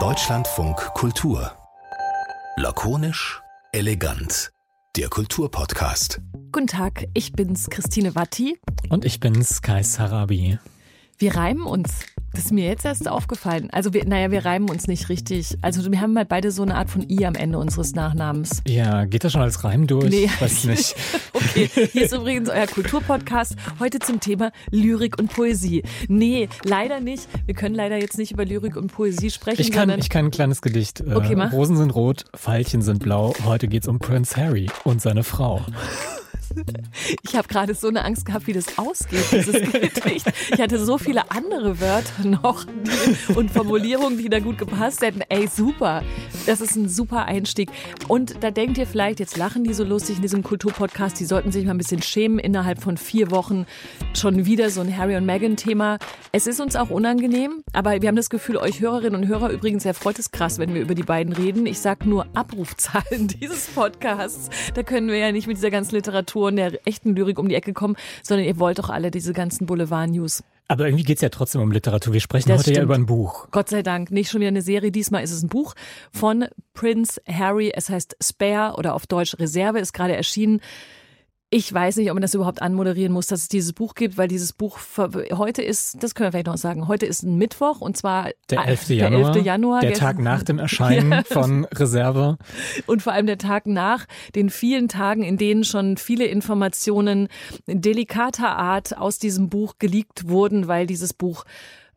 Deutschlandfunk 0.00 0.78
Kultur. 0.94 1.52
Lakonisch, 2.56 3.42
elegant. 3.72 4.50
Der 4.96 5.10
Kulturpodcast. 5.10 6.22
Guten 6.52 6.68
Tag, 6.68 7.04
ich 7.12 7.32
bin's 7.32 7.68
Christine 7.68 8.14
Watti. 8.14 8.58
Und 8.88 9.04
ich 9.04 9.20
bin's 9.20 9.60
Kai 9.60 9.82
Sarabi. 9.82 10.58
Wir 11.18 11.36
reimen 11.36 11.66
uns. 11.66 12.06
Das 12.34 12.46
ist 12.46 12.52
mir 12.52 12.66
jetzt 12.66 12.84
erst 12.84 13.08
aufgefallen. 13.08 13.68
Also, 13.72 13.92
wir, 13.92 14.06
naja, 14.06 14.30
wir 14.30 14.44
reimen 14.44 14.70
uns 14.70 14.86
nicht 14.86 15.08
richtig. 15.08 15.58
Also, 15.60 15.90
wir 15.90 16.00
haben 16.00 16.16
halt 16.16 16.28
beide 16.28 16.50
so 16.50 16.62
eine 16.62 16.74
Art 16.76 16.88
von 16.88 17.08
I 17.08 17.26
am 17.26 17.34
Ende 17.34 17.58
unseres 17.58 17.94
Nachnamens. 17.94 18.62
Ja, 18.66 19.04
geht 19.04 19.24
das 19.24 19.32
schon 19.32 19.42
als 19.42 19.64
Reim 19.64 19.86
durch? 19.86 20.08
Nee. 20.10 20.30
Weiß 20.40 20.64
nicht. 20.64 20.94
okay, 21.34 21.68
hier 21.92 22.02
ist 22.04 22.12
übrigens 22.14 22.48
euer 22.48 22.66
Kulturpodcast. 22.66 23.56
Heute 23.80 23.98
zum 23.98 24.20
Thema 24.20 24.50
Lyrik 24.70 25.18
und 25.18 25.30
Poesie. 25.32 25.82
Nee, 26.08 26.48
leider 26.64 27.00
nicht. 27.00 27.28
Wir 27.46 27.54
können 27.54 27.74
leider 27.74 27.98
jetzt 27.98 28.16
nicht 28.16 28.32
über 28.32 28.44
Lyrik 28.44 28.76
und 28.76 28.92
Poesie 28.92 29.30
sprechen. 29.30 29.60
Ich 29.60 29.70
kann, 29.70 29.90
ich 29.98 30.08
kann 30.08 30.26
ein 30.26 30.30
kleines 30.30 30.62
Gedicht. 30.62 31.00
Äh, 31.00 31.12
Okay, 31.22 31.36
mach. 31.36 31.52
Rosen 31.52 31.76
sind 31.76 31.94
rot, 31.94 32.24
Veilchen 32.34 32.82
sind 32.82 33.00
blau. 33.02 33.34
Heute 33.44 33.68
geht's 33.68 33.86
um 33.86 33.98
Prince 33.98 34.36
Harry 34.36 34.68
und 34.84 35.00
seine 35.02 35.22
Frau. 35.22 35.64
Ich 37.22 37.36
habe 37.36 37.48
gerade 37.48 37.74
so 37.74 37.88
eine 37.88 38.04
Angst 38.04 38.26
gehabt, 38.26 38.46
wie 38.46 38.52
das 38.52 38.78
ausgeht, 38.78 39.24
dieses 39.32 39.54
Gedicht. 39.72 40.30
Ich 40.52 40.60
hatte 40.60 40.78
so 40.84 40.98
viele 40.98 41.30
andere 41.30 41.80
Wörter 41.80 42.24
noch 42.24 42.66
und 43.34 43.50
Formulierungen, 43.50 44.18
die 44.18 44.28
da 44.28 44.38
gut 44.38 44.58
gepasst 44.58 45.02
hätten. 45.02 45.22
Ey, 45.28 45.48
super. 45.48 46.02
Das 46.46 46.60
ist 46.60 46.76
ein 46.76 46.88
super 46.88 47.24
Einstieg. 47.24 47.70
Und 48.08 48.42
da 48.42 48.50
denkt 48.50 48.78
ihr 48.78 48.86
vielleicht, 48.86 49.20
jetzt 49.20 49.36
lachen 49.36 49.64
die 49.64 49.74
so 49.74 49.84
lustig 49.84 50.16
in 50.16 50.22
diesem 50.22 50.42
Kulturpodcast, 50.42 51.18
die 51.18 51.24
sollten 51.24 51.52
sich 51.52 51.64
mal 51.64 51.72
ein 51.72 51.78
bisschen 51.78 52.02
schämen, 52.02 52.38
innerhalb 52.38 52.82
von 52.82 52.96
vier 52.96 53.30
Wochen 53.30 53.66
schon 54.14 54.46
wieder 54.46 54.70
so 54.70 54.80
ein 54.80 54.96
Harry 54.96 55.16
und 55.16 55.26
Meghan-Thema. 55.26 55.98
Es 56.32 56.46
ist 56.46 56.60
uns 56.60 56.76
auch 56.76 56.90
unangenehm, 56.90 57.62
aber 57.72 58.00
wir 58.02 58.08
haben 58.08 58.16
das 58.16 58.30
Gefühl, 58.30 58.56
euch 58.56 58.80
Hörerinnen 58.80 59.22
und 59.22 59.28
Hörer 59.28 59.50
übrigens 59.50 59.84
erfreut 59.84 60.18
es 60.18 60.30
krass, 60.30 60.58
wenn 60.58 60.74
wir 60.74 60.82
über 60.82 60.94
die 60.94 61.02
beiden 61.02 61.32
reden. 61.32 61.66
Ich 61.66 61.78
sag 61.78 62.06
nur 62.06 62.26
Abrufzahlen 62.34 63.28
dieses 63.40 63.66
Podcasts. 63.66 64.50
Da 64.74 64.82
können 64.82 65.08
wir 65.08 65.18
ja 65.18 65.32
nicht 65.32 65.46
mit 65.46 65.56
dieser 65.56 65.70
ganzen 65.70 65.94
Literatur 65.94 66.41
und 66.48 66.56
der 66.56 66.86
echten 66.86 67.14
Lyrik 67.14 67.38
um 67.38 67.48
die 67.48 67.54
Ecke 67.54 67.72
kommen, 67.72 67.96
sondern 68.22 68.46
ihr 68.46 68.58
wollt 68.58 68.78
doch 68.78 68.90
alle 68.90 69.10
diese 69.10 69.32
ganzen 69.32 69.66
Boulevard-News. 69.66 70.42
Aber 70.68 70.86
irgendwie 70.86 71.04
geht's 71.04 71.20
ja 71.20 71.28
trotzdem 71.28 71.60
um 71.60 71.70
Literatur. 71.70 72.12
Wir 72.14 72.20
sprechen 72.20 72.48
Das 72.48 72.60
heute 72.60 72.70
ja 72.70 72.74
stimmt. 72.76 72.84
über 72.84 72.94
ein 72.94 73.04
Buch. 73.06 73.48
Gott 73.50 73.68
sei 73.68 73.82
Dank, 73.82 74.10
nicht 74.10 74.30
schon 74.30 74.40
wieder 74.40 74.48
eine 74.48 74.62
Serie. 74.62 74.90
Diesmal 74.90 75.22
ist 75.22 75.32
es 75.32 75.42
ein 75.42 75.48
Buch 75.48 75.74
von 76.12 76.46
Prince 76.72 77.20
Harry. 77.28 77.72
Es 77.74 77.90
heißt 77.90 78.16
Spare 78.22 78.76
oder 78.78 78.94
auf 78.94 79.06
Deutsch 79.06 79.38
Reserve, 79.38 79.80
ist 79.80 79.92
gerade 79.92 80.16
erschienen. 80.16 80.60
Ich 81.54 81.70
weiß 81.70 81.96
nicht, 81.98 82.08
ob 82.10 82.14
man 82.14 82.22
das 82.22 82.32
überhaupt 82.32 82.62
anmoderieren 82.62 83.12
muss, 83.12 83.26
dass 83.26 83.42
es 83.42 83.48
dieses 83.48 83.74
Buch 83.74 83.94
gibt, 83.94 84.16
weil 84.16 84.26
dieses 84.26 84.54
Buch 84.54 84.78
heute 84.96 85.60
ist, 85.60 86.02
das 86.02 86.14
können 86.14 86.28
wir 86.28 86.32
vielleicht 86.32 86.46
noch 86.46 86.56
sagen, 86.56 86.88
heute 86.88 87.04
ist 87.04 87.22
ein 87.24 87.36
Mittwoch 87.36 87.82
und 87.82 87.94
zwar 87.94 88.30
Der 88.48 88.64
11. 88.66 88.86
der 88.86 88.96
Januar. 88.96 89.36
11. 89.36 89.44
Januar 89.44 89.80
der 89.82 89.90
gestern- 89.90 90.06
Tag 90.16 90.18
nach 90.20 90.42
dem 90.44 90.58
Erscheinen 90.58 91.12
Ja. 91.12 91.22
von 91.26 91.66
Reserve. 91.66 92.38
und 92.86 93.02
vor 93.02 93.12
allem 93.12 93.26
der 93.26 93.36
Tag 93.36 93.66
nach 93.66 94.06
den 94.34 94.48
vielen 94.48 94.88
Tagen, 94.88 95.22
in 95.22 95.36
denen 95.36 95.62
schon 95.64 95.98
viele 95.98 96.24
Informationen 96.24 97.28
delikater 97.66 98.56
Art 98.56 98.96
aus 98.96 99.18
diesem 99.18 99.50
Buch 99.50 99.74
geleakt 99.78 100.28
wurden, 100.28 100.68
weil 100.68 100.86
dieses 100.86 101.12
Buch 101.12 101.44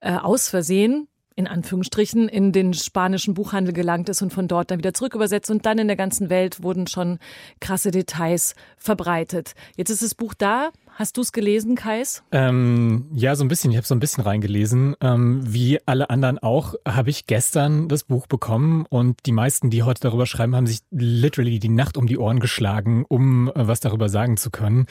äh, 0.01 0.15
aus 0.17 0.49
Versehen 0.49 1.07
in 1.35 1.47
Anführungsstrichen 1.47 2.29
in 2.29 2.51
den 2.51 2.73
spanischen 2.73 3.33
Buchhandel 3.33 3.73
gelangt 3.73 4.07
ist 4.07 4.21
und 4.21 4.31
von 4.31 4.47
dort 4.47 4.71
dann 4.71 4.79
wieder 4.79 4.93
zurück 4.93 5.15
übersetzt 5.15 5.51
und 5.51 5.65
dann 5.65 5.77
in 5.77 5.87
der 5.87 5.97
ganzen 5.97 6.29
Welt 6.29 6.63
wurden 6.63 6.87
schon 6.87 7.19
krasse 7.59 7.91
Details 7.91 8.55
verbreitet. 8.77 9.53
Jetzt 9.75 9.89
ist 9.89 10.01
das 10.01 10.15
Buch 10.15 10.33
da. 10.33 10.69
Hast 10.97 11.17
du 11.17 11.21
es 11.21 11.33
gelesen, 11.33 11.75
Kais? 11.75 12.23
Ähm, 12.31 13.07
ja, 13.13 13.35
so 13.35 13.43
ein 13.43 13.49
bisschen. 13.49 13.71
Ich 13.71 13.77
habe 13.77 13.85
so 13.85 13.93
ein 13.93 13.99
bisschen 13.99 14.23
reingelesen. 14.23 14.95
Ähm, 15.01 15.41
wie 15.45 15.77
alle 15.85 16.09
anderen 16.09 16.39
auch, 16.39 16.75
habe 16.87 17.09
ich 17.09 17.27
gestern 17.27 17.89
das 17.89 18.05
Buch 18.05 18.27
bekommen 18.27 18.85
und 18.89 19.25
die 19.25 19.33
meisten, 19.33 19.69
die 19.69 19.83
heute 19.83 19.99
darüber 19.99 20.25
schreiben, 20.25 20.55
haben 20.55 20.67
sich 20.67 20.79
literally 20.91 21.59
die 21.59 21.67
Nacht 21.67 21.97
um 21.97 22.07
die 22.07 22.17
Ohren 22.17 22.39
geschlagen, 22.39 23.03
um 23.09 23.49
äh, 23.49 23.67
was 23.67 23.81
darüber 23.81 24.07
sagen 24.07 24.37
zu 24.37 24.51
können. 24.51 24.85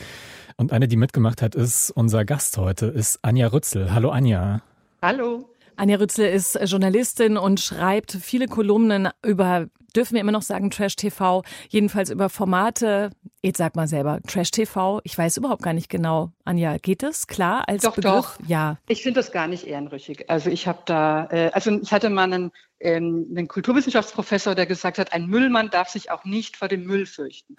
Und 0.58 0.74
eine, 0.74 0.88
die 0.88 0.96
mitgemacht 0.96 1.40
hat, 1.40 1.54
ist 1.54 1.90
unser 1.90 2.26
Gast 2.26 2.58
heute, 2.58 2.86
ist 2.86 3.20
Anja 3.22 3.46
Rützel. 3.46 3.94
Hallo 3.94 4.10
Anja. 4.10 4.60
Hallo. 5.00 5.53
Anja 5.76 5.96
Rützle 5.96 6.28
ist 6.28 6.56
äh, 6.56 6.64
Journalistin 6.64 7.36
und 7.36 7.60
schreibt 7.60 8.12
viele 8.12 8.46
Kolumnen 8.46 9.08
über, 9.24 9.66
dürfen 9.96 10.14
wir 10.14 10.20
immer 10.20 10.32
noch 10.32 10.42
sagen, 10.42 10.70
Trash 10.70 10.96
TV, 10.96 11.42
jedenfalls 11.68 12.10
über 12.10 12.28
Formate. 12.28 13.10
Jetzt 13.42 13.58
sag 13.58 13.76
mal 13.76 13.86
selber, 13.86 14.20
Trash 14.26 14.50
TV. 14.50 15.00
Ich 15.04 15.16
weiß 15.18 15.36
überhaupt 15.36 15.62
gar 15.62 15.74
nicht 15.74 15.88
genau. 15.88 16.30
Anja, 16.44 16.78
geht 16.78 17.02
es 17.02 17.26
klar 17.26 17.68
als 17.68 17.82
Doch, 17.82 17.94
Begriff? 17.96 18.12
doch. 18.12 18.38
Ja. 18.46 18.78
Ich 18.88 19.02
finde 19.02 19.20
das 19.20 19.32
gar 19.32 19.48
nicht 19.48 19.66
ehrenrüchig. 19.66 20.30
Also 20.30 20.50
ich 20.50 20.66
habe 20.66 20.78
da, 20.86 21.26
äh, 21.30 21.50
also 21.52 21.70
ich 21.70 21.92
hatte 21.92 22.08
mal 22.10 22.24
einen, 22.24 22.52
ähm, 22.84 23.26
einen 23.30 23.48
Kulturwissenschaftsprofessor, 23.48 24.54
der 24.54 24.66
gesagt 24.66 24.98
hat, 24.98 25.12
ein 25.12 25.26
Müllmann 25.26 25.70
darf 25.70 25.88
sich 25.88 26.10
auch 26.10 26.24
nicht 26.24 26.56
vor 26.56 26.68
dem 26.68 26.84
Müll 26.84 27.06
fürchten. 27.06 27.56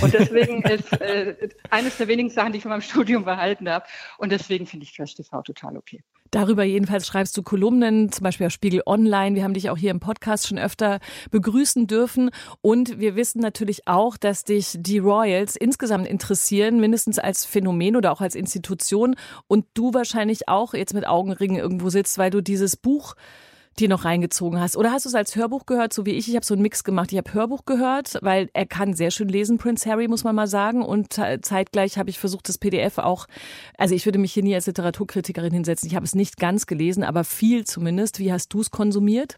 Und 0.00 0.14
deswegen 0.14 0.62
ist 0.68 0.92
äh, 1.00 1.48
eines 1.70 1.96
der 1.98 2.08
wenigen 2.08 2.30
Sachen, 2.30 2.52
die 2.52 2.58
ich 2.58 2.62
von 2.62 2.70
meinem 2.70 2.80
Studium 2.80 3.24
behalten 3.24 3.68
habe. 3.68 3.84
Und 4.18 4.30
deswegen 4.30 4.66
finde 4.66 4.84
ich 4.84 4.96
Trash 4.96 5.16
TV 5.16 5.42
total 5.42 5.76
okay. 5.76 6.00
Darüber 6.30 6.62
jedenfalls 6.62 7.06
schreibst 7.06 7.36
du 7.36 7.42
Kolumnen, 7.42 8.12
zum 8.12 8.22
Beispiel 8.22 8.46
auf 8.46 8.52
Spiegel 8.52 8.82
Online. 8.84 9.34
Wir 9.34 9.44
haben 9.44 9.54
dich 9.54 9.70
auch 9.70 9.78
hier 9.78 9.90
im 9.90 9.98
Podcast 9.98 10.46
schon 10.46 10.58
öfter 10.58 11.00
begrüßen 11.30 11.86
dürfen. 11.86 12.30
Und 12.60 13.00
wir 13.00 13.16
wissen 13.16 13.40
natürlich 13.40 13.88
auch, 13.88 14.16
dass 14.16 14.44
dich 14.44 14.76
die 14.78 14.98
Royals 14.98 15.56
insgesamt 15.56 16.06
interessieren, 16.06 16.80
mindestens 16.80 17.18
als 17.18 17.46
Phänomen 17.46 17.96
oder 17.96 18.12
auch 18.12 18.20
als 18.20 18.34
Institution. 18.34 19.16
Und 19.46 19.66
du 19.74 19.94
wahrscheinlich 19.94 20.48
auch 20.48 20.74
jetzt 20.74 20.94
mit 20.94 21.06
Augenringen 21.06 21.56
irgendwo 21.56 21.88
sitzt, 21.88 22.18
weil 22.18 22.30
du 22.30 22.42
dieses 22.42 22.76
Buch 22.76 23.14
dir 23.80 23.88
noch 23.88 24.04
reingezogen 24.04 24.60
hast. 24.60 24.76
Oder 24.76 24.92
hast 24.92 25.04
du 25.04 25.08
es 25.08 25.14
als 25.14 25.36
Hörbuch 25.36 25.66
gehört, 25.66 25.92
so 25.92 26.04
wie 26.06 26.12
ich? 26.12 26.28
Ich 26.28 26.34
habe 26.36 26.44
so 26.44 26.54
einen 26.54 26.62
Mix 26.62 26.84
gemacht. 26.84 27.12
Ich 27.12 27.18
habe 27.18 27.32
Hörbuch 27.32 27.64
gehört, 27.64 28.18
weil 28.22 28.50
er 28.52 28.66
kann 28.66 28.94
sehr 28.94 29.10
schön 29.10 29.28
lesen, 29.28 29.58
Prince 29.58 29.88
Harry, 29.90 30.08
muss 30.08 30.24
man 30.24 30.34
mal 30.34 30.46
sagen. 30.46 30.82
Und 30.84 31.12
ze- 31.12 31.40
zeitgleich 31.42 31.98
habe 31.98 32.10
ich 32.10 32.18
versucht, 32.18 32.48
das 32.48 32.58
PDF 32.58 32.98
auch, 32.98 33.26
also 33.76 33.94
ich 33.94 34.04
würde 34.06 34.18
mich 34.18 34.32
hier 34.32 34.42
nie 34.42 34.54
als 34.54 34.66
Literaturkritikerin 34.66 35.52
hinsetzen. 35.52 35.88
Ich 35.88 35.94
habe 35.96 36.04
es 36.04 36.14
nicht 36.14 36.36
ganz 36.38 36.66
gelesen, 36.66 37.04
aber 37.04 37.24
viel 37.24 37.64
zumindest. 37.64 38.18
Wie 38.18 38.32
hast 38.32 38.52
du 38.54 38.60
es 38.60 38.70
konsumiert? 38.70 39.36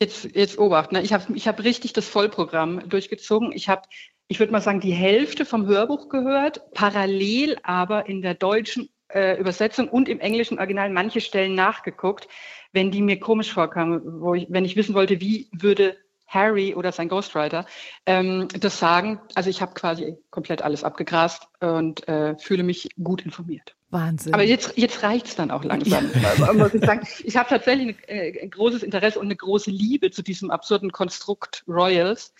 Jetzt, 0.00 0.24
jetzt 0.34 0.58
Obacht, 0.58 0.92
ne? 0.92 1.00
ich 1.02 1.12
habe 1.14 1.24
ich 1.34 1.48
hab 1.48 1.62
richtig 1.64 1.94
das 1.94 2.06
Vollprogramm 2.06 2.86
durchgezogen. 2.86 3.52
Ich 3.52 3.68
habe, 3.70 3.82
ich 4.28 4.38
würde 4.38 4.52
mal 4.52 4.60
sagen, 4.60 4.80
die 4.80 4.92
Hälfte 4.92 5.46
vom 5.46 5.66
Hörbuch 5.66 6.10
gehört, 6.10 6.60
parallel 6.74 7.56
aber 7.62 8.06
in 8.06 8.20
der 8.20 8.34
deutschen 8.34 8.90
äh, 9.08 9.38
Übersetzung 9.40 9.88
und 9.88 10.08
im 10.08 10.20
englischen 10.20 10.58
Original 10.58 10.90
manche 10.90 11.20
Stellen 11.22 11.54
nachgeguckt, 11.54 12.28
wenn 12.76 12.90
die 12.90 13.00
mir 13.00 13.18
komisch 13.18 13.52
vorkamen, 13.52 14.20
wo 14.20 14.34
ich, 14.34 14.46
wenn 14.50 14.66
ich 14.66 14.76
wissen 14.76 14.94
wollte, 14.94 15.18
wie 15.18 15.48
würde 15.50 15.96
Harry 16.26 16.74
oder 16.74 16.92
sein 16.92 17.08
Ghostwriter 17.08 17.66
ähm, 18.04 18.48
das 18.60 18.78
sagen. 18.78 19.18
Also 19.34 19.48
ich 19.48 19.62
habe 19.62 19.72
quasi 19.74 20.18
komplett 20.30 20.60
alles 20.60 20.84
abgegrast 20.84 21.48
und 21.60 22.06
äh, 22.06 22.36
fühle 22.36 22.64
mich 22.64 22.90
gut 23.02 23.22
informiert. 23.22 23.74
Wahnsinn. 23.90 24.34
Aber 24.34 24.42
jetzt, 24.42 24.76
jetzt 24.76 25.02
reicht's 25.02 25.36
dann 25.36 25.50
auch 25.50 25.64
langsam, 25.64 26.10
muss 26.54 26.74
ich 26.74 26.84
sagen. 26.84 27.06
Ich 27.24 27.36
habe 27.36 27.48
tatsächlich 27.48 27.96
ein, 28.08 28.08
äh, 28.08 28.42
ein 28.42 28.50
großes 28.50 28.82
Interesse 28.82 29.18
und 29.18 29.26
eine 29.26 29.36
große 29.36 29.70
Liebe 29.70 30.10
zu 30.10 30.22
diesem 30.22 30.50
absurden 30.50 30.92
Konstrukt 30.92 31.64
Royals. 31.66 32.34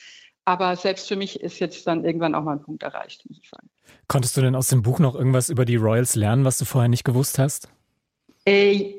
Aber 0.44 0.76
selbst 0.76 1.08
für 1.08 1.16
mich 1.16 1.40
ist 1.40 1.60
jetzt 1.60 1.86
dann 1.86 2.04
irgendwann 2.04 2.34
auch 2.34 2.42
mal 2.42 2.52
ein 2.52 2.62
Punkt 2.62 2.82
erreicht, 2.82 3.24
muss 3.28 3.38
ich 3.42 3.48
sagen. 3.48 3.68
Konntest 4.06 4.36
du 4.36 4.42
denn 4.42 4.54
aus 4.54 4.68
dem 4.68 4.82
Buch 4.82 4.98
noch 4.98 5.14
irgendwas 5.14 5.48
über 5.48 5.64
die 5.64 5.76
Royals 5.76 6.14
lernen, 6.14 6.44
was 6.44 6.58
du 6.58 6.64
vorher 6.66 6.88
nicht 6.88 7.04
gewusst 7.04 7.38
hast? 7.38 7.68
Äh, 8.44 8.94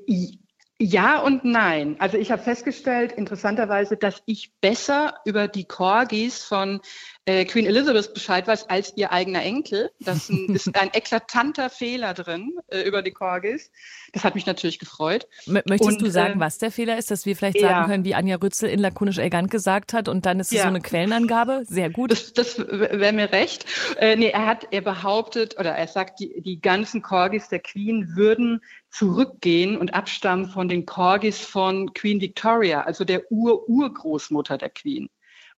ja 0.80 1.20
und 1.20 1.44
nein. 1.44 1.96
Also 2.00 2.18
ich 2.18 2.32
habe 2.32 2.42
festgestellt, 2.42 3.12
interessanterweise, 3.12 3.98
dass 3.98 4.22
ich 4.26 4.54
besser 4.62 5.16
über 5.26 5.48
die 5.48 5.66
Corgis 5.66 6.44
von 6.44 6.82
äh, 7.28 7.44
Queen 7.44 7.66
Elizabeth 7.66 8.14
Bescheid 8.14 8.48
weiß 8.48 8.70
als 8.70 8.94
ihr 8.96 9.12
eigener 9.12 9.44
Enkel. 9.44 9.92
Das 10.00 10.30
ein, 10.30 10.48
ist 10.56 10.74
ein 10.80 10.90
eklatanter 10.94 11.70
Fehler 11.70 12.14
drin 12.14 12.54
äh, 12.70 12.82
über 12.84 13.02
die 13.02 13.12
Corgis. 13.12 13.70
Das 14.14 14.24
hat 14.24 14.34
mich 14.34 14.46
natürlich 14.46 14.80
gefreut. 14.80 15.28
M 15.46 15.62
möchtest 15.66 15.92
und, 15.92 16.02
du 16.02 16.10
sagen, 16.10 16.36
ähm, 16.36 16.40
was 16.40 16.58
der 16.58 16.72
Fehler 16.72 16.98
ist, 16.98 17.12
dass 17.12 17.26
wir 17.26 17.36
vielleicht 17.36 17.60
ja. 17.60 17.68
sagen 17.68 17.92
können, 17.92 18.06
wie 18.06 18.16
Anja 18.16 18.38
Rützel 18.38 18.70
in 18.70 18.80
lakonisch 18.80 19.18
elegant 19.18 19.52
gesagt 19.52 19.92
hat 19.92 20.08
und 20.08 20.26
dann 20.26 20.40
ist 20.40 20.48
es 20.48 20.60
Ja. 20.60 20.62
so 20.64 20.70
eine 20.70 20.80
Quellenangabe? 20.80 21.64
Sehr 21.68 21.90
gut. 21.90 22.12
Das, 22.12 22.32
das 22.32 22.60
wäre 22.60 23.12
mir 23.12 23.30
recht. 23.34 23.66
Äh, 23.98 24.16
nee, 24.16 24.30
er 24.30 24.46
hat, 24.46 24.68
er 24.72 24.82
behauptet, 24.82 25.60
oder 25.60 25.72
er 25.72 25.88
sagt, 25.88 26.22
die, 26.22 26.42
die 26.42 26.62
ganzen 26.62 27.02
Corgis 27.02 27.50
der 27.50 27.60
Queen 27.60 28.16
würden 28.16 28.62
zurückgehen 28.90 29.78
und 29.78 29.94
abstammen 29.94 30.48
von 30.48 30.70
den 30.70 30.86
Corgis 30.86 31.42
von 31.42 31.94
Queen 31.94 32.22
Victoria, 32.22 32.84
also 32.84 33.04
der 33.04 33.30
Ur-Urgroßmutter 33.30 34.58
der 34.58 34.70
Queen. 34.70 35.10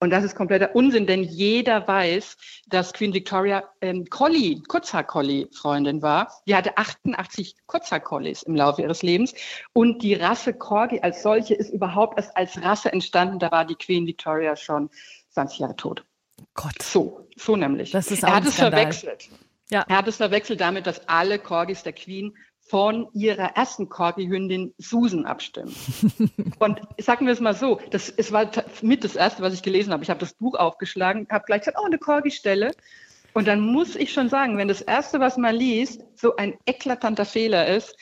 Und 0.01 0.11
das 0.11 0.23
ist 0.23 0.37
kompletter 0.37 0.75
Unsinn, 0.75 1.07
denn 1.07 1.25
jeder 1.25 1.87
weiß, 1.89 2.37
dass 2.69 2.93
Queen 2.93 3.13
Victoria 3.13 3.65
ähm, 3.81 4.07
Collie, 4.09 4.63
Kurzhaar-Collie-Freundin 4.69 6.03
war. 6.03 6.33
Die 6.47 6.55
hatte 6.55 6.77
88 6.79 7.57
Kurzhaar-Collies 7.67 8.45
im 8.45 8.55
Laufe 8.55 8.83
ihres 8.83 9.03
Lebens. 9.03 9.35
Und 9.73 10.03
die 10.03 10.15
Rasse 10.15 10.55
Corgi 10.55 11.01
als 11.01 11.23
solche 11.23 11.55
ist 11.55 11.71
überhaupt 11.71 12.17
erst 12.17 12.37
als 12.37 12.63
Rasse 12.63 12.93
entstanden. 12.93 13.41
Da 13.41 13.51
war 13.51 13.65
die 13.65 13.75
Queen 13.75 14.07
Victoria 14.07 14.55
schon 14.55 14.89
20 15.31 15.59
Jahre 15.59 15.77
tot. 15.77 16.05
Gott. 16.55 16.81
So, 16.81 17.27
so 17.37 17.57
nämlich. 17.57 17.91
Das 17.91 18.11
ist 18.11 18.25
auch 18.25 18.29
er 18.29 18.37
hat 18.37 18.47
es 18.47 18.55
verwechselt. 18.55 19.29
Ja. 19.71 19.85
Er 19.89 19.99
hat 19.99 20.09
es 20.09 20.17
verwechselt 20.17 20.61
damit, 20.61 20.87
dass 20.87 21.09
alle 21.09 21.39
Corgis 21.39 21.83
der 21.83 21.93
Queen 21.93 22.37
von 22.69 23.09
ihrer 23.15 23.57
ersten 23.57 23.89
Corgi-Hündin 23.89 24.75
Susan 24.79 25.25
abstimmen. 25.25 25.75
und 26.59 26.81
sagen 26.99 27.27
wir 27.27 27.33
es 27.33 27.41
mal 27.41 27.55
so, 27.55 27.81
das, 27.91 28.11
es 28.11 28.31
war 28.31 28.51
mit 28.83 29.05
das 29.05 29.17
Erste, 29.17 29.43
was 29.43 29.55
ich 29.55 29.63
gelesen 29.63 29.93
habe. 29.93 30.03
Ich 30.03 30.11
habe 30.11 30.21
das 30.21 30.35
Buch 30.35 30.55
aufgeschlagen, 30.55 31.27
habe 31.31 31.45
gleich 31.47 31.63
gesagt, 31.63 31.79
oh, 31.81 31.87
eine 31.87 31.99
Corgi-Stelle. 31.99 32.73
Und 33.33 33.47
dann 33.47 33.61
muss 33.61 33.97
ich 33.97 34.13
schon 34.13 34.29
sagen, 34.29 34.59
wenn 34.59 34.69
das 34.69 34.83
Erste, 34.83 35.21
was 35.21 35.37
man 35.37 35.55
liest, 35.55 36.05
so 36.15 36.37
ein 36.37 36.59
eklatanter 36.67 37.25
Fehler 37.25 37.69
ist, 37.69 37.97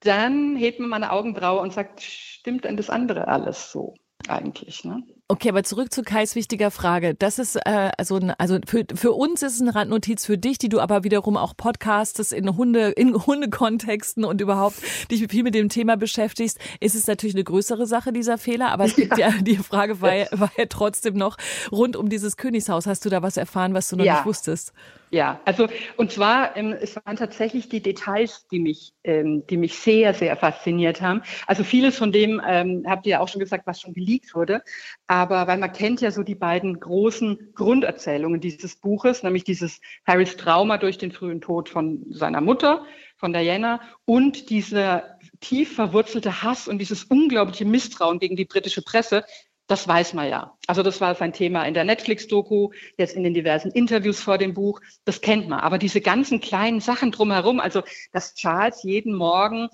dann 0.00 0.56
hebt 0.56 0.80
man 0.80 0.90
meine 0.90 1.12
Augenbraue 1.12 1.60
und 1.60 1.72
sagt, 1.72 2.02
stimmt 2.02 2.64
denn 2.64 2.76
das 2.76 2.90
andere 2.90 3.28
alles 3.28 3.70
so 3.72 3.94
eigentlich? 4.28 4.84
Ne? 4.84 5.02
Okay, 5.32 5.48
aber 5.48 5.62
zurück 5.62 5.90
zu 5.94 6.02
Kais 6.02 6.34
wichtiger 6.34 6.70
Frage. 6.70 7.14
Das 7.14 7.38
ist 7.38 7.56
äh, 7.56 7.90
also 7.96 8.20
also 8.36 8.58
für, 8.66 8.84
für 8.94 9.12
uns 9.12 9.40
ist 9.40 9.54
es 9.54 9.60
eine 9.62 9.74
Randnotiz 9.74 10.26
für 10.26 10.36
dich, 10.36 10.58
die 10.58 10.68
du 10.68 10.78
aber 10.78 11.04
wiederum 11.04 11.38
auch 11.38 11.56
podcastest 11.56 12.34
in 12.34 12.54
Hunde 12.54 12.90
in 12.90 13.14
Hundekontexten 13.26 14.26
und 14.26 14.42
überhaupt 14.42 14.76
dich 15.10 15.26
viel 15.28 15.42
mit 15.42 15.54
dem 15.54 15.70
Thema 15.70 15.96
beschäftigst. 15.96 16.58
Ist 16.80 16.94
es 16.94 17.06
natürlich 17.06 17.34
eine 17.34 17.44
größere 17.44 17.86
Sache 17.86 18.12
dieser 18.12 18.36
Fehler, 18.36 18.72
aber 18.72 18.84
es 18.84 18.94
gibt 18.96 19.16
ja, 19.16 19.30
ja 19.30 19.40
die 19.40 19.56
Frage 19.56 20.02
war, 20.02 20.12
war 20.32 20.52
ja 20.58 20.66
trotzdem 20.68 21.14
noch 21.14 21.38
rund 21.70 21.96
um 21.96 22.10
dieses 22.10 22.36
Königshaus. 22.36 22.86
Hast 22.86 23.06
du 23.06 23.08
da 23.08 23.22
was 23.22 23.38
erfahren, 23.38 23.72
was 23.72 23.88
du 23.88 23.96
noch 23.96 24.04
ja. 24.04 24.16
nicht 24.16 24.26
wusstest? 24.26 24.74
Ja, 25.12 25.40
also 25.44 25.68
und 25.98 26.10
zwar, 26.10 26.56
ähm, 26.56 26.74
es 26.80 26.96
waren 26.96 27.16
tatsächlich 27.16 27.68
die 27.68 27.82
Details, 27.82 28.46
die 28.50 28.58
mich, 28.58 28.94
ähm, 29.04 29.46
die 29.46 29.58
mich 29.58 29.78
sehr, 29.78 30.14
sehr 30.14 30.34
fasziniert 30.38 31.02
haben. 31.02 31.22
Also 31.46 31.64
vieles 31.64 31.98
von 31.98 32.12
dem 32.12 32.40
ähm, 32.46 32.84
habt 32.86 33.04
ihr 33.04 33.10
ja 33.10 33.20
auch 33.20 33.28
schon 33.28 33.40
gesagt, 33.40 33.66
was 33.66 33.78
schon 33.78 33.92
geleakt 33.92 34.34
wurde. 34.34 34.62
Aber 35.08 35.21
weil 35.30 35.58
man 35.58 35.72
kennt 35.72 36.00
ja 36.00 36.10
so 36.10 36.22
die 36.22 36.34
beiden 36.34 36.80
großen 36.80 37.52
Grunderzählungen 37.54 38.40
dieses 38.40 38.76
Buches, 38.76 39.22
nämlich 39.22 39.44
dieses 39.44 39.80
Harrys 40.06 40.36
Trauma 40.36 40.78
durch 40.78 40.98
den 40.98 41.12
frühen 41.12 41.40
Tod 41.40 41.68
von 41.68 42.04
seiner 42.10 42.40
Mutter, 42.40 42.84
von 43.16 43.32
Diana, 43.32 43.80
und 44.04 44.50
dieser 44.50 45.18
tief 45.40 45.74
verwurzelte 45.74 46.42
Hass 46.42 46.68
und 46.68 46.78
dieses 46.78 47.04
unglaubliche 47.04 47.64
Misstrauen 47.64 48.18
gegen 48.18 48.36
die 48.36 48.44
britische 48.44 48.82
Presse, 48.82 49.24
das 49.66 49.88
weiß 49.88 50.14
man 50.14 50.28
ja. 50.28 50.56
Also 50.66 50.82
das 50.82 51.00
war 51.00 51.14
sein 51.14 51.32
Thema 51.32 51.64
in 51.64 51.74
der 51.74 51.84
Netflix-Doku, 51.84 52.70
jetzt 52.98 53.16
in 53.16 53.22
den 53.22 53.32
diversen 53.32 53.70
Interviews 53.70 54.20
vor 54.20 54.36
dem 54.36 54.54
Buch. 54.54 54.80
Das 55.04 55.20
kennt 55.20 55.48
man. 55.48 55.60
Aber 55.60 55.78
diese 55.78 56.00
ganzen 56.00 56.40
kleinen 56.40 56.80
Sachen 56.80 57.10
drumherum, 57.10 57.60
also 57.60 57.82
dass 58.12 58.34
Charles 58.34 58.82
jeden 58.82 59.14
Morgen 59.14 59.68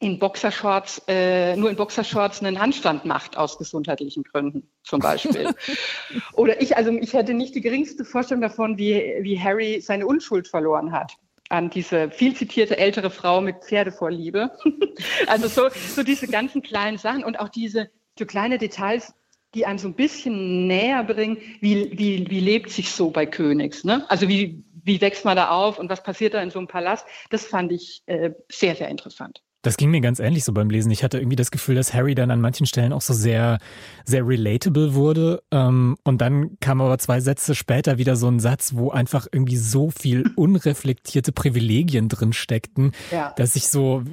in 0.00 0.18
Boxershorts, 0.18 1.02
äh, 1.08 1.56
nur 1.56 1.70
in 1.70 1.76
Boxershorts 1.76 2.40
einen 2.42 2.60
Handstand 2.60 3.04
macht 3.04 3.36
aus 3.36 3.58
gesundheitlichen 3.58 4.22
Gründen 4.22 4.70
zum 4.84 5.00
Beispiel. 5.00 5.54
Oder 6.34 6.60
ich, 6.62 6.76
also 6.76 6.92
ich 6.92 7.14
hätte 7.14 7.34
nicht 7.34 7.54
die 7.54 7.60
geringste 7.60 8.04
Vorstellung 8.04 8.42
davon, 8.42 8.78
wie, 8.78 9.16
wie 9.20 9.40
Harry 9.40 9.80
seine 9.80 10.06
Unschuld 10.06 10.46
verloren 10.48 10.92
hat 10.92 11.12
an 11.50 11.70
diese 11.70 12.10
viel 12.10 12.34
zitierte 12.34 12.76
ältere 12.76 13.10
Frau 13.10 13.40
mit 13.40 13.64
Pferdevorliebe. 13.64 14.50
also 15.26 15.48
so, 15.48 15.68
so 15.70 16.02
diese 16.02 16.26
ganzen 16.26 16.62
kleinen 16.62 16.98
Sachen 16.98 17.24
und 17.24 17.40
auch 17.40 17.48
diese 17.48 17.90
so 18.18 18.26
kleine 18.26 18.58
Details, 18.58 19.14
die 19.54 19.64
einem 19.64 19.78
so 19.78 19.88
ein 19.88 19.94
bisschen 19.94 20.66
näher 20.66 21.02
bringen, 21.04 21.38
wie, 21.60 21.98
wie, 21.98 22.28
wie 22.28 22.40
lebt 22.40 22.70
sich 22.70 22.90
so 22.92 23.10
bei 23.10 23.24
Königs. 23.24 23.84
Ne? 23.84 24.04
Also 24.10 24.28
wie, 24.28 24.62
wie 24.84 25.00
wächst 25.00 25.24
man 25.24 25.36
da 25.36 25.50
auf 25.50 25.78
und 25.78 25.88
was 25.88 26.02
passiert 26.02 26.34
da 26.34 26.42
in 26.42 26.50
so 26.50 26.58
einem 26.58 26.68
Palast? 26.68 27.06
Das 27.30 27.46
fand 27.46 27.72
ich 27.72 28.02
äh, 28.06 28.32
sehr, 28.50 28.74
sehr 28.74 28.88
interessant. 28.88 29.42
Das 29.68 29.76
ging 29.76 29.90
mir 29.90 30.00
ganz 30.00 30.18
ähnlich 30.18 30.44
so 30.44 30.54
beim 30.54 30.70
Lesen. 30.70 30.90
Ich 30.92 31.04
hatte 31.04 31.18
irgendwie 31.18 31.36
das 31.36 31.50
Gefühl, 31.50 31.74
dass 31.74 31.92
Harry 31.92 32.14
dann 32.14 32.30
an 32.30 32.40
manchen 32.40 32.64
Stellen 32.64 32.94
auch 32.94 33.02
so 33.02 33.12
sehr, 33.12 33.58
sehr 34.06 34.26
relatable 34.26 34.94
wurde. 34.94 35.42
Ähm, 35.50 35.98
und 36.04 36.22
dann 36.22 36.58
kam 36.58 36.80
aber 36.80 36.96
zwei 36.96 37.20
Sätze 37.20 37.54
später 37.54 37.98
wieder 37.98 38.16
so 38.16 38.28
ein 38.28 38.40
Satz, 38.40 38.72
wo 38.76 38.88
einfach 38.88 39.26
irgendwie 39.30 39.58
so 39.58 39.90
viel 39.90 40.24
unreflektierte 40.36 41.32
Privilegien 41.32 42.08
drin 42.08 42.32
steckten, 42.32 42.92
ja. 43.12 43.34
dass 43.36 43.56
ich 43.56 43.68
so 43.68 44.04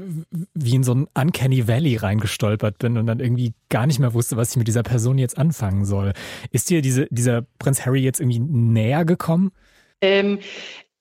wie 0.54 0.76
in 0.76 0.84
so 0.84 0.94
ein 0.94 1.08
Uncanny 1.14 1.70
Valley 1.70 1.96
reingestolpert 1.96 2.78
bin 2.78 2.98
und 2.98 3.08
dann 3.08 3.22
irgendwie 3.22 3.54
gar 3.70 3.88
nicht 3.88 4.00
mehr 4.00 4.14
wusste, 4.14 4.36
was 4.36 4.52
ich 4.52 4.58
mit 4.58 4.68
dieser 4.68 4.84
Person 4.84 5.18
jetzt 5.18 5.38
anfangen 5.38 5.86
soll. 5.86 6.12
Ist 6.52 6.70
dir 6.70 6.82
diese, 6.82 7.08
dieser 7.12 7.44
Prinz 7.60 7.86
Harry 7.86 8.02
jetzt 8.02 8.20
irgendwie 8.20 8.40
näher 8.40 9.06
gekommen? 9.06 9.54
Ähm, 10.02 10.40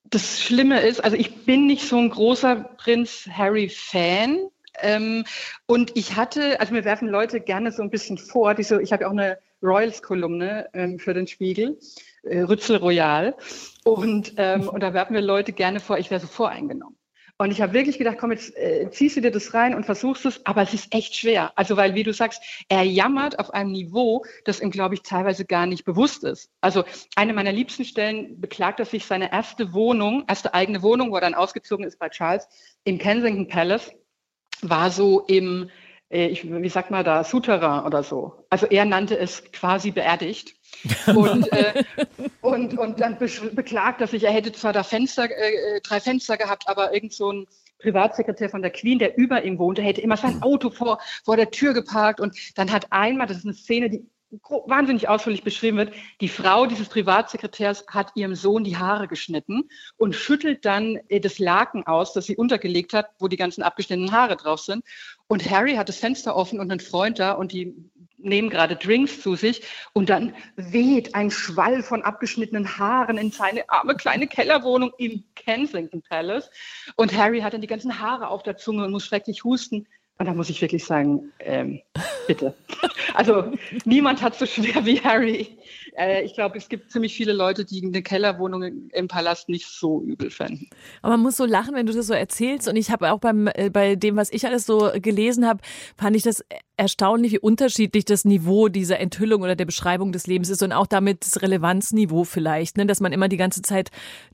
das 0.04 0.42
Schlimme 0.42 0.80
ist, 0.80 1.02
also 1.02 1.16
ich 1.16 1.44
bin 1.44 1.66
nicht 1.66 1.88
so 1.88 1.98
ein 1.98 2.10
großer 2.10 2.56
Prinz 2.76 3.28
Harry-Fan. 3.30 4.48
Ähm, 4.80 5.24
und 5.66 5.92
ich 5.96 6.16
hatte, 6.16 6.60
also 6.60 6.74
mir 6.74 6.84
werfen 6.84 7.08
Leute 7.08 7.40
gerne 7.40 7.70
so 7.70 7.82
ein 7.82 7.90
bisschen 7.90 8.18
vor, 8.18 8.54
die 8.54 8.64
so, 8.64 8.78
ich 8.78 8.92
habe 8.92 9.02
ja 9.02 9.08
auch 9.08 9.12
eine 9.12 9.38
Royals-Kolumne 9.62 10.68
ähm, 10.72 10.98
für 10.98 11.14
den 11.14 11.26
Spiegel, 11.26 11.78
äh, 12.24 12.40
Rützel 12.40 12.76
Royal. 12.76 13.36
Und, 13.84 14.34
ähm, 14.36 14.68
und 14.68 14.82
da 14.82 14.92
werfen 14.92 15.14
mir 15.14 15.20
Leute 15.20 15.52
gerne 15.52 15.80
vor, 15.80 15.98
ich 15.98 16.10
wäre 16.10 16.20
so 16.20 16.26
voreingenommen. 16.26 16.96
Und 17.36 17.50
ich 17.50 17.60
habe 17.60 17.72
wirklich 17.72 17.98
gedacht, 17.98 18.19
komm, 18.20 18.31
jetzt 18.31 18.56
äh, 18.56 18.88
ziehst 18.90 19.16
du 19.16 19.20
dir 19.20 19.32
das 19.32 19.54
rein 19.54 19.75
und 19.75 19.84
versuchst 19.84 20.25
es, 20.25 20.46
aber 20.46 20.62
es 20.62 20.72
ist 20.72 20.94
echt 20.94 21.16
schwer. 21.16 21.52
Also 21.56 21.76
weil, 21.76 21.96
wie 21.96 22.04
du 22.04 22.12
sagst, 22.12 22.40
er 22.69 22.84
jammert 22.84 23.40
auf 23.40 23.52
einem 23.52 23.72
Niveau, 23.72 24.25
das 24.44 24.60
ihm, 24.60 24.70
glaube 24.70 24.94
ich, 24.94 25.02
teilweise 25.02 25.44
gar 25.44 25.66
nicht 25.66 25.84
bewusst 25.84 26.22
ist. 26.22 26.48
Also 26.60 26.84
eine 27.16 27.32
meiner 27.32 27.50
liebsten 27.50 27.84
Stellen 27.84 28.40
beklagt 28.40 28.78
er 28.78 28.86
sich 28.86 29.04
seine 29.04 29.32
erste 29.32 29.72
Wohnung, 29.72 30.25
erste 30.28 30.54
eigene 30.54 30.82
Wohnung, 30.82 31.10
wo 31.10 31.16
er 31.16 31.22
dann 31.22 31.34
ausgezogen 31.34 31.84
ist 31.84 31.98
bei 31.98 32.08
Charles, 32.08 32.46
im 32.84 32.98
Kensington 32.98 33.48
Palace, 33.48 33.90
war 34.62 34.92
so 34.92 35.20
im, 35.22 35.70
äh, 36.10 36.28
ich, 36.28 36.48
wie 36.48 36.69
sagt 36.69 36.92
man 36.92 37.04
da, 37.04 37.25
Souterrain 37.25 37.84
oder 37.84 38.04
so. 38.04 38.44
Also 38.48 38.66
er 38.66 38.84
nannte 38.84 39.19
es 39.19 39.50
quasi 39.50 39.90
beerdigt. 39.90 40.54
und, 41.15 41.53
äh, 41.53 41.85
und, 42.41 42.79
und 42.79 43.00
dann 43.00 43.19
beklagt 43.19 44.00
er 44.00 44.06
sich, 44.06 44.25
er 44.25 44.32
hätte 44.32 44.53
zwar 44.53 44.73
da 44.73 44.82
Fenster, 44.82 45.25
äh, 45.25 45.81
drei 45.82 46.00
Fenster 46.00 46.37
gehabt, 46.37 46.65
aber 46.67 46.94
irgend 46.94 47.12
so 47.12 47.32
ein 47.32 47.47
Privatsekretär 47.79 48.49
von 48.49 48.62
der 48.62 48.71
Queen, 48.71 48.99
der 48.99 49.17
über 49.17 49.44
ihm 49.44 49.59
wohnte, 49.59 49.82
hätte 49.82 50.00
immer 50.00 50.17
sein 50.17 50.43
Auto 50.43 50.71
vor, 50.71 50.99
vor 51.25 51.37
der 51.37 51.50
Tür 51.50 51.75
geparkt 51.75 52.21
und 52.21 52.37
dann 52.55 52.73
hat 52.73 52.87
einmal, 52.91 53.26
das 53.26 53.38
ist 53.38 53.44
eine 53.44 53.55
Szene, 53.55 53.91
die 53.91 54.06
wahnsinnig 54.67 55.09
ausführlich 55.09 55.44
beschrieben 55.44 55.79
wird, 55.79 55.93
die 56.21 56.29
Frau 56.29 56.67
dieses 56.67 56.88
Privatsekretärs 56.88 57.85
hat 57.88 58.12
ihrem 58.15 58.35
Sohn 58.35 58.65
die 58.65 58.76
Haare 58.76 59.09
geschnitten 59.09 59.69
und 59.97 60.15
schüttelt 60.15 60.65
dann 60.65 60.99
äh, 61.09 61.21
das 61.21 61.38
Laken 61.38 61.87
aus, 61.87 62.12
das 62.12 62.26
sie 62.26 62.37
untergelegt 62.37 62.93
hat, 62.93 63.11
wo 63.19 63.29
die 63.29 63.37
ganzen 63.37 63.62
abgeschnittenen 63.62 64.12
Haare 64.12 64.37
drauf 64.37 64.61
sind. 64.61 64.85
Und 65.26 65.49
Harry 65.50 65.75
hat 65.75 65.88
das 65.88 65.99
Fenster 65.99 66.37
offen 66.37 66.61
und 66.61 66.71
einen 66.71 66.81
Freund 66.81 67.19
da 67.19 67.32
und 67.32 67.53
die 67.53 67.75
nehmen 68.25 68.50
gerade 68.50 68.76
Drinks 68.76 69.21
zu 69.21 69.37
sich 69.37 69.62
und 69.93 70.11
dann 70.11 70.35
weht 70.56 71.15
ein 71.15 71.31
Schwall 71.31 71.82
von 71.82 72.03
abgeschnittenen 72.03 72.79
Haaren 72.79 73.19
in 73.19 73.31
seine 73.31 73.69
arme 73.69 73.94
kleine 73.94 74.26
Kellerwohnung 74.26 74.93
im 74.99 75.25
Kensington 75.35 76.03
Palace 76.03 76.50
und 76.97 77.17
Harry 77.17 77.41
hat 77.41 77.55
dann 77.55 77.61
die 77.61 77.67
ganzen 77.67 78.00
Haare 78.00 78.29
auf 78.29 78.43
der 78.43 78.56
Zunge 78.56 78.85
und 78.85 78.93
muss 78.93 79.06
schrecklich 79.06 79.44
husten. 79.44 79.87
Und 80.19 80.26
da 80.26 80.34
muss 80.34 80.49
ich 80.49 80.61
wirklich 80.62 80.84
sagen, 80.84 81.32
ähm, 81.40 81.81
bitte. 82.26 82.55
Also 83.14 83.52
niemand 83.85 84.23
hat 84.23 84.37
so 84.37 84.47
schwer 84.47 84.85
wie 84.85 85.00
Harry. 85.00 85.59
Äh, 85.97 86.25
ich 86.25 86.35
glaube, 86.35 86.56
es 86.59 86.68
gibt 86.68 86.90
ziemlich 86.90 87.14
viele 87.14 87.33
Leute, 87.33 87.64
die 87.64 87.85
eine 87.85 88.02
Kellerwohnung 88.02 88.90
im 88.92 89.09
Palast 89.09 89.49
nicht 89.49 89.66
so 89.66 90.02
übel 90.02 90.30
fänden. 90.30 90.68
Aber 91.02 91.12
man 91.12 91.23
muss 91.23 91.37
so 91.37 91.44
lachen, 91.44 91.75
wenn 91.75 91.87
du 91.87 91.92
das 91.92 92.06
so 92.06 92.14
erzählst. 92.14 92.68
Und 92.68 92.76
ich 92.76 92.90
habe 92.90 93.12
auch 93.12 93.18
beim, 93.18 93.49
äh, 93.54 93.71
bei 93.71 93.97
dem, 93.97 94.16
was 94.16 94.33
ich 94.33 94.47
alles 94.47 94.66
so 94.66 94.90
gelesen 95.00 95.47
habe, 95.47 95.61
fand 95.97 96.16
ich 96.16 96.23
das 96.23 96.44
erstaunlich, 96.76 97.33
wie 97.33 97.38
unterschiedlich 97.38 98.04
das 98.04 98.25
Niveau 98.25 98.68
dieser 98.68 98.99
Enthüllung 98.99 99.42
oder 99.42 99.54
der 99.54 99.64
Beschreibung 99.64 100.12
des 100.12 100.26
Lebens 100.26 100.50
ist 100.50 100.62
und 100.62 100.73
auch 100.73 100.87
damit 100.87 101.25
das 101.25 101.40
Relevanzniveau 101.40 102.25
vielleicht, 102.25 102.76
ne? 102.76 102.87
dass 102.87 103.00
man 103.00 103.12
immer 103.12 103.28
die 103.28 103.37
ganze 103.37 103.62
Zeit 103.62 103.90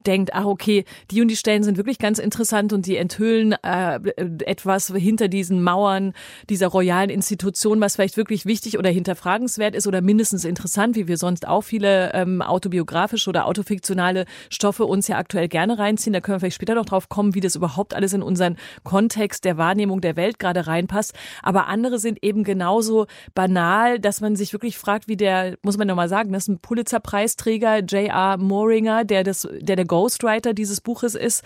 denkt, 0.07 0.31
ach 0.33 0.47
okay, 0.47 0.85
die 1.11 1.21
und 1.21 1.29
die 1.29 1.37
Stellen 1.37 1.63
sind 1.63 1.77
wirklich 1.77 1.99
ganz 1.99 2.19
interessant 2.19 2.73
und 2.73 2.87
die 2.87 2.97
enthüllen 2.97 3.53
äh, 3.63 4.01
etwas 4.47 4.89
hinter 4.89 5.29
diesen 5.29 5.63
Mauern 5.71 6.15
dieser 6.49 6.67
royalen 6.67 7.11
Institution, 7.11 7.81
was 7.81 7.95
vielleicht 7.95 8.17
wirklich 8.17 8.45
wichtig 8.45 8.77
oder 8.79 8.91
hinterfragenswert 8.91 9.77
ist 9.77 9.87
oder 9.87 10.01
mindestens 10.01 10.45
interessant, 10.45 10.97
wie 10.97 11.07
wir 11.07 11.17
sonst 11.17 11.47
auch 11.47 11.63
viele 11.63 12.13
ähm, 12.13 12.43
autobiografische 12.43 13.31
oder 13.31 13.47
autofiktionale 13.47 14.25
Stoffe 14.49 14.85
uns 14.85 15.07
ja 15.07 15.17
aktuell 15.17 15.47
gerne 15.47 15.79
reinziehen. 15.79 16.13
Da 16.13 16.21
können 16.21 16.37
wir 16.37 16.41
vielleicht 16.41 16.57
später 16.57 16.75
noch 16.75 16.87
drauf 16.87 17.09
kommen, 17.09 17.35
wie 17.37 17.41
das 17.41 17.55
überhaupt 17.55 17.95
alles 17.95 18.13
in 18.13 18.23
unseren 18.23 18.57
Kontext 18.83 19.45
der 19.45 19.59
Wahrnehmung 19.59 20.01
der 20.01 20.17
Welt 20.17 20.41
gerade 20.41 20.67
reinpasst. 20.67 21.15
Aber 21.43 21.69
andere 21.69 22.01
sind 22.01 22.19
eben 22.23 22.43
genauso 22.43 23.07
banal, 23.35 24.01
dass 24.01 24.21
man 24.21 24.35
sich 24.35 24.53
wirklich 24.53 24.77
fragt, 24.77 25.07
wie 25.07 25.17
der, 25.17 25.57
muss 25.63 25.79
man 25.79 25.87
nochmal 25.87 26.09
sagen, 26.09 26.33
das 26.33 26.45
ist 26.45 26.49
ein 26.49 26.59
Pulitzer-Preisträger, 26.59 27.79
J.R. 27.79 28.39
Moringer, 28.39 29.05
der 29.05 29.23
das, 29.23 29.47
der 29.61 29.77
der 29.77 29.85
Ghostwriter 29.85 30.53
dieses 30.53 30.81
Buches 30.81 31.15
ist, 31.15 31.45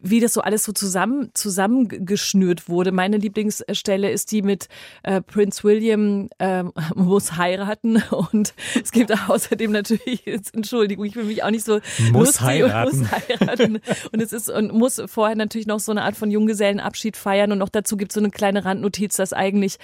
wie 0.00 0.20
das 0.20 0.32
so 0.32 0.40
alles 0.40 0.64
so 0.64 0.72
zusammen 0.72 1.30
zusammengeschnürt 1.34 2.68
wurde. 2.68 2.92
Meine 2.92 3.16
Lieblingsstelle 3.16 4.10
ist 4.10 4.30
die 4.30 4.42
mit 4.42 4.68
äh, 5.02 5.20
Prince 5.20 5.64
William 5.64 6.28
äh, 6.38 6.64
muss 6.94 7.36
heiraten 7.36 8.02
und 8.10 8.54
es 8.80 8.92
gibt 8.92 9.12
außerdem 9.28 9.72
natürlich 9.72 10.22
jetzt, 10.24 10.54
Entschuldigung, 10.54 11.04
ich 11.04 11.16
will 11.16 11.24
mich 11.24 11.42
auch 11.42 11.50
nicht 11.50 11.64
so 11.64 11.80
muss 12.12 12.40
heiraten. 12.40 13.00
muss 13.00 13.10
heiraten 13.10 13.80
und 14.12 14.22
es 14.22 14.32
ist 14.32 14.48
und 14.48 14.72
muss 14.72 15.02
vorher 15.06 15.36
natürlich 15.36 15.66
noch 15.66 15.80
so 15.80 15.92
eine 15.92 16.02
Art 16.02 16.16
von 16.16 16.30
Junggesellenabschied 16.30 17.16
feiern 17.16 17.50
und 17.52 17.58
noch 17.58 17.68
dazu 17.68 17.96
gibt 17.96 18.12
es 18.12 18.14
so 18.14 18.20
eine 18.20 18.30
kleine 18.30 18.64
Randnotiz, 18.64 19.16
dass 19.16 19.32
eigentlich 19.32 19.78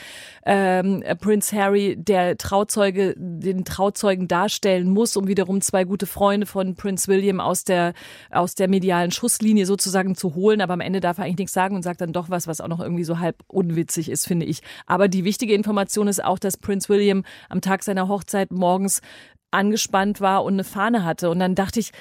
ähm, 0.46 1.02
Prince 1.20 1.56
Harry 1.56 1.96
der 1.96 2.36
Trauzeuge 2.38 3.14
den 3.16 3.64
Trauzeugen 3.64 4.28
darstellen 4.28 4.90
muss, 4.90 5.16
um 5.16 5.26
wiederum 5.26 5.60
zwei 5.60 5.84
gute 5.84 6.06
Freunde 6.06 6.46
von 6.46 6.76
Prince 6.76 7.08
William 7.08 7.40
aus 7.40 7.64
der 7.64 7.94
aus 8.30 8.54
der 8.54 8.68
medialen 8.68 9.10
Schusslinie 9.10 9.66
sozusagen 9.66 10.03
Aussagen 10.04 10.14
zu 10.14 10.34
holen, 10.34 10.60
aber 10.60 10.74
am 10.74 10.80
Ende 10.80 11.00
darf 11.00 11.18
er 11.18 11.24
eigentlich 11.24 11.38
nichts 11.38 11.54
sagen 11.54 11.76
und 11.76 11.82
sagt 11.82 12.00
dann 12.00 12.12
doch 12.12 12.30
was, 12.30 12.46
was 12.46 12.60
auch 12.60 12.68
noch 12.68 12.80
irgendwie 12.80 13.04
so 13.04 13.18
halb 13.18 13.36
unwitzig 13.48 14.10
ist, 14.10 14.26
finde 14.26 14.46
ich. 14.46 14.60
Aber 14.86 15.08
die 15.08 15.24
wichtige 15.24 15.54
Information 15.54 16.08
ist 16.08 16.22
auch, 16.22 16.38
dass 16.38 16.56
Prince 16.56 16.88
William 16.88 17.24
am 17.48 17.60
Tag 17.60 17.82
seiner 17.82 18.08
Hochzeit 18.08 18.52
morgens 18.52 19.00
angespannt 19.50 20.20
war 20.20 20.44
und 20.44 20.54
eine 20.54 20.64
Fahne 20.64 21.04
hatte. 21.04 21.30
Und 21.30 21.38
dann 21.38 21.54
dachte 21.54 21.80
ich, 21.80 21.92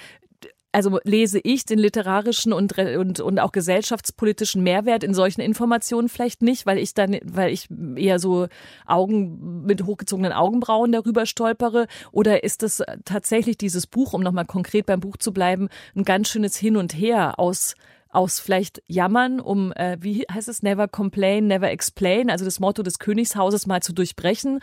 also 0.73 0.99
lese 1.03 1.39
ich 1.41 1.65
den 1.65 1.77
literarischen 1.77 2.51
und, 2.51 2.77
und, 2.77 3.19
und 3.19 3.39
auch 3.39 3.51
gesellschaftspolitischen 3.51 4.63
Mehrwert 4.63 5.03
in 5.03 5.13
solchen 5.13 5.41
Informationen 5.41 6.09
vielleicht 6.09 6.41
nicht, 6.41 6.65
weil 6.65 6.79
ich 6.79 6.95
dann, 6.95 7.19
weil 7.23 7.53
ich 7.53 7.67
eher 7.95 8.17
so 8.17 8.47
Augen 8.87 9.63
mit 9.65 9.85
hochgezogenen 9.85 10.33
Augenbrauen 10.33 10.91
darüber 10.91 11.27
stolpere? 11.27 11.85
Oder 12.11 12.43
ist 12.43 12.63
es 12.63 12.83
tatsächlich 13.05 13.57
dieses 13.57 13.85
Buch, 13.85 14.13
um 14.13 14.21
nochmal 14.21 14.45
konkret 14.45 14.87
beim 14.87 14.99
Buch 14.99 15.17
zu 15.17 15.31
bleiben, 15.31 15.69
ein 15.95 16.05
ganz 16.05 16.29
schönes 16.29 16.57
Hin 16.57 16.75
und 16.75 16.93
Her 16.93 17.37
aus 17.37 17.75
aus 18.13 18.39
vielleicht 18.39 18.81
Jammern, 18.87 19.39
um, 19.39 19.71
äh, 19.73 19.97
wie 19.99 20.25
heißt 20.31 20.47
es, 20.47 20.63
never 20.63 20.87
complain, 20.87 21.47
never 21.47 21.69
explain, 21.69 22.29
also 22.29 22.45
das 22.45 22.59
Motto 22.59 22.83
des 22.83 22.99
Königshauses 22.99 23.67
mal 23.67 23.81
zu 23.81 23.93
durchbrechen 23.93 24.59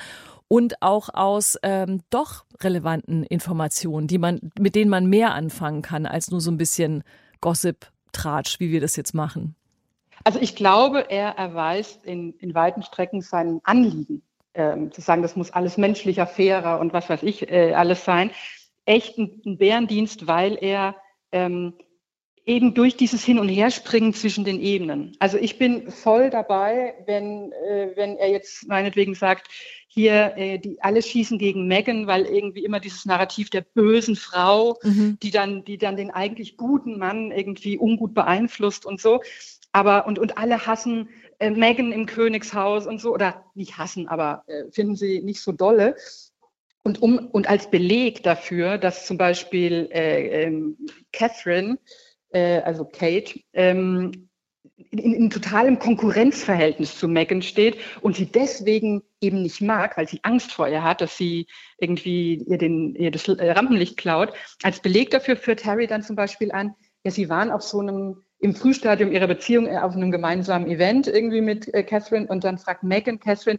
und 0.49 0.83
auch 0.83 1.09
aus 1.12 1.57
ähm, 1.62 2.02
doch 2.11 2.45
relevanten 2.61 3.23
Informationen, 3.25 4.07
die 4.07 4.19
man, 4.19 4.40
mit 4.59 4.75
denen 4.75 4.90
man 4.90 5.07
mehr 5.07 5.35
anfangen 5.35 5.83
kann 5.83 6.07
als 6.07 6.30
nur 6.30 6.40
so 6.40 6.50
ein 6.50 6.57
bisschen 6.57 7.04
Gossip-Tratsch, 7.40 8.61
wie 8.61 8.71
wir 8.71 8.80
das 8.80 8.97
jetzt 8.97 9.14
machen. 9.14 9.54
Also 10.25 10.38
ich 10.40 10.54
glaube, 10.54 11.07
er 11.09 11.30
erweist 11.38 12.04
in, 12.04 12.35
in 12.38 12.54
weiten 12.54 12.83
Strecken 12.83 13.23
sein 13.23 13.61
Anliegen, 13.64 14.23
ähm, 14.54 14.92
zu 14.92 15.00
sagen, 15.00 15.23
das 15.23 15.37
muss 15.37 15.50
alles 15.50 15.78
menschlicher, 15.78 16.26
fairer 16.26 16.80
und 16.80 16.92
was 16.92 17.09
weiß 17.09 17.23
ich 17.23 17.50
äh, 17.50 17.73
alles 17.73 18.04
sein, 18.04 18.30
echt 18.85 19.19
ein, 19.19 19.40
ein 19.47 19.57
Bärendienst, 19.57 20.26
weil 20.26 20.59
er 20.61 20.97
ähm, 21.33 21.75
eben 22.47 22.75
durch 22.75 22.97
dieses 22.97 23.25
Hin- 23.25 23.38
und 23.38 23.49
Herspringen 23.49 24.14
zwischen 24.14 24.44
den 24.44 24.61
Ebenen. 24.61 25.16
Also 25.18 25.37
ich 25.37 25.59
bin 25.59 25.90
voll 25.90 26.30
dabei, 26.30 26.94
wenn, 27.06 27.52
äh, 27.52 27.90
wenn 27.94 28.16
er 28.16 28.30
jetzt 28.30 28.66
meinetwegen 28.66 29.14
sagt, 29.14 29.49
hier, 29.87 30.37
äh, 30.37 30.59
die 30.59 30.80
alle 30.80 31.02
schießen 31.02 31.38
gegen 31.38 31.66
Megan, 31.66 32.06
weil 32.06 32.25
irgendwie 32.25 32.64
immer 32.64 32.80
dieses 32.80 33.04
Narrativ 33.06 33.50
der 33.50 33.62
bösen 33.62 34.16
Frau, 34.16 34.78
mhm. 34.82 35.18
die 35.23 35.30
dann, 35.30 35.64
die 35.64 35.78
dann 35.78 35.97
den 35.97 36.11
eigentlich 36.11 36.56
guten 36.56 36.99
Mann 36.99 37.32
irgendwie 37.32 37.76
ungut 37.76 38.14
beeinflusst 38.14 38.87
und 38.87 39.00
so. 39.00 39.20
Aber 39.73 40.06
und, 40.06 40.18
und 40.18 40.38
alle 40.38 40.66
hassen 40.66 41.09
äh, 41.40 41.50
Megan 41.50 41.92
im 41.92 42.06
Königshaus 42.06 42.87
und 42.87 43.00
so, 43.00 43.12
oder 43.12 43.44
nicht 43.54 43.78
hassen, 43.78 44.09
aber 44.09 44.44
äh, 44.47 44.70
finden 44.70 44.97
sie 44.97 45.23
nicht 45.23 45.40
so 45.40 45.52
dolle. 45.52 45.97
Und, 46.82 47.02
um, 47.02 47.18
und 47.18 47.49
als 47.49 47.70
Beleg 47.70 48.23
dafür, 48.23 48.78
dass 48.78 49.06
zum 49.06 49.18
Beispiel 49.18 49.88
äh, 49.92 50.44
ähm, 50.44 50.78
Catherine 51.12 51.78
äh, 52.32 52.60
also 52.60 52.84
Kate, 52.84 53.40
ähm, 53.52 54.28
in, 54.90 55.14
in 55.14 55.30
totalem 55.30 55.78
Konkurrenzverhältnis 55.78 56.99
zu 56.99 57.08
Megan 57.08 57.42
steht 57.42 57.78
und 58.00 58.16
sie 58.16 58.26
deswegen 58.26 59.02
eben 59.20 59.42
nicht 59.42 59.60
mag, 59.60 59.96
weil 59.96 60.08
sie 60.08 60.20
Angst 60.22 60.52
vor 60.52 60.68
ihr 60.68 60.82
hat, 60.82 61.00
dass 61.00 61.16
sie 61.16 61.46
irgendwie 61.78 62.34
ihr, 62.46 62.58
den, 62.58 62.94
ihr 62.94 63.10
das 63.10 63.28
Rampenlicht 63.28 63.96
klaut. 63.96 64.32
Als 64.62 64.80
Beleg 64.80 65.10
dafür 65.10 65.37
führt 65.37 65.64
Harry 65.64 65.87
dann 65.87 66.02
zum 66.02 66.16
Beispiel 66.16 66.50
an, 66.52 66.75
ja, 67.04 67.10
sie 67.10 67.28
waren 67.28 67.50
auf 67.50 67.62
so 67.62 67.80
einem, 67.80 68.22
im 68.38 68.54
Frühstadium 68.54 69.12
ihrer 69.12 69.26
Beziehung 69.26 69.66
äh, 69.66 69.78
auf 69.78 69.94
einem 69.94 70.10
gemeinsamen 70.10 70.68
Event 70.68 71.06
irgendwie 71.06 71.40
mit 71.40 71.72
äh, 71.72 71.82
Catherine 71.82 72.26
und 72.26 72.44
dann 72.44 72.58
fragt 72.58 72.82
Megan 72.82 73.20
Catherine, 73.20 73.58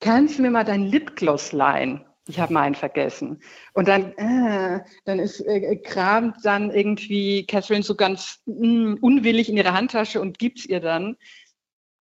kannst 0.00 0.38
du 0.38 0.42
mir 0.42 0.50
mal 0.50 0.64
dein 0.64 0.84
Lipgloss 0.84 1.52
leihen? 1.52 2.04
Ich 2.28 2.38
habe 2.38 2.52
meinen 2.52 2.74
vergessen. 2.74 3.40
Und 3.72 3.88
dann, 3.88 4.12
äh, 4.12 4.80
dann 5.04 5.18
ist 5.18 5.40
äh, 5.40 5.76
kramt 5.76 6.36
dann 6.44 6.70
irgendwie 6.70 7.46
Catherine 7.46 7.82
so 7.82 7.94
ganz 7.94 8.40
mh, 8.46 8.66
mm, 8.66 8.98
unwillig 9.00 9.48
in 9.48 9.56
ihre 9.56 9.72
Handtasche 9.72 10.20
und 10.20 10.38
gibt's 10.38 10.66
ihr 10.66 10.80
dann. 10.80 11.16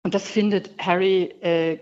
Und 0.04 0.16
das 0.16 0.28
findet 0.28 0.72
Harry 0.80 1.36
äh, 1.42 1.74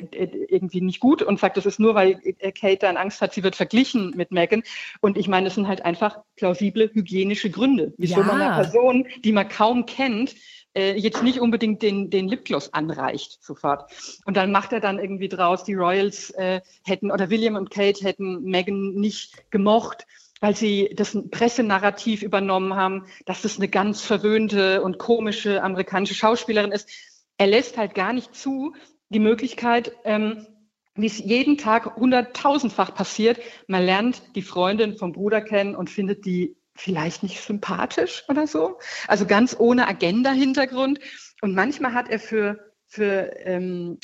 irgendwie 0.50 0.81
nicht 0.81 1.00
gut 1.00 1.21
und 1.21 1.39
sagt, 1.39 1.55
das 1.55 1.65
ist 1.65 1.79
nur, 1.79 1.95
weil 1.95 2.19
äh, 2.24 2.51
Kate 2.51 2.79
dann 2.79 2.98
Angst 2.98 3.21
hat, 3.21 3.33
sie 3.33 3.43
wird 3.43 3.55
verglichen 3.55 4.13
mit 4.15 4.31
Megan. 4.31 4.62
Und 5.00 5.17
ich 5.17 5.29
meine, 5.29 5.45
das 5.45 5.55
sind 5.55 5.69
halt 5.69 5.86
einfach 5.86 6.19
plausible 6.36 6.91
hygienische 6.93 7.50
Gründe, 7.50 7.93
wieso 7.98 8.19
ja. 8.19 8.25
man 8.25 8.41
einer 8.41 8.55
Person, 8.55 9.07
die 9.24 9.31
man 9.31 9.48
kaum 9.48 9.86
kennt, 9.86 10.36
äh, 10.75 10.97
jetzt 10.97 11.23
nicht 11.23 11.39
unbedingt 11.39 11.81
den, 11.81 12.09
den 12.09 12.27
Lipgloss 12.27 12.73
anreicht 12.73 13.43
sofort. 13.43 13.91
Und 14.25 14.38
dann 14.38 14.51
macht 14.51 14.73
er 14.73 14.79
dann 14.79 14.99
irgendwie 14.99 15.29
draus, 15.29 15.63
die 15.63 15.73
Royals 15.73 16.31
äh, 16.31 16.61
hätten 16.83 17.11
oder 17.11 17.29
William 17.29 17.55
und 17.55 17.71
Kate 17.71 18.03
hätten 18.03 18.43
Meghan 18.43 18.93
nicht 18.93 19.49
gemocht 19.51 20.05
weil 20.41 20.55
sie 20.55 20.91
das 20.95 21.17
Pressenarrativ 21.31 22.23
übernommen 22.23 22.75
haben, 22.75 23.05
dass 23.25 23.41
das 23.41 23.57
eine 23.57 23.67
ganz 23.67 24.01
verwöhnte 24.01 24.81
und 24.81 24.97
komische 24.97 25.61
amerikanische 25.61 26.15
Schauspielerin 26.15 26.71
ist. 26.71 26.89
Er 27.38 27.47
lässt 27.47 27.77
halt 27.77 27.93
gar 27.93 28.13
nicht 28.13 28.35
zu, 28.35 28.73
die 29.09 29.19
Möglichkeit, 29.19 29.91
ähm, 30.05 30.47
wie 30.95 31.07
es 31.07 31.19
jeden 31.19 31.57
Tag 31.57 31.95
hunderttausendfach 31.95 32.93
passiert, 32.93 33.39
man 33.67 33.83
lernt 33.83 34.21
die 34.35 34.41
Freundin 34.41 34.97
vom 34.97 35.13
Bruder 35.13 35.41
kennen 35.41 35.75
und 35.75 35.89
findet 35.89 36.25
die 36.25 36.55
vielleicht 36.79 37.24
nicht 37.24 37.41
sympathisch 37.41 38.24
oder 38.29 38.48
so. 38.48 38.79
Also 39.07 39.25
ganz 39.25 39.55
ohne 39.59 39.88
Agenda-Hintergrund. 39.88 41.00
Und 41.41 41.53
manchmal 41.53 41.93
hat 41.93 42.09
er 42.09 42.19
für, 42.19 42.74
für, 42.88 43.31
ähm, 43.45 44.00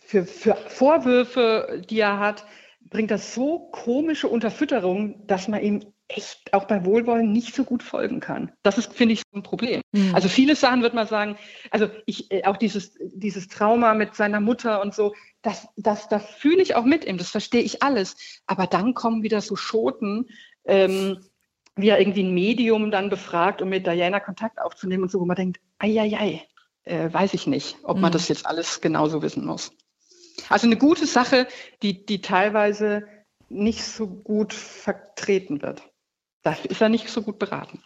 für, 0.00 0.24
für 0.24 0.54
Vorwürfe, 0.54 1.82
die 1.88 2.00
er 2.00 2.18
hat, 2.18 2.44
bringt 2.80 3.10
das 3.10 3.34
so 3.34 3.70
komische 3.72 4.28
Unterfütterung, 4.28 5.26
dass 5.26 5.48
man 5.48 5.62
ihm 5.62 5.94
echt 6.08 6.52
auch 6.52 6.64
bei 6.64 6.84
Wohlwollen 6.84 7.32
nicht 7.32 7.54
so 7.54 7.64
gut 7.64 7.82
folgen 7.82 8.20
kann. 8.20 8.52
Das 8.62 8.76
ist, 8.76 8.92
finde 8.92 9.14
ich, 9.14 9.20
so 9.20 9.38
ein 9.38 9.42
Problem. 9.42 9.80
Mhm. 9.92 10.14
Also 10.14 10.28
viele 10.28 10.54
Sachen 10.54 10.82
wird 10.82 10.92
man 10.92 11.06
sagen, 11.06 11.36
also 11.70 11.88
ich, 12.04 12.30
äh, 12.30 12.44
auch 12.44 12.58
dieses, 12.58 12.94
dieses 13.00 13.48
Trauma 13.48 13.94
mit 13.94 14.14
seiner 14.14 14.40
Mutter 14.40 14.82
und 14.82 14.94
so, 14.94 15.14
das, 15.40 15.66
das, 15.76 16.08
das 16.08 16.24
fühle 16.26 16.62
ich 16.62 16.74
auch 16.74 16.84
mit 16.84 17.06
ihm, 17.06 17.16
das 17.16 17.30
verstehe 17.30 17.62
ich 17.62 17.82
alles. 17.82 18.16
Aber 18.46 18.66
dann 18.66 18.92
kommen 18.94 19.22
wieder 19.22 19.40
so 19.40 19.56
Schoten, 19.56 20.26
ähm, 20.66 21.18
wie 21.76 21.88
er 21.88 21.98
irgendwie 22.00 22.22
ein 22.22 22.34
Medium 22.34 22.90
dann 22.90 23.10
befragt, 23.10 23.62
um 23.62 23.68
mit 23.68 23.86
Diana 23.86 24.20
Kontakt 24.20 24.60
aufzunehmen 24.60 25.04
und 25.04 25.10
so, 25.10 25.20
wo 25.20 25.24
man 25.24 25.36
denkt, 25.36 25.60
ei, 25.78 26.46
äh, 26.84 27.12
weiß 27.12 27.34
ich 27.34 27.46
nicht, 27.46 27.76
ob 27.82 27.98
man 27.98 28.10
mhm. 28.10 28.14
das 28.14 28.28
jetzt 28.28 28.46
alles 28.46 28.80
genauso 28.80 29.22
wissen 29.22 29.44
muss. 29.44 29.72
Also 30.48 30.66
eine 30.66 30.76
gute 30.76 31.06
Sache, 31.06 31.46
die, 31.82 32.04
die 32.04 32.20
teilweise 32.20 33.06
nicht 33.48 33.84
so 33.84 34.06
gut 34.06 34.52
vertreten 34.52 35.62
wird. 35.62 35.82
Da 36.42 36.56
ist 36.64 36.80
er 36.80 36.88
nicht 36.88 37.08
so 37.08 37.22
gut 37.22 37.38
beraten. 37.38 37.82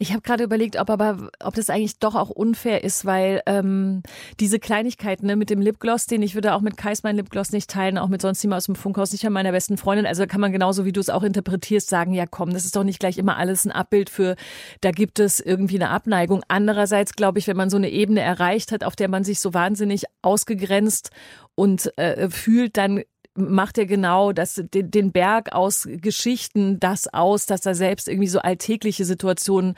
Ich 0.00 0.12
habe 0.12 0.22
gerade 0.22 0.44
überlegt, 0.44 0.78
ob 0.78 0.90
aber, 0.90 1.28
ob 1.42 1.54
das 1.54 1.70
eigentlich 1.70 1.98
doch 1.98 2.14
auch 2.14 2.30
unfair 2.30 2.84
ist, 2.84 3.04
weil 3.04 3.42
ähm, 3.46 4.04
diese 4.38 4.60
Kleinigkeiten 4.60 5.26
ne, 5.26 5.34
mit 5.34 5.50
dem 5.50 5.60
Lipgloss, 5.60 6.06
den 6.06 6.22
ich 6.22 6.36
würde 6.36 6.54
auch 6.54 6.60
mit 6.60 6.76
Kais 6.76 7.02
mein 7.02 7.16
Lipgloss 7.16 7.50
nicht 7.50 7.68
teilen, 7.68 7.98
auch 7.98 8.06
mit 8.06 8.22
sonst 8.22 8.40
jemand 8.42 8.58
aus 8.58 8.66
dem 8.66 8.76
Funkhaus, 8.76 9.10
nicht 9.10 9.26
an 9.26 9.32
meiner 9.32 9.50
besten 9.50 9.76
Freundin. 9.76 10.06
Also 10.06 10.26
kann 10.26 10.40
man 10.40 10.52
genauso, 10.52 10.84
wie 10.84 10.92
du 10.92 11.00
es 11.00 11.10
auch 11.10 11.24
interpretierst, 11.24 11.88
sagen, 11.88 12.14
ja 12.14 12.26
komm, 12.26 12.52
das 12.52 12.64
ist 12.64 12.76
doch 12.76 12.84
nicht 12.84 13.00
gleich 13.00 13.18
immer 13.18 13.36
alles 13.36 13.64
ein 13.64 13.72
Abbild 13.72 14.08
für, 14.08 14.36
da 14.82 14.92
gibt 14.92 15.18
es 15.18 15.40
irgendwie 15.40 15.76
eine 15.76 15.90
Abneigung. 15.90 16.42
Andererseits 16.46 17.14
glaube 17.14 17.40
ich, 17.40 17.48
wenn 17.48 17.56
man 17.56 17.70
so 17.70 17.76
eine 17.76 17.90
Ebene 17.90 18.20
erreicht 18.20 18.70
hat, 18.70 18.84
auf 18.84 18.94
der 18.94 19.08
man 19.08 19.24
sich 19.24 19.40
so 19.40 19.52
wahnsinnig 19.52 20.04
ausgegrenzt 20.22 21.10
und 21.56 21.92
äh, 21.98 22.30
fühlt, 22.30 22.76
dann 22.76 23.02
macht 23.34 23.78
er 23.78 23.86
genau 23.86 24.32
das, 24.32 24.62
den, 24.72 24.90
den 24.90 25.12
Berg 25.12 25.52
aus 25.52 25.88
Geschichten 25.88 26.80
das 26.80 27.12
aus, 27.12 27.46
dass 27.46 27.66
er 27.66 27.74
selbst 27.74 28.08
irgendwie 28.08 28.28
so 28.28 28.40
alltägliche 28.40 29.04
Situationen 29.04 29.74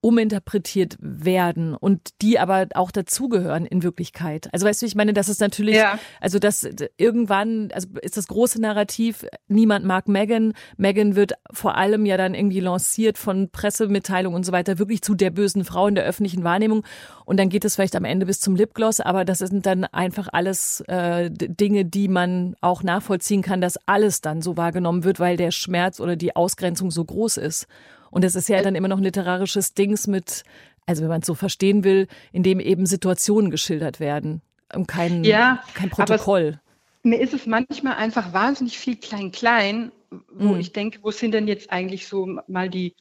uminterpretiert 0.00 0.96
werden 1.00 1.74
und 1.74 2.22
die 2.22 2.38
aber 2.38 2.68
auch 2.74 2.92
dazugehören 2.92 3.66
in 3.66 3.82
Wirklichkeit. 3.82 4.48
Also 4.52 4.66
weißt 4.66 4.82
du, 4.82 4.86
ich 4.86 4.94
meine, 4.94 5.12
das 5.12 5.28
ist 5.28 5.40
natürlich, 5.40 5.74
ja. 5.74 5.98
also 6.20 6.38
das 6.38 6.68
irgendwann, 6.96 7.70
also 7.72 7.88
ist 8.02 8.16
das 8.16 8.28
große 8.28 8.60
Narrativ, 8.60 9.26
niemand 9.48 9.84
mag 9.84 10.06
Megan. 10.06 10.52
Megan 10.76 11.16
wird 11.16 11.32
vor 11.52 11.76
allem 11.76 12.06
ja 12.06 12.16
dann 12.16 12.34
irgendwie 12.34 12.60
lanciert 12.60 13.18
von 13.18 13.50
Pressemitteilungen 13.50 14.36
und 14.36 14.46
so 14.46 14.52
weiter, 14.52 14.78
wirklich 14.78 15.02
zu 15.02 15.16
der 15.16 15.30
bösen 15.30 15.64
Frau 15.64 15.88
in 15.88 15.96
der 15.96 16.04
öffentlichen 16.04 16.44
Wahrnehmung. 16.44 16.84
Und 17.24 17.38
dann 17.38 17.48
geht 17.48 17.64
es 17.64 17.74
vielleicht 17.74 17.96
am 17.96 18.04
Ende 18.04 18.26
bis 18.26 18.38
zum 18.38 18.54
Lipgloss, 18.54 19.00
aber 19.00 19.24
das 19.24 19.38
sind 19.38 19.66
dann 19.66 19.84
einfach 19.84 20.28
alles 20.32 20.80
äh, 20.82 21.28
Dinge, 21.30 21.84
die 21.84 22.06
man 22.06 22.54
auch 22.60 22.84
nachvollziehen 22.84 23.42
kann, 23.42 23.60
dass 23.60 23.78
alles 23.86 24.20
dann 24.20 24.42
so 24.42 24.56
wahrgenommen 24.56 25.02
wird, 25.02 25.18
weil 25.18 25.36
der 25.36 25.50
Schmerz 25.50 25.98
oder 25.98 26.14
die 26.14 26.36
Ausgrenzung 26.36 26.92
so 26.92 27.04
groß 27.04 27.38
ist. 27.38 27.66
Und 28.10 28.24
es 28.24 28.34
ist 28.34 28.48
ja 28.48 28.62
dann 28.62 28.74
immer 28.74 28.88
noch 28.88 28.98
ein 28.98 29.04
literarisches 29.04 29.74
Dings 29.74 30.06
mit, 30.06 30.42
also 30.86 31.02
wenn 31.02 31.08
man 31.08 31.20
es 31.20 31.26
so 31.26 31.34
verstehen 31.34 31.84
will, 31.84 32.08
in 32.32 32.42
dem 32.42 32.60
eben 32.60 32.86
Situationen 32.86 33.50
geschildert 33.50 34.00
werden 34.00 34.42
und 34.74 34.86
kein, 34.86 35.24
ja, 35.24 35.62
kein 35.74 35.90
Protokoll. 35.90 36.60
mir 37.02 37.20
ist 37.20 37.34
es 37.34 37.46
manchmal 37.46 37.94
einfach 37.94 38.32
wahnsinnig 38.32 38.78
viel 38.78 38.96
klein-klein, 38.96 39.92
wo 40.32 40.54
mhm. 40.54 40.60
ich 40.60 40.72
denke, 40.72 40.98
wo 41.02 41.10
sind 41.10 41.32
denn 41.32 41.48
jetzt 41.48 41.70
eigentlich 41.70 42.08
so 42.08 42.38
mal 42.46 42.68
die, 42.68 42.94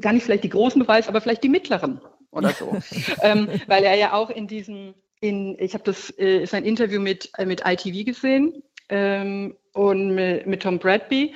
gar 0.00 0.12
nicht 0.12 0.24
vielleicht 0.24 0.44
die 0.44 0.50
großen 0.50 0.80
Beweise, 0.80 1.08
aber 1.08 1.20
vielleicht 1.20 1.44
die 1.44 1.48
mittleren 1.48 2.00
oder 2.30 2.50
so. 2.50 2.76
ähm, 3.22 3.48
weil 3.66 3.84
er 3.84 3.94
ja 3.94 4.12
auch 4.12 4.30
in 4.30 4.46
diesem, 4.46 4.94
in, 5.20 5.56
ich 5.58 5.74
habe 5.74 5.84
das, 5.84 6.16
äh, 6.18 6.46
sein 6.46 6.64
Interview 6.64 7.00
mit, 7.00 7.30
äh, 7.38 7.46
mit 7.46 7.62
ITV 7.64 8.04
gesehen 8.04 8.62
ähm, 8.88 9.56
und 9.72 10.14
mit, 10.14 10.46
mit 10.46 10.62
Tom 10.62 10.78
Bradby 10.78 11.34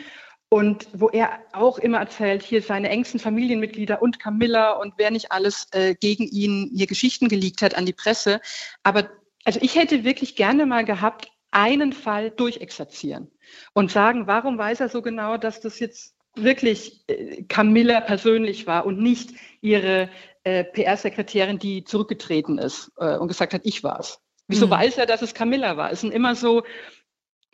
und 0.50 0.88
wo 0.92 1.08
er 1.08 1.40
auch 1.52 1.78
immer 1.78 1.98
erzählt, 1.98 2.42
hier 2.42 2.62
seine 2.62 2.88
engsten 2.88 3.20
Familienmitglieder 3.20 4.00
und 4.00 4.18
Camilla 4.18 4.72
und 4.72 4.94
wer 4.96 5.10
nicht 5.10 5.30
alles 5.30 5.68
äh, 5.72 5.94
gegen 5.94 6.24
ihn 6.24 6.70
hier 6.74 6.86
Geschichten 6.86 7.28
geleakt 7.28 7.62
hat 7.62 7.76
an 7.76 7.86
die 7.86 7.92
Presse. 7.92 8.40
Aber 8.82 9.10
also 9.44 9.60
ich 9.62 9.76
hätte 9.76 10.04
wirklich 10.04 10.36
gerne 10.36 10.64
mal 10.64 10.84
gehabt, 10.84 11.28
einen 11.50 11.92
Fall 11.92 12.30
durchexerzieren 12.30 13.30
und 13.72 13.90
sagen, 13.90 14.26
warum 14.26 14.58
weiß 14.58 14.80
er 14.80 14.88
so 14.88 15.02
genau, 15.02 15.36
dass 15.36 15.60
das 15.60 15.78
jetzt 15.80 16.14
wirklich 16.34 17.04
äh, 17.08 17.42
Camilla 17.44 18.00
persönlich 18.00 18.66
war 18.66 18.86
und 18.86 19.00
nicht 19.00 19.30
ihre 19.60 20.10
äh, 20.44 20.64
PR-Sekretärin, 20.64 21.58
die 21.58 21.84
zurückgetreten 21.84 22.58
ist 22.58 22.92
äh, 22.98 23.16
und 23.16 23.28
gesagt 23.28 23.54
hat, 23.54 23.62
ich 23.64 23.82
war's. 23.82 24.20
Wieso 24.46 24.66
mhm. 24.66 24.70
weiß 24.70 24.98
er, 24.98 25.06
dass 25.06 25.20
es 25.20 25.34
Camilla 25.34 25.76
war? 25.76 25.92
Es 25.92 26.00
sind 26.00 26.12
immer 26.12 26.34
so, 26.34 26.62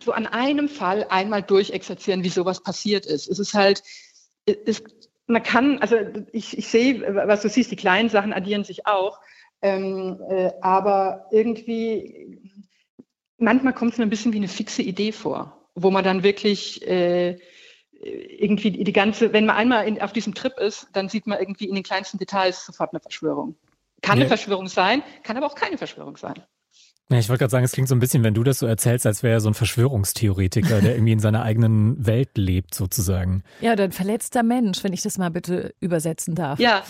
so 0.00 0.12
an 0.12 0.26
einem 0.26 0.68
Fall 0.68 1.06
einmal 1.08 1.42
durchexerzieren, 1.42 2.24
wie 2.24 2.28
sowas 2.28 2.62
passiert 2.62 3.06
ist. 3.06 3.28
Es 3.28 3.38
ist 3.38 3.54
halt, 3.54 3.82
es, 4.46 4.82
man 5.26 5.42
kann, 5.42 5.78
also 5.78 5.96
ich, 6.32 6.58
ich 6.58 6.68
sehe, 6.68 7.14
was 7.14 7.42
du 7.42 7.48
siehst, 7.48 7.70
die 7.70 7.76
kleinen 7.76 8.08
Sachen 8.08 8.32
addieren 8.32 8.64
sich 8.64 8.86
auch, 8.86 9.20
ähm, 9.62 10.20
äh, 10.28 10.50
aber 10.60 11.26
irgendwie, 11.30 12.38
manchmal 13.38 13.72
kommt 13.72 13.92
es 13.92 13.98
mir 13.98 14.04
ein 14.04 14.10
bisschen 14.10 14.32
wie 14.32 14.38
eine 14.38 14.48
fixe 14.48 14.82
Idee 14.82 15.12
vor, 15.12 15.68
wo 15.74 15.90
man 15.90 16.04
dann 16.04 16.22
wirklich 16.22 16.86
äh, 16.86 17.38
irgendwie 18.04 18.70
die 18.70 18.92
ganze, 18.92 19.32
wenn 19.32 19.46
man 19.46 19.56
einmal 19.56 19.88
in, 19.88 20.02
auf 20.02 20.12
diesem 20.12 20.34
Trip 20.34 20.58
ist, 20.58 20.88
dann 20.92 21.08
sieht 21.08 21.26
man 21.26 21.38
irgendwie 21.38 21.68
in 21.68 21.74
den 21.74 21.84
kleinsten 21.84 22.18
Details 22.18 22.66
sofort 22.66 22.92
eine 22.92 23.00
Verschwörung. 23.00 23.56
Kann 24.02 24.18
eine 24.18 24.28
Verschwörung 24.28 24.68
sein, 24.68 25.02
kann 25.22 25.38
aber 25.38 25.46
auch 25.46 25.54
keine 25.54 25.78
Verschwörung 25.78 26.18
sein. 26.18 26.42
Ja, 27.10 27.18
ich 27.18 27.28
wollte 27.28 27.40
gerade 27.40 27.50
sagen, 27.50 27.64
es 27.64 27.72
klingt 27.72 27.88
so 27.88 27.94
ein 27.94 28.00
bisschen, 28.00 28.24
wenn 28.24 28.32
du 28.32 28.42
das 28.42 28.58
so 28.58 28.66
erzählst, 28.66 29.06
als 29.06 29.22
wäre 29.22 29.34
er 29.34 29.40
so 29.40 29.48
ein 29.48 29.54
Verschwörungstheoretiker, 29.54 30.80
der 30.80 30.94
irgendwie 30.94 31.12
in 31.12 31.18
seiner 31.18 31.42
eigenen 31.42 32.06
Welt 32.06 32.30
lebt, 32.36 32.74
sozusagen. 32.74 33.42
Ja, 33.60 33.72
oder 33.72 33.84
ein 33.84 33.92
verletzter 33.92 34.42
Mensch, 34.42 34.82
wenn 34.82 34.94
ich 34.94 35.02
das 35.02 35.18
mal 35.18 35.30
bitte 35.30 35.74
übersetzen 35.80 36.34
darf. 36.34 36.58
Ja, 36.58 36.82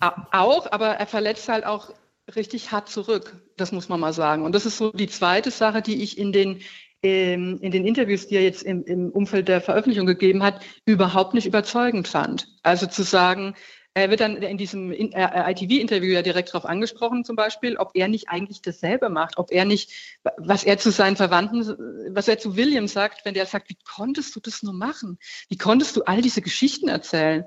auch, 0.00 0.72
aber 0.72 0.88
er 0.94 1.06
verletzt 1.06 1.48
halt 1.48 1.66
auch 1.66 1.90
richtig 2.34 2.72
hart 2.72 2.88
zurück. 2.88 3.36
Das 3.58 3.72
muss 3.72 3.90
man 3.90 4.00
mal 4.00 4.14
sagen. 4.14 4.44
Und 4.44 4.54
das 4.54 4.64
ist 4.64 4.78
so 4.78 4.90
die 4.90 5.08
zweite 5.08 5.50
Sache, 5.50 5.82
die 5.82 6.02
ich 6.02 6.16
in 6.16 6.32
den 6.32 6.60
ähm, 7.02 7.58
in 7.60 7.72
den 7.72 7.84
Interviews, 7.84 8.28
die 8.28 8.36
er 8.36 8.42
jetzt 8.42 8.62
im, 8.62 8.84
im 8.84 9.10
Umfeld 9.10 9.48
der 9.48 9.60
Veröffentlichung 9.60 10.06
gegeben 10.06 10.42
hat, 10.42 10.62
überhaupt 10.86 11.34
nicht 11.34 11.46
überzeugend 11.46 12.06
fand. 12.06 12.46
Also 12.62 12.86
zu 12.86 13.02
sagen, 13.02 13.54
er 13.94 14.10
wird 14.10 14.20
dann 14.20 14.36
in 14.36 14.56
diesem 14.56 14.90
ITV-Interview 14.90 16.12
ja 16.12 16.22
direkt 16.22 16.48
darauf 16.48 16.64
angesprochen, 16.64 17.24
zum 17.24 17.36
Beispiel, 17.36 17.76
ob 17.76 17.90
er 17.94 18.08
nicht 18.08 18.28
eigentlich 18.28 18.62
dasselbe 18.62 19.10
macht, 19.10 19.36
ob 19.36 19.52
er 19.52 19.64
nicht, 19.66 20.18
was 20.38 20.64
er 20.64 20.78
zu 20.78 20.90
seinen 20.90 21.16
Verwandten, 21.16 22.14
was 22.14 22.28
er 22.28 22.38
zu 22.38 22.56
William 22.56 22.88
sagt, 22.88 23.24
wenn 23.24 23.34
der 23.34 23.46
sagt, 23.46 23.68
wie 23.68 23.76
konntest 23.84 24.34
du 24.34 24.40
das 24.40 24.62
nur 24.62 24.72
machen? 24.72 25.18
Wie 25.48 25.58
konntest 25.58 25.96
du 25.96 26.02
all 26.04 26.22
diese 26.22 26.40
Geschichten 26.40 26.88
erzählen? 26.88 27.44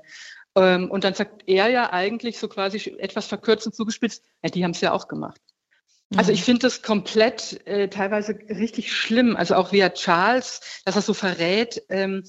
Ähm, 0.54 0.90
und 0.90 1.02
dann 1.02 1.14
sagt 1.14 1.42
er 1.46 1.68
ja 1.68 1.92
eigentlich 1.92 2.38
so 2.38 2.48
quasi 2.48 2.78
etwas 2.98 3.26
verkürzt 3.26 3.66
und 3.66 3.74
zugespitzt, 3.74 4.24
ja, 4.42 4.50
die 4.50 4.62
haben 4.62 4.70
es 4.70 4.80
ja 4.80 4.92
auch 4.92 5.08
gemacht. 5.08 5.40
Also 6.14 6.30
ich 6.30 6.40
mhm. 6.40 6.44
finde 6.44 6.60
das 6.60 6.82
komplett 6.82 7.66
äh, 7.66 7.88
teilweise 7.88 8.38
richtig 8.48 8.92
schlimm. 8.92 9.36
Also 9.36 9.56
auch 9.56 9.72
wie 9.72 9.80
er 9.80 9.92
Charles, 9.94 10.60
dass 10.84 10.94
er 10.94 11.02
so 11.02 11.14
verrät, 11.14 11.82
ähm, 11.88 12.22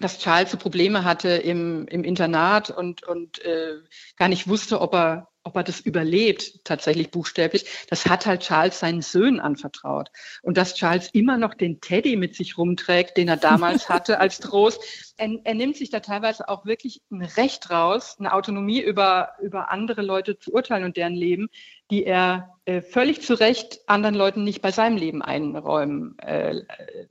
dass 0.00 0.18
Charles 0.18 0.50
so 0.50 0.58
Probleme 0.58 1.04
hatte 1.04 1.28
im, 1.30 1.86
im 1.88 2.04
Internat 2.04 2.70
und, 2.70 3.02
und 3.04 3.42
äh, 3.44 3.76
gar 4.16 4.28
nicht 4.28 4.46
wusste, 4.46 4.80
ob 4.80 4.94
er, 4.94 5.28
ob 5.42 5.56
er 5.56 5.62
das 5.62 5.80
überlebt, 5.80 6.64
tatsächlich 6.64 7.10
buchstäblich. 7.10 7.64
Das 7.88 8.06
hat 8.06 8.26
halt 8.26 8.42
Charles 8.42 8.78
seinen 8.78 9.00
Söhnen 9.00 9.40
anvertraut. 9.40 10.10
Und 10.42 10.58
dass 10.58 10.74
Charles 10.74 11.08
immer 11.12 11.38
noch 11.38 11.54
den 11.54 11.80
Teddy 11.80 12.16
mit 12.16 12.34
sich 12.34 12.58
rumträgt, 12.58 13.16
den 13.16 13.28
er 13.28 13.38
damals 13.38 13.88
hatte 13.88 14.20
als 14.20 14.38
Trost, 14.38 14.82
er, 15.16 15.30
er 15.44 15.54
nimmt 15.54 15.76
sich 15.76 15.88
da 15.88 16.00
teilweise 16.00 16.48
auch 16.48 16.66
wirklich 16.66 17.00
ein 17.10 17.22
Recht 17.22 17.70
raus, 17.70 18.16
eine 18.18 18.34
Autonomie 18.34 18.80
über, 18.80 19.30
über 19.40 19.70
andere 19.70 20.02
Leute 20.02 20.38
zu 20.38 20.52
urteilen 20.52 20.84
und 20.84 20.98
deren 20.98 21.14
Leben, 21.14 21.48
die 21.90 22.04
er 22.04 22.56
äh, 22.64 22.82
völlig 22.82 23.22
zu 23.22 23.34
Recht 23.34 23.80
anderen 23.86 24.14
Leuten 24.14 24.44
nicht 24.44 24.60
bei 24.60 24.72
seinem 24.72 24.96
Leben 24.96 25.22
einräumen 25.22 26.18
äh, 26.18 26.62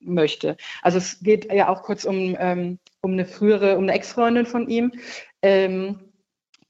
möchte. 0.01 0.57
Also 0.81 0.97
es 0.97 1.21
geht 1.21 1.51
ja 1.51 1.69
auch 1.69 1.83
kurz 1.83 2.03
um, 2.03 2.35
ähm, 2.39 2.79
um 3.01 3.13
eine 3.13 3.25
frühere, 3.25 3.77
um 3.77 3.83
eine 3.83 3.93
Ex-Freundin 3.93 4.45
von 4.45 4.67
ihm, 4.67 4.91
ähm, 5.41 6.11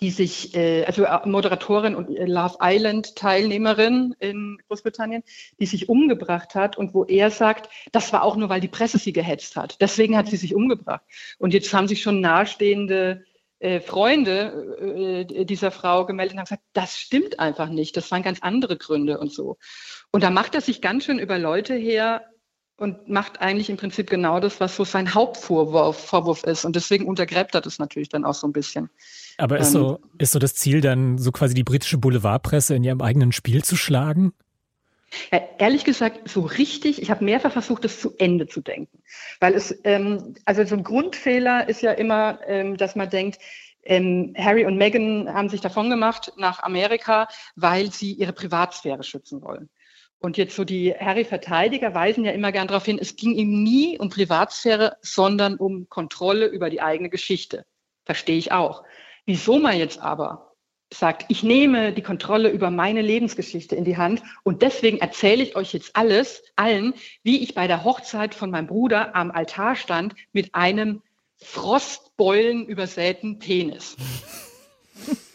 die 0.02 0.12
sich, 0.12 0.54
äh, 0.56 0.84
also 0.86 1.06
Moderatorin 1.26 1.96
und 1.96 2.10
Love 2.10 2.58
Island 2.62 3.16
Teilnehmerin 3.16 4.16
in 4.20 4.60
Großbritannien, 4.68 5.24
die 5.60 5.66
sich 5.66 5.90
umgebracht 5.90 6.54
hat 6.54 6.78
und 6.78 6.94
wo 6.94 7.06
er 7.06 7.32
sagt, 7.32 7.70
das 7.92 8.12
war 8.14 8.24
auch 8.24 8.36
nur, 8.36 8.50
weil 8.50 8.62
die 8.62 8.68
Presse 8.68 9.00
sie 9.00 9.14
gehetzt 9.14 9.56
hat. 9.56 9.82
Deswegen 9.82 10.18
hat 10.18 10.28
sie 10.28 10.38
sich 10.38 10.54
umgebracht. 10.54 11.02
Und 11.40 11.54
jetzt 11.54 11.74
haben 11.74 11.88
sich 11.88 12.02
schon 12.02 12.22
nahestehende 12.22 13.26
äh, 13.66 13.82
Freunde 13.82 15.26
äh, 15.28 15.46
dieser 15.46 15.72
Frau 15.72 16.06
gemeldet 16.06 16.34
und 16.34 16.40
haben 16.40 16.46
gesagt, 16.46 16.64
das 16.74 17.00
stimmt 17.00 17.40
einfach 17.40 17.68
nicht, 17.68 17.98
das 17.98 18.12
waren 18.12 18.22
ganz 18.22 18.40
andere 18.42 18.78
Gründe 18.78 19.18
und 19.18 19.34
so. 19.34 19.58
Und 20.12 20.22
da 20.22 20.30
macht 20.30 20.54
er 20.54 20.62
sich 20.62 20.82
ganz 20.82 21.06
schön 21.06 21.18
über 21.18 21.40
Leute 21.40 21.74
her 21.74 22.22
und 22.78 23.10
macht 23.10 23.42
eigentlich 23.42 23.72
im 23.72 23.78
Prinzip 23.78 24.08
genau 24.08 24.40
das, 24.40 24.60
was 24.60 24.76
so 24.76 24.84
sein 24.84 25.16
Hauptvorwurf 25.16 25.98
Vorwurf 25.98 26.44
ist. 26.44 26.64
Und 26.64 26.76
deswegen 26.76 27.08
untergräbt 27.08 27.56
er 27.56 27.62
das 27.62 27.80
natürlich 27.80 28.10
dann 28.10 28.24
auch 28.24 28.36
so 28.36 28.46
ein 28.46 28.54
bisschen. 28.54 28.90
Aber 29.38 29.58
ist, 29.58 29.74
ähm, 29.74 29.82
so, 29.82 30.00
ist 30.20 30.34
so 30.34 30.40
das 30.40 30.54
Ziel 30.54 30.82
dann, 30.82 31.18
so 31.18 31.32
quasi 31.32 31.56
die 31.56 31.64
britische 31.64 31.98
Boulevardpresse 31.98 32.76
in 32.76 32.84
ihrem 32.84 33.02
eigenen 33.02 33.32
Spiel 33.32 33.64
zu 33.64 33.76
schlagen? 33.76 34.34
Ja, 35.32 35.42
ehrlich 35.58 35.84
gesagt, 35.84 36.30
so 36.30 36.42
richtig, 36.42 37.02
ich 37.02 37.12
habe 37.12 37.24
mehrfach 37.24 37.52
versucht, 37.52 37.84
das 37.84 38.00
zu 38.00 38.14
Ende 38.18 38.48
zu 38.48 38.62
denken. 38.62 39.02
Weil 39.40 39.54
es, 39.54 39.80
ähm, 39.84 40.36
also 40.46 40.64
so 40.66 40.76
ein 40.76 40.84
Grundfehler 40.84 41.68
ist 41.70 41.82
ja 41.82 41.92
immer, 41.92 42.40
ähm, 42.48 42.78
dass 42.78 42.96
man 42.96 43.10
denkt, 43.10 43.40
ähm, 43.84 44.34
Harry 44.38 44.66
und 44.66 44.78
Meghan 44.78 45.32
haben 45.34 45.50
sich 45.50 45.62
davon 45.62 45.90
gemacht 45.90 46.34
nach 46.38 46.64
Amerika, 46.64 47.28
weil 47.56 47.92
sie 47.92 48.14
ihre 48.14 48.34
Privatsphäre 48.34 49.04
schützen 49.04 49.42
wollen. 49.42 49.70
Und 50.20 50.38
jetzt 50.38 50.56
so 50.56 50.64
die 50.64 50.94
Harry-Verteidiger 50.94 51.94
weisen 51.94 52.26
ja 52.26 52.32
immer 52.32 52.52
gern 52.52 52.68
darauf 52.68 52.86
hin, 52.86 52.98
es 53.00 53.16
ging 53.16 53.36
ihm 53.36 53.64
nie 53.64 54.00
um 54.00 54.10
Privatsphäre, 54.10 54.98
sondern 55.02 55.56
um 55.56 55.88
Kontrolle 55.90 56.48
über 56.48 56.70
die 56.70 56.82
eigene 56.82 57.10
Geschichte. 57.10 57.66
Verstehe 58.06 58.38
ich 58.38 58.52
auch. 58.52 58.84
Wieso 59.26 59.60
man 59.60 59.78
jetzt 59.78 60.00
aber 60.00 60.45
sagt, 61.00 61.26
ich 61.30 61.44
nehme 61.44 61.94
die 61.94 62.02
Kontrolle 62.02 62.50
über 62.50 62.72
meine 62.72 63.02
Lebensgeschichte 63.02 63.76
in 63.76 63.86
die 63.86 63.98
Hand 63.98 64.22
und 64.44 64.62
deswegen 64.62 64.98
erzähle 65.00 65.44
ich 65.44 65.56
euch 65.56 65.74
jetzt 65.74 65.96
alles, 65.96 66.44
allen, 66.56 66.94
wie 67.24 67.44
ich 67.44 67.54
bei 67.54 67.68
der 67.68 67.84
Hochzeit 67.84 68.36
von 68.36 68.52
meinem 68.52 68.68
Bruder 68.68 69.16
am 69.16 69.32
Altar 69.32 69.76
stand 69.76 70.16
mit 70.34 70.56
einem 70.56 71.02
Frostbeulen 71.38 72.66
übersäten 72.66 73.40
Penis. 73.40 73.96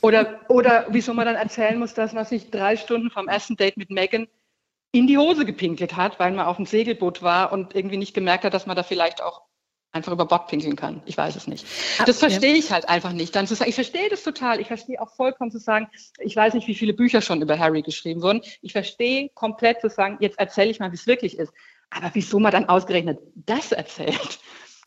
Oder, 0.00 0.40
oder 0.48 0.86
wieso 0.88 1.12
man 1.12 1.26
dann 1.26 1.36
erzählen 1.36 1.78
muss, 1.78 1.94
dass 1.94 2.12
man 2.12 2.24
sich 2.24 2.50
drei 2.50 2.76
Stunden 2.76 3.10
vom 3.10 3.28
ersten 3.28 3.56
Date 3.56 3.76
mit 3.76 3.90
Megan 3.90 4.26
in 4.92 5.06
die 5.06 5.18
Hose 5.18 5.44
gepinkelt 5.44 5.96
hat, 5.96 6.18
weil 6.18 6.32
man 6.32 6.46
auf 6.46 6.56
dem 6.56 6.66
Segelboot 6.66 7.22
war 7.22 7.52
und 7.52 7.74
irgendwie 7.74 7.98
nicht 7.98 8.14
gemerkt 8.14 8.44
hat, 8.44 8.54
dass 8.54 8.66
man 8.66 8.76
da 8.76 8.82
vielleicht 8.82 9.22
auch 9.22 9.42
einfach 9.92 10.12
über 10.12 10.24
Bord 10.24 10.48
pinkeln 10.48 10.76
kann. 10.76 11.02
Ich 11.06 11.16
weiß 11.16 11.36
es 11.36 11.46
nicht. 11.46 11.66
Ah, 11.98 12.04
das 12.04 12.18
verstehe 12.18 12.54
ich 12.54 12.70
halt 12.70 12.88
einfach 12.88 13.12
nicht. 13.12 13.34
Dann 13.34 13.46
zu 13.46 13.54
sagen, 13.54 13.68
ich 13.68 13.74
verstehe 13.74 14.08
das 14.08 14.22
total. 14.22 14.60
Ich 14.60 14.68
verstehe 14.68 15.00
auch 15.00 15.14
vollkommen 15.14 15.50
zu 15.50 15.58
sagen, 15.58 15.88
ich 16.18 16.36
weiß 16.36 16.54
nicht, 16.54 16.68
wie 16.68 16.74
viele 16.74 16.92
Bücher 16.92 17.20
schon 17.20 17.42
über 17.42 17.58
Harry 17.58 17.82
geschrieben 17.82 18.22
wurden. 18.22 18.42
Ich 18.62 18.72
verstehe 18.72 19.30
komplett 19.30 19.80
zu 19.80 19.88
sagen, 19.88 20.18
jetzt 20.20 20.38
erzähle 20.38 20.70
ich 20.70 20.78
mal, 20.78 20.92
wie 20.92 20.96
es 20.96 21.06
wirklich 21.06 21.38
ist. 21.38 21.52
Aber 21.90 22.10
wieso 22.12 22.38
man 22.38 22.52
dann 22.52 22.68
ausgerechnet 22.68 23.18
das 23.34 23.72
erzählt? 23.72 24.38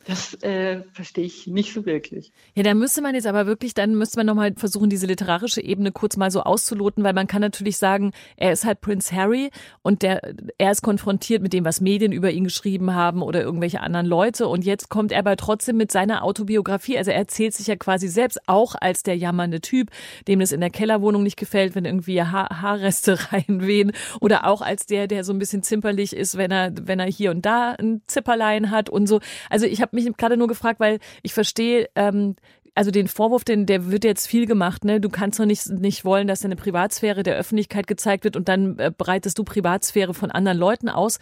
Das 0.05 0.33
äh, 0.43 0.81
verstehe 0.91 1.23
ich 1.23 1.47
nicht 1.47 1.73
so 1.73 1.85
wirklich. 1.85 2.33
Ja, 2.55 2.63
da 2.63 2.73
müsste 2.73 3.01
man 3.01 3.15
jetzt 3.15 3.27
aber 3.27 3.45
wirklich, 3.45 3.73
dann 3.73 3.95
müsste 3.95 4.19
man 4.19 4.25
nochmal 4.25 4.53
versuchen, 4.55 4.89
diese 4.89 5.07
literarische 5.07 5.63
Ebene 5.63 5.91
kurz 5.91 6.17
mal 6.17 6.29
so 6.29 6.41
auszuloten, 6.41 7.03
weil 7.03 7.13
man 7.13 7.27
kann 7.27 7.41
natürlich 7.41 7.77
sagen, 7.77 8.11
er 8.35 8.51
ist 8.51 8.65
halt 8.65 8.81
Prince 8.81 9.15
Harry 9.15 9.49
und 9.81 10.01
der, 10.01 10.21
er 10.57 10.71
ist 10.71 10.81
konfrontiert 10.81 11.41
mit 11.41 11.53
dem, 11.53 11.63
was 11.63 11.79
Medien 11.79 12.11
über 12.11 12.31
ihn 12.31 12.43
geschrieben 12.43 12.93
haben 12.93 13.21
oder 13.21 13.41
irgendwelche 13.41 13.79
anderen 13.79 14.05
Leute 14.05 14.47
und 14.47 14.65
jetzt 14.65 14.89
kommt 14.89 15.13
er 15.13 15.19
aber 15.19 15.37
trotzdem 15.37 15.77
mit 15.77 15.91
seiner 15.91 16.23
Autobiografie, 16.23 16.97
also 16.97 17.11
er 17.11 17.17
erzählt 17.17 17.53
sich 17.53 17.67
ja 17.67 17.77
quasi 17.77 18.09
selbst 18.09 18.39
auch 18.47 18.75
als 18.79 19.03
der 19.03 19.15
jammernde 19.15 19.61
Typ, 19.61 19.89
dem 20.27 20.41
es 20.41 20.51
in 20.51 20.59
der 20.59 20.69
Kellerwohnung 20.69 21.23
nicht 21.23 21.37
gefällt, 21.37 21.75
wenn 21.75 21.85
irgendwie 21.85 22.21
ha 22.21 22.61
Haarreste 22.61 23.17
reinwehen 23.31 23.93
oder 24.19 24.47
auch 24.47 24.61
als 24.61 24.85
der, 24.85 25.07
der 25.07 25.23
so 25.23 25.31
ein 25.31 25.39
bisschen 25.39 25.63
zimperlich 25.63 26.13
ist, 26.13 26.37
wenn 26.37 26.51
er, 26.51 26.73
wenn 26.81 26.99
er 26.99 27.07
hier 27.07 27.31
und 27.31 27.45
da 27.45 27.71
ein 27.71 28.01
Zipperlein 28.07 28.69
hat 28.69 28.89
und 28.89 29.07
so. 29.07 29.21
Also 29.49 29.65
ich 29.65 29.81
habe 29.81 29.92
habe 29.93 30.09
mich 30.09 30.17
gerade 30.17 30.37
nur 30.37 30.47
gefragt, 30.47 30.79
weil 30.79 30.99
ich 31.21 31.33
verstehe, 31.33 31.89
ähm, 31.95 32.35
also 32.75 32.89
den 32.89 33.07
Vorwurf, 33.07 33.43
den, 33.43 33.65
der 33.67 33.91
wird 33.91 34.03
jetzt 34.03 34.27
viel 34.27 34.47
gemacht, 34.47 34.83
ne? 34.83 34.99
Du 34.99 35.09
kannst 35.09 35.39
doch 35.39 35.45
nicht, 35.45 35.69
nicht 35.69 36.05
wollen, 36.05 36.27
dass 36.27 36.39
deine 36.39 36.55
Privatsphäre 36.55 37.21
der 37.21 37.35
Öffentlichkeit 37.35 37.85
gezeigt 37.85 38.23
wird 38.23 38.35
und 38.35 38.49
dann 38.49 38.79
äh, 38.79 38.91
breitest 38.95 39.37
du 39.37 39.43
Privatsphäre 39.43 40.13
von 40.13 40.31
anderen 40.31 40.57
Leuten 40.57 40.89
aus. 40.89 41.19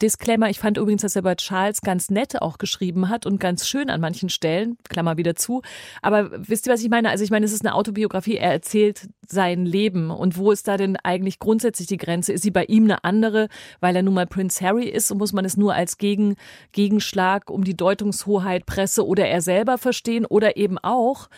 Disclaimer, 0.00 0.50
ich 0.50 0.58
fand 0.58 0.78
übrigens, 0.78 1.02
dass 1.02 1.16
er 1.16 1.22
bei 1.22 1.34
Charles 1.34 1.80
ganz 1.80 2.10
nett 2.10 2.40
auch 2.40 2.58
geschrieben 2.58 3.08
hat 3.08 3.26
und 3.26 3.38
ganz 3.38 3.68
schön 3.68 3.90
an 3.90 4.00
manchen 4.00 4.28
Stellen, 4.28 4.76
Klammer 4.88 5.16
wieder 5.16 5.34
zu. 5.34 5.62
Aber 6.02 6.30
wisst 6.48 6.66
ihr, 6.66 6.72
was 6.72 6.82
ich 6.82 6.90
meine? 6.90 7.10
Also 7.10 7.24
ich 7.24 7.30
meine, 7.30 7.46
es 7.46 7.52
ist 7.52 7.64
eine 7.64 7.74
Autobiografie, 7.74 8.36
er 8.36 8.52
erzählt 8.52 9.08
sein 9.26 9.64
Leben. 9.66 10.10
Und 10.10 10.36
wo 10.36 10.50
ist 10.50 10.68
da 10.68 10.76
denn 10.76 10.96
eigentlich 10.96 11.38
grundsätzlich 11.38 11.88
die 11.88 11.96
Grenze? 11.96 12.32
Ist 12.32 12.42
sie 12.42 12.50
bei 12.50 12.64
ihm 12.64 12.84
eine 12.84 13.04
andere, 13.04 13.48
weil 13.80 13.96
er 13.96 14.02
nun 14.02 14.14
mal 14.14 14.26
Prince 14.26 14.64
Harry 14.64 14.88
ist 14.88 15.10
und 15.10 15.18
muss 15.18 15.32
man 15.32 15.44
es 15.44 15.56
nur 15.56 15.74
als 15.74 15.98
Gegen, 15.98 16.36
Gegenschlag 16.72 17.50
um 17.50 17.64
die 17.64 17.76
Deutungshoheit 17.76 18.66
Presse 18.66 19.06
oder 19.06 19.26
er 19.26 19.42
selber 19.42 19.78
verstehen 19.78 20.26
oder 20.26 20.56
eben 20.56 20.78
auch 20.78 21.28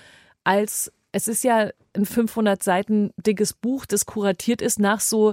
als 0.44 0.92
es 1.12 1.28
ist 1.28 1.44
ja 1.44 1.70
ein 1.94 2.04
500 2.04 2.62
Seiten 2.62 3.10
dickes 3.16 3.54
Buch, 3.54 3.86
das 3.86 4.04
kuratiert 4.04 4.60
ist 4.60 4.78
nach 4.78 5.00
so 5.00 5.32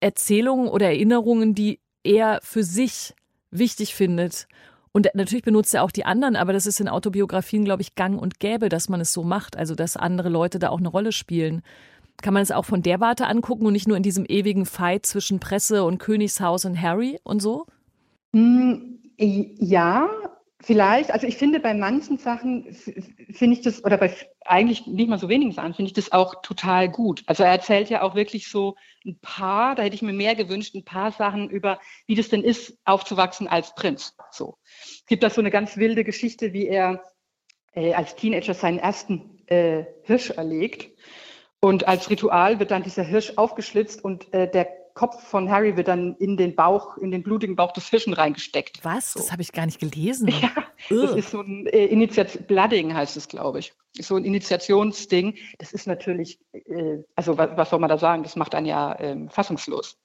Erzählungen 0.00 0.68
oder 0.68 0.86
Erinnerungen, 0.86 1.54
die 1.54 1.80
er 2.06 2.40
für 2.42 2.62
sich 2.62 3.14
wichtig 3.50 3.94
findet. 3.94 4.46
Und 4.92 5.08
natürlich 5.12 5.44
benutzt 5.44 5.74
er 5.74 5.82
auch 5.82 5.90
die 5.90 6.06
anderen, 6.06 6.36
aber 6.36 6.54
das 6.54 6.64
ist 6.64 6.80
in 6.80 6.88
Autobiografien, 6.88 7.66
glaube 7.66 7.82
ich, 7.82 7.96
gang 7.96 8.18
und 8.20 8.40
gäbe, 8.40 8.70
dass 8.70 8.88
man 8.88 9.00
es 9.00 9.12
so 9.12 9.22
macht, 9.24 9.56
also 9.56 9.74
dass 9.74 9.96
andere 9.96 10.30
Leute 10.30 10.58
da 10.58 10.70
auch 10.70 10.78
eine 10.78 10.88
Rolle 10.88 11.12
spielen. 11.12 11.62
Kann 12.22 12.32
man 12.32 12.42
es 12.42 12.50
auch 12.50 12.64
von 12.64 12.82
der 12.82 12.98
Warte 13.00 13.26
angucken 13.26 13.66
und 13.66 13.74
nicht 13.74 13.88
nur 13.88 13.98
in 13.98 14.02
diesem 14.02 14.24
ewigen 14.26 14.64
Fight 14.64 15.04
zwischen 15.04 15.38
Presse 15.38 15.84
und 15.84 15.98
Königshaus 15.98 16.64
und 16.64 16.80
Harry 16.80 17.18
und 17.24 17.42
so? 17.42 17.66
Hm, 18.32 19.00
ja, 19.18 20.08
Vielleicht, 20.66 21.12
also 21.12 21.28
ich 21.28 21.36
finde 21.36 21.60
bei 21.60 21.74
manchen 21.74 22.18
Sachen 22.18 22.74
finde 22.74 23.56
ich 23.56 23.62
das, 23.62 23.84
oder 23.84 23.98
bei 23.98 24.12
eigentlich 24.44 24.84
nicht 24.88 25.08
mal 25.08 25.16
so 25.16 25.28
wenigen 25.28 25.52
Sachen, 25.52 25.74
finde 25.74 25.90
ich 25.90 25.92
das 25.92 26.10
auch 26.10 26.42
total 26.42 26.88
gut. 26.88 27.22
Also 27.26 27.44
er 27.44 27.50
erzählt 27.50 27.88
ja 27.88 28.02
auch 28.02 28.16
wirklich 28.16 28.48
so 28.48 28.74
ein 29.04 29.16
paar, 29.20 29.76
da 29.76 29.84
hätte 29.84 29.94
ich 29.94 30.02
mir 30.02 30.12
mehr 30.12 30.34
gewünscht, 30.34 30.74
ein 30.74 30.84
paar 30.84 31.12
Sachen 31.12 31.48
über, 31.50 31.78
wie 32.08 32.16
das 32.16 32.30
denn 32.30 32.42
ist, 32.42 32.76
aufzuwachsen 32.84 33.46
als 33.46 33.76
Prinz. 33.76 34.16
So. 34.32 34.58
Es 34.64 35.06
gibt 35.06 35.22
da 35.22 35.30
so 35.30 35.40
eine 35.40 35.52
ganz 35.52 35.76
wilde 35.76 36.02
Geschichte, 36.02 36.52
wie 36.52 36.66
er 36.66 37.00
äh, 37.72 37.94
als 37.94 38.16
Teenager 38.16 38.54
seinen 38.54 38.80
ersten 38.80 39.38
äh, 39.46 39.84
Hirsch 40.02 40.30
erlegt. 40.30 40.90
Und 41.60 41.86
als 41.86 42.10
Ritual 42.10 42.58
wird 42.58 42.72
dann 42.72 42.82
dieser 42.82 43.04
Hirsch 43.04 43.34
aufgeschlitzt 43.36 44.04
und 44.04 44.34
äh, 44.34 44.50
der 44.50 44.66
Kopf 44.96 45.22
von 45.28 45.50
Harry 45.50 45.76
wird 45.76 45.88
dann 45.88 46.16
in 46.16 46.38
den 46.38 46.56
Bauch, 46.56 46.96
in 46.96 47.10
den 47.10 47.22
blutigen 47.22 47.54
Bauch 47.54 47.72
des 47.72 47.84
Fischen 47.84 48.14
reingesteckt. 48.14 48.82
Was? 48.82 49.12
So. 49.12 49.20
Das 49.20 49.30
habe 49.30 49.42
ich 49.42 49.52
gar 49.52 49.66
nicht 49.66 49.78
gelesen. 49.78 50.28
Ja, 50.42 50.50
Ugh. 50.90 51.02
das 51.02 51.16
ist 51.16 51.30
so 51.30 51.40
ein 51.40 51.66
äh, 51.66 51.86
Initiat 51.86 52.46
Blooding 52.46 52.94
heißt 52.94 53.16
es, 53.16 53.28
glaube 53.28 53.58
ich. 53.58 53.72
So 53.92 54.16
ein 54.16 54.24
Initiationsding. 54.24 55.34
Das 55.58 55.72
ist 55.72 55.86
natürlich, 55.86 56.38
äh, 56.52 56.98
also 57.14 57.38
was, 57.38 57.56
was, 57.56 57.70
soll 57.70 57.78
man 57.78 57.88
da 57.88 57.98
sagen? 57.98 58.22
Das 58.22 58.36
macht 58.36 58.54
einen 58.54 58.66
ja 58.66 58.92
äh, 58.94 59.28
fassungslos. 59.28 59.98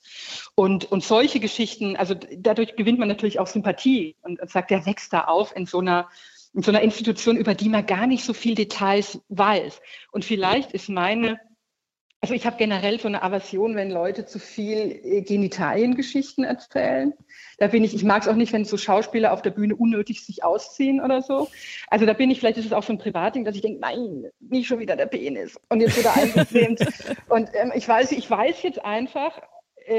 Und, 0.55 0.91
und 0.91 1.03
solche 1.03 1.39
Geschichten, 1.39 1.95
also 1.95 2.15
dadurch 2.15 2.75
gewinnt 2.75 2.99
man 2.99 3.07
natürlich 3.07 3.39
auch 3.39 3.47
Sympathie 3.47 4.15
und, 4.21 4.39
und 4.39 4.49
sagt, 4.49 4.71
der 4.71 4.85
wächst 4.85 5.11
da 5.13 5.25
auf 5.25 5.55
in 5.55 5.65
so 5.65 5.79
einer 5.79 6.07
in 6.53 6.63
so 6.63 6.71
einer 6.71 6.81
Institution, 6.81 7.37
über 7.37 7.55
die 7.55 7.69
man 7.69 7.85
gar 7.85 8.07
nicht 8.07 8.25
so 8.25 8.33
viel 8.33 8.55
Details 8.55 9.21
weiß. 9.29 9.81
Und 10.11 10.25
vielleicht 10.25 10.73
ist 10.73 10.89
meine 10.89 11.39
also 12.21 12.35
ich 12.35 12.45
habe 12.45 12.57
generell 12.57 12.99
so 12.99 13.07
eine 13.07 13.23
Aversion, 13.23 13.75
wenn 13.75 13.89
Leute 13.89 14.27
zu 14.27 14.37
viel 14.37 14.99
äh, 15.03 15.21
Genitaliengeschichten 15.21 16.43
erzählen. 16.43 17.13
Da 17.57 17.67
bin 17.67 17.83
ich, 17.83 17.95
ich 17.95 18.03
mag 18.03 18.21
es 18.21 18.27
auch 18.27 18.35
nicht, 18.35 18.53
wenn 18.53 18.63
so 18.63 18.77
Schauspieler 18.77 19.33
auf 19.33 19.41
der 19.41 19.49
Bühne 19.49 19.75
unnötig 19.75 20.23
sich 20.23 20.43
ausziehen 20.43 21.01
oder 21.01 21.23
so. 21.23 21.49
Also 21.89 22.05
da 22.05 22.13
bin 22.13 22.29
ich, 22.29 22.39
vielleicht 22.39 22.57
ist 22.57 22.67
es 22.67 22.73
auch 22.73 22.83
so 22.83 22.93
ein 22.93 22.99
Privatding, 22.99 23.43
dass 23.43 23.55
ich 23.55 23.63
denke, 23.63 23.79
nein, 23.79 24.25
nicht 24.39 24.67
schon 24.67 24.77
wieder 24.77 24.95
der 24.95 25.07
Penis. 25.07 25.59
Und 25.69 25.81
jetzt 25.81 25.97
wieder 25.97 26.13
eingefilmt. 26.15 26.79
und 27.27 27.49
ähm, 27.53 27.71
ich 27.73 27.87
weiß, 27.87 28.11
ich 28.11 28.29
weiß 28.29 28.61
jetzt 28.61 28.85
einfach, 28.85 29.41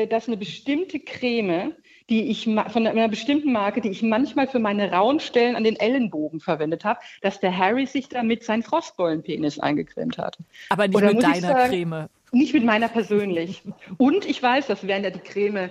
dass 0.09 0.29
eine 0.29 0.37
bestimmte 0.37 1.01
Creme, 1.01 1.75
die 2.09 2.31
ich 2.31 2.45
von 2.45 2.87
einer 2.87 3.09
bestimmten 3.09 3.53
Marke, 3.53 3.81
die 3.81 3.89
ich 3.89 4.03
manchmal 4.03 4.47
für 4.47 4.59
meine 4.59 4.93
rauen 4.93 5.21
Stellen 5.21 5.57
an 5.57 5.65
den 5.65 5.77
Ellenbogen 5.77 6.41
verwendet 6.41 6.85
habe, 6.85 7.01
dass 7.21 7.41
der 7.41 7.57
Harry 7.57 7.87
sich 7.87 8.09
damit 8.09 8.45
seinen 8.45 8.63
Frostbollenpenis 8.63 9.59
eingecremt 9.59 10.19
hat. 10.19 10.39
Aber 10.69 10.87
nicht 10.87 10.97
Oder 10.97 11.15
mit 11.15 11.23
deiner 11.23 11.41
sagen, 11.41 11.71
Creme. 11.71 12.09
Nicht 12.33 12.55
mit 12.55 12.65
meiner 12.65 12.89
persönlich. 12.89 13.63
Und 13.99 14.25
ich 14.25 14.43
weiß, 14.43 14.67
dass 14.67 14.87
während 14.87 15.05
er 15.05 15.11
die 15.11 15.21
Creme, 15.21 15.71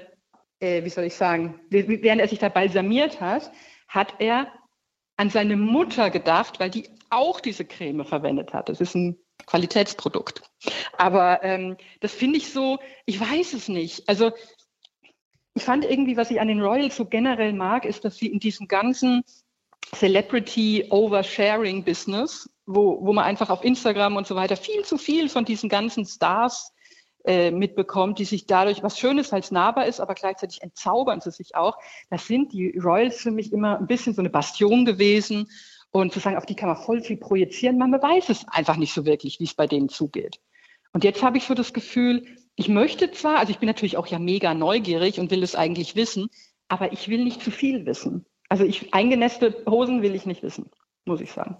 äh, 0.59 0.83
wie 0.83 0.89
soll 0.89 1.05
ich 1.05 1.15
sagen, 1.15 1.59
während 1.69 2.21
er 2.21 2.27
sich 2.27 2.39
da 2.39 2.49
balsamiert 2.49 3.19
hat, 3.19 3.51
hat 3.87 4.15
er 4.19 4.47
an 5.17 5.29
seine 5.29 5.57
Mutter 5.57 6.09
gedacht, 6.09 6.59
weil 6.59 6.69
die 6.69 6.89
auch 7.09 7.39
diese 7.39 7.65
Creme 7.65 8.05
verwendet 8.05 8.53
hat. 8.53 8.69
Das 8.69 8.81
ist 8.81 8.95
ein 8.95 9.17
Qualitätsprodukt. 9.45 10.50
Aber 10.97 11.43
ähm, 11.43 11.77
das 11.99 12.13
finde 12.13 12.37
ich 12.37 12.51
so, 12.51 12.79
ich 13.05 13.19
weiß 13.19 13.53
es 13.53 13.67
nicht. 13.67 14.07
Also 14.07 14.31
ich 15.53 15.63
fand 15.63 15.85
irgendwie, 15.85 16.17
was 16.17 16.31
ich 16.31 16.39
an 16.39 16.47
den 16.47 16.61
Royals 16.61 16.95
so 16.95 17.05
generell 17.05 17.53
mag, 17.53 17.85
ist, 17.85 18.05
dass 18.05 18.17
sie 18.17 18.27
in 18.27 18.39
diesem 18.39 18.67
ganzen 18.67 19.23
Celebrity 19.95 20.87
Oversharing 20.89 21.83
Business, 21.83 22.49
wo, 22.65 23.03
wo 23.05 23.13
man 23.13 23.25
einfach 23.25 23.49
auf 23.49 23.63
Instagram 23.63 24.15
und 24.15 24.27
so 24.27 24.35
weiter 24.35 24.55
viel 24.55 24.85
zu 24.85 24.97
viel 24.97 25.27
von 25.27 25.43
diesen 25.43 25.69
ganzen 25.69 26.05
Stars 26.05 26.71
äh, 27.25 27.51
mitbekommt, 27.51 28.19
die 28.19 28.25
sich 28.25 28.45
dadurch, 28.45 28.83
was 28.83 28.97
Schönes 28.97 29.33
als 29.33 29.51
nahbar 29.51 29.85
ist, 29.85 29.99
aber 29.99 30.15
gleichzeitig 30.15 30.61
entzaubern 30.61 31.19
sie 31.19 31.31
sich 31.31 31.55
auch. 31.55 31.77
Das 32.09 32.25
sind 32.25 32.53
die 32.53 32.77
Royals 32.77 33.17
für 33.21 33.31
mich 33.31 33.51
immer 33.51 33.77
ein 33.77 33.87
bisschen 33.87 34.13
so 34.13 34.21
eine 34.21 34.29
Bastion 34.29 34.85
gewesen 34.85 35.49
und 35.91 36.13
zu 36.13 36.19
sagen, 36.19 36.37
auf 36.37 36.45
die 36.45 36.55
kann 36.55 36.69
man 36.69 36.77
voll 36.77 37.01
viel 37.01 37.17
projizieren. 37.17 37.77
Man 37.77 37.91
weiß 37.91 38.29
es 38.29 38.47
einfach 38.47 38.77
nicht 38.77 38.93
so 38.93 39.05
wirklich, 39.05 39.39
wie 39.39 39.43
es 39.43 39.53
bei 39.53 39.67
denen 39.67 39.89
zugeht. 39.89 40.39
Und 40.93 41.03
jetzt 41.03 41.23
habe 41.23 41.37
ich 41.37 41.45
so 41.45 41.53
das 41.53 41.73
Gefühl, 41.73 42.25
ich 42.55 42.67
möchte 42.67 43.11
zwar, 43.11 43.37
also 43.37 43.51
ich 43.51 43.59
bin 43.59 43.67
natürlich 43.67 43.97
auch 43.97 44.07
ja 44.07 44.19
mega 44.19 44.53
neugierig 44.53 45.19
und 45.19 45.31
will 45.31 45.43
es 45.43 45.55
eigentlich 45.55 45.95
wissen, 45.95 46.29
aber 46.67 46.91
ich 46.93 47.07
will 47.07 47.23
nicht 47.23 47.43
zu 47.43 47.51
viel 47.51 47.85
wissen. 47.85 48.25
Also 48.49 48.65
ich 48.65 48.93
eingenäste 48.93 49.63
Hosen 49.67 50.01
will 50.01 50.15
ich 50.15 50.25
nicht 50.25 50.43
wissen, 50.43 50.69
muss 51.05 51.21
ich 51.21 51.31
sagen. 51.31 51.57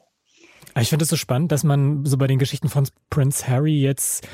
Ich 0.80 0.90
finde 0.90 1.04
es 1.04 1.10
so 1.10 1.16
spannend, 1.16 1.52
dass 1.52 1.64
man 1.64 2.06
so 2.06 2.18
bei 2.18 2.28
den 2.28 2.40
Geschichten 2.40 2.70
von 2.70 2.88
Prince 3.10 3.48
Harry 3.48 3.82
jetzt 3.82 4.28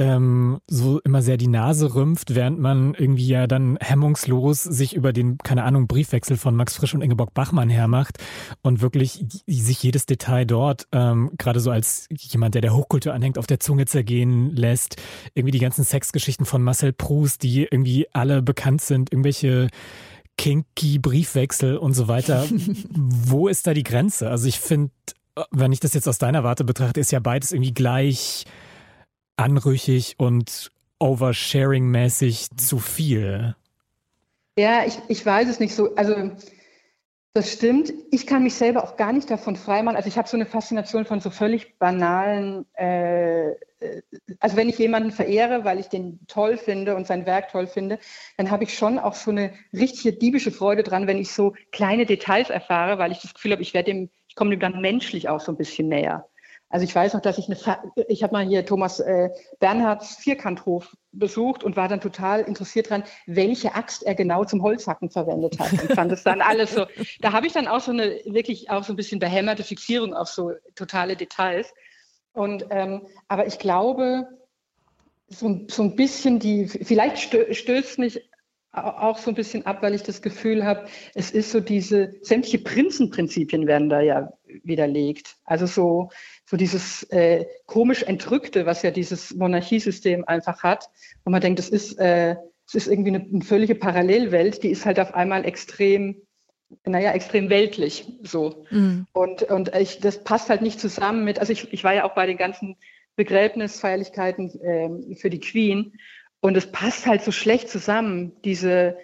ähm, 0.00 0.60
so 0.66 0.98
immer 1.00 1.20
sehr 1.20 1.36
die 1.36 1.46
Nase 1.46 1.94
rümpft, 1.94 2.34
während 2.34 2.58
man 2.58 2.94
irgendwie 2.94 3.26
ja 3.26 3.46
dann 3.46 3.76
hemmungslos 3.82 4.62
sich 4.62 4.96
über 4.96 5.12
den, 5.12 5.36
keine 5.36 5.64
Ahnung, 5.64 5.88
Briefwechsel 5.88 6.38
von 6.38 6.56
Max 6.56 6.74
Frisch 6.74 6.94
und 6.94 7.02
Ingeborg 7.02 7.34
Bachmann 7.34 7.68
hermacht 7.68 8.16
und 8.62 8.80
wirklich 8.80 9.26
sich 9.46 9.82
jedes 9.82 10.06
Detail 10.06 10.46
dort, 10.46 10.88
ähm, 10.92 11.32
gerade 11.36 11.60
so 11.60 11.70
als 11.70 12.08
jemand, 12.10 12.54
der 12.54 12.62
der 12.62 12.74
Hochkultur 12.74 13.12
anhängt, 13.12 13.36
auf 13.36 13.46
der 13.46 13.60
Zunge 13.60 13.84
zergehen 13.84 14.56
lässt. 14.56 14.96
Irgendwie 15.34 15.52
die 15.52 15.58
ganzen 15.58 15.84
Sexgeschichten 15.84 16.46
von 16.46 16.62
Marcel 16.62 16.94
Proust, 16.94 17.42
die 17.42 17.64
irgendwie 17.64 18.06
alle 18.14 18.40
bekannt 18.40 18.80
sind, 18.80 19.12
irgendwelche 19.12 19.68
kinky 20.38 20.98
Briefwechsel 20.98 21.76
und 21.76 21.92
so 21.92 22.08
weiter. 22.08 22.46
Wo 22.90 23.48
ist 23.48 23.66
da 23.66 23.74
die 23.74 23.82
Grenze? 23.82 24.30
Also 24.30 24.48
ich 24.48 24.60
finde, 24.60 24.92
wenn 25.50 25.72
ich 25.72 25.80
das 25.80 25.92
jetzt 25.92 26.08
aus 26.08 26.16
deiner 26.16 26.42
Warte 26.42 26.64
betrachte, 26.64 27.00
ist 27.00 27.12
ja 27.12 27.20
beides 27.20 27.52
irgendwie 27.52 27.74
gleich 27.74 28.46
anrüchig 29.40 30.16
und 30.18 30.70
oversharing-mäßig 31.00 32.56
zu 32.56 32.78
viel. 32.78 33.56
Ja, 34.58 34.84
ich, 34.86 34.98
ich 35.08 35.24
weiß 35.24 35.48
es 35.48 35.60
nicht 35.60 35.74
so. 35.74 35.94
Also 35.94 36.32
das 37.32 37.52
stimmt. 37.52 37.92
Ich 38.10 38.26
kann 38.26 38.42
mich 38.42 38.54
selber 38.54 38.82
auch 38.82 38.96
gar 38.96 39.12
nicht 39.12 39.30
davon 39.30 39.56
freimachen. 39.56 39.96
Also 39.96 40.08
ich 40.08 40.18
habe 40.18 40.28
so 40.28 40.36
eine 40.36 40.46
Faszination 40.46 41.04
von 41.04 41.20
so 41.20 41.30
völlig 41.30 41.78
banalen, 41.78 42.66
äh, 42.74 43.52
also 44.40 44.56
wenn 44.56 44.68
ich 44.68 44.78
jemanden 44.78 45.10
verehre, 45.10 45.64
weil 45.64 45.78
ich 45.78 45.86
den 45.86 46.20
toll 46.26 46.58
finde 46.58 46.96
und 46.96 47.06
sein 47.06 47.24
Werk 47.26 47.50
toll 47.50 47.66
finde, 47.66 47.98
dann 48.36 48.50
habe 48.50 48.64
ich 48.64 48.76
schon 48.76 48.98
auch 48.98 49.14
so 49.14 49.30
eine 49.30 49.52
richtige 49.72 50.12
diebische 50.12 50.50
Freude 50.50 50.82
dran, 50.82 51.06
wenn 51.06 51.18
ich 51.18 51.30
so 51.30 51.54
kleine 51.72 52.04
Details 52.04 52.50
erfahre, 52.50 52.98
weil 52.98 53.12
ich 53.12 53.20
das 53.20 53.32
Gefühl 53.32 53.52
habe, 53.52 53.62
ich 53.62 53.72
werde 53.72 53.92
dem, 53.92 54.10
ich 54.28 54.34
komme 54.34 54.50
dem 54.50 54.60
dann 54.60 54.80
menschlich 54.80 55.28
auch 55.28 55.40
so 55.40 55.52
ein 55.52 55.56
bisschen 55.56 55.88
näher. 55.88 56.28
Also 56.70 56.84
ich 56.84 56.94
weiß 56.94 57.14
noch, 57.14 57.20
dass 57.20 57.36
ich 57.36 57.48
eine, 57.48 57.58
ich 58.08 58.22
habe 58.22 58.32
mal 58.32 58.46
hier 58.46 58.64
Thomas 58.64 59.00
äh, 59.00 59.30
Bernhards 59.58 60.16
Vierkanthof 60.16 60.96
besucht 61.10 61.64
und 61.64 61.76
war 61.76 61.88
dann 61.88 62.00
total 62.00 62.42
interessiert 62.42 62.90
dran, 62.90 63.02
welche 63.26 63.74
Axt 63.74 64.04
er 64.04 64.14
genau 64.14 64.44
zum 64.44 64.62
Holzhacken 64.62 65.10
verwendet 65.10 65.58
hat 65.58 65.72
und 65.72 65.92
fand 65.92 66.12
es 66.12 66.22
dann 66.22 66.40
alles 66.40 66.72
so. 66.72 66.86
Da 67.20 67.32
habe 67.32 67.48
ich 67.48 67.52
dann 67.52 67.66
auch 67.66 67.80
so 67.80 67.90
eine 67.90 68.20
wirklich 68.24 68.70
auch 68.70 68.84
so 68.84 68.92
ein 68.92 68.96
bisschen 68.96 69.18
behämmerte 69.18 69.64
Fixierung 69.64 70.14
auf 70.14 70.28
so 70.28 70.52
totale 70.76 71.16
Details. 71.16 71.74
Und 72.32 72.66
ähm, 72.70 73.08
aber 73.26 73.48
ich 73.48 73.58
glaube, 73.58 74.28
so, 75.26 75.62
so 75.68 75.82
ein 75.82 75.96
bisschen 75.96 76.38
die, 76.38 76.68
vielleicht 76.68 77.18
stö 77.18 77.52
stößt 77.52 77.98
mich 77.98 78.30
auch 78.72 79.18
so 79.18 79.30
ein 79.30 79.34
bisschen 79.34 79.66
ab, 79.66 79.82
weil 79.82 79.94
ich 79.94 80.04
das 80.04 80.22
Gefühl 80.22 80.64
habe, 80.64 80.86
es 81.14 81.32
ist 81.32 81.50
so 81.50 81.58
diese, 81.58 82.12
sämtliche 82.22 82.58
Prinzenprinzipien 82.58 83.66
werden 83.66 83.88
da 83.88 84.00
ja 84.00 84.32
widerlegt. 84.62 85.36
Also 85.44 85.66
so, 85.66 86.10
so 86.50 86.56
dieses 86.56 87.04
äh, 87.04 87.46
komisch 87.66 88.02
Entrückte, 88.02 88.66
was 88.66 88.82
ja 88.82 88.90
dieses 88.90 89.32
Monarchiesystem 89.36 90.24
einfach 90.24 90.64
hat, 90.64 90.90
wo 91.24 91.30
man 91.30 91.40
denkt, 91.40 91.60
das 91.60 91.68
ist, 91.68 91.96
äh, 92.00 92.34
es 92.66 92.74
ist 92.74 92.88
irgendwie 92.88 93.14
eine, 93.14 93.24
eine 93.24 93.42
völlige 93.42 93.76
Parallelwelt, 93.76 94.64
die 94.64 94.70
ist 94.70 94.84
halt 94.84 94.98
auf 94.98 95.14
einmal 95.14 95.44
extrem 95.44 96.16
naja, 96.84 97.12
extrem 97.12 97.50
weltlich 97.50 98.06
so. 98.22 98.64
Mhm. 98.70 99.06
Und, 99.12 99.42
und 99.44 99.74
ich, 99.76 99.98
das 99.98 100.22
passt 100.22 100.50
halt 100.50 100.62
nicht 100.62 100.80
zusammen 100.80 101.24
mit, 101.24 101.38
also 101.38 101.52
ich, 101.52 101.72
ich 101.72 101.84
war 101.84 101.94
ja 101.94 102.04
auch 102.04 102.14
bei 102.14 102.26
den 102.26 102.36
ganzen 102.36 102.76
Begräbnisfeierlichkeiten 103.16 104.60
äh, 104.60 105.16
für 105.16 105.30
die 105.30 105.40
Queen 105.40 105.98
und 106.40 106.56
es 106.56 106.70
passt 106.70 107.06
halt 107.06 107.22
so 107.22 107.32
schlecht 107.32 107.68
zusammen, 107.68 108.32
diese, 108.44 108.96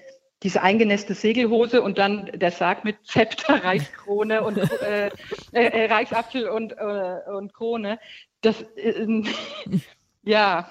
diese 0.42 0.62
eingenäste 0.62 1.14
Segelhose 1.14 1.83
und 1.83 1.99
dann 1.99 2.31
der 2.35 2.51
Sarg 2.51 2.85
mit 2.85 3.05
Zepter, 3.07 3.55
Reichskrone 3.64 4.42
und 4.42 4.59
äh, 4.59 5.11
äh, 5.53 5.92
Reichsapfel 5.92 6.49
und, 6.49 6.72
äh, 6.72 7.31
und 7.35 7.55
Krone. 7.55 7.99
Das, 8.42 8.62
äh, 8.77 9.22
ja. 10.22 10.68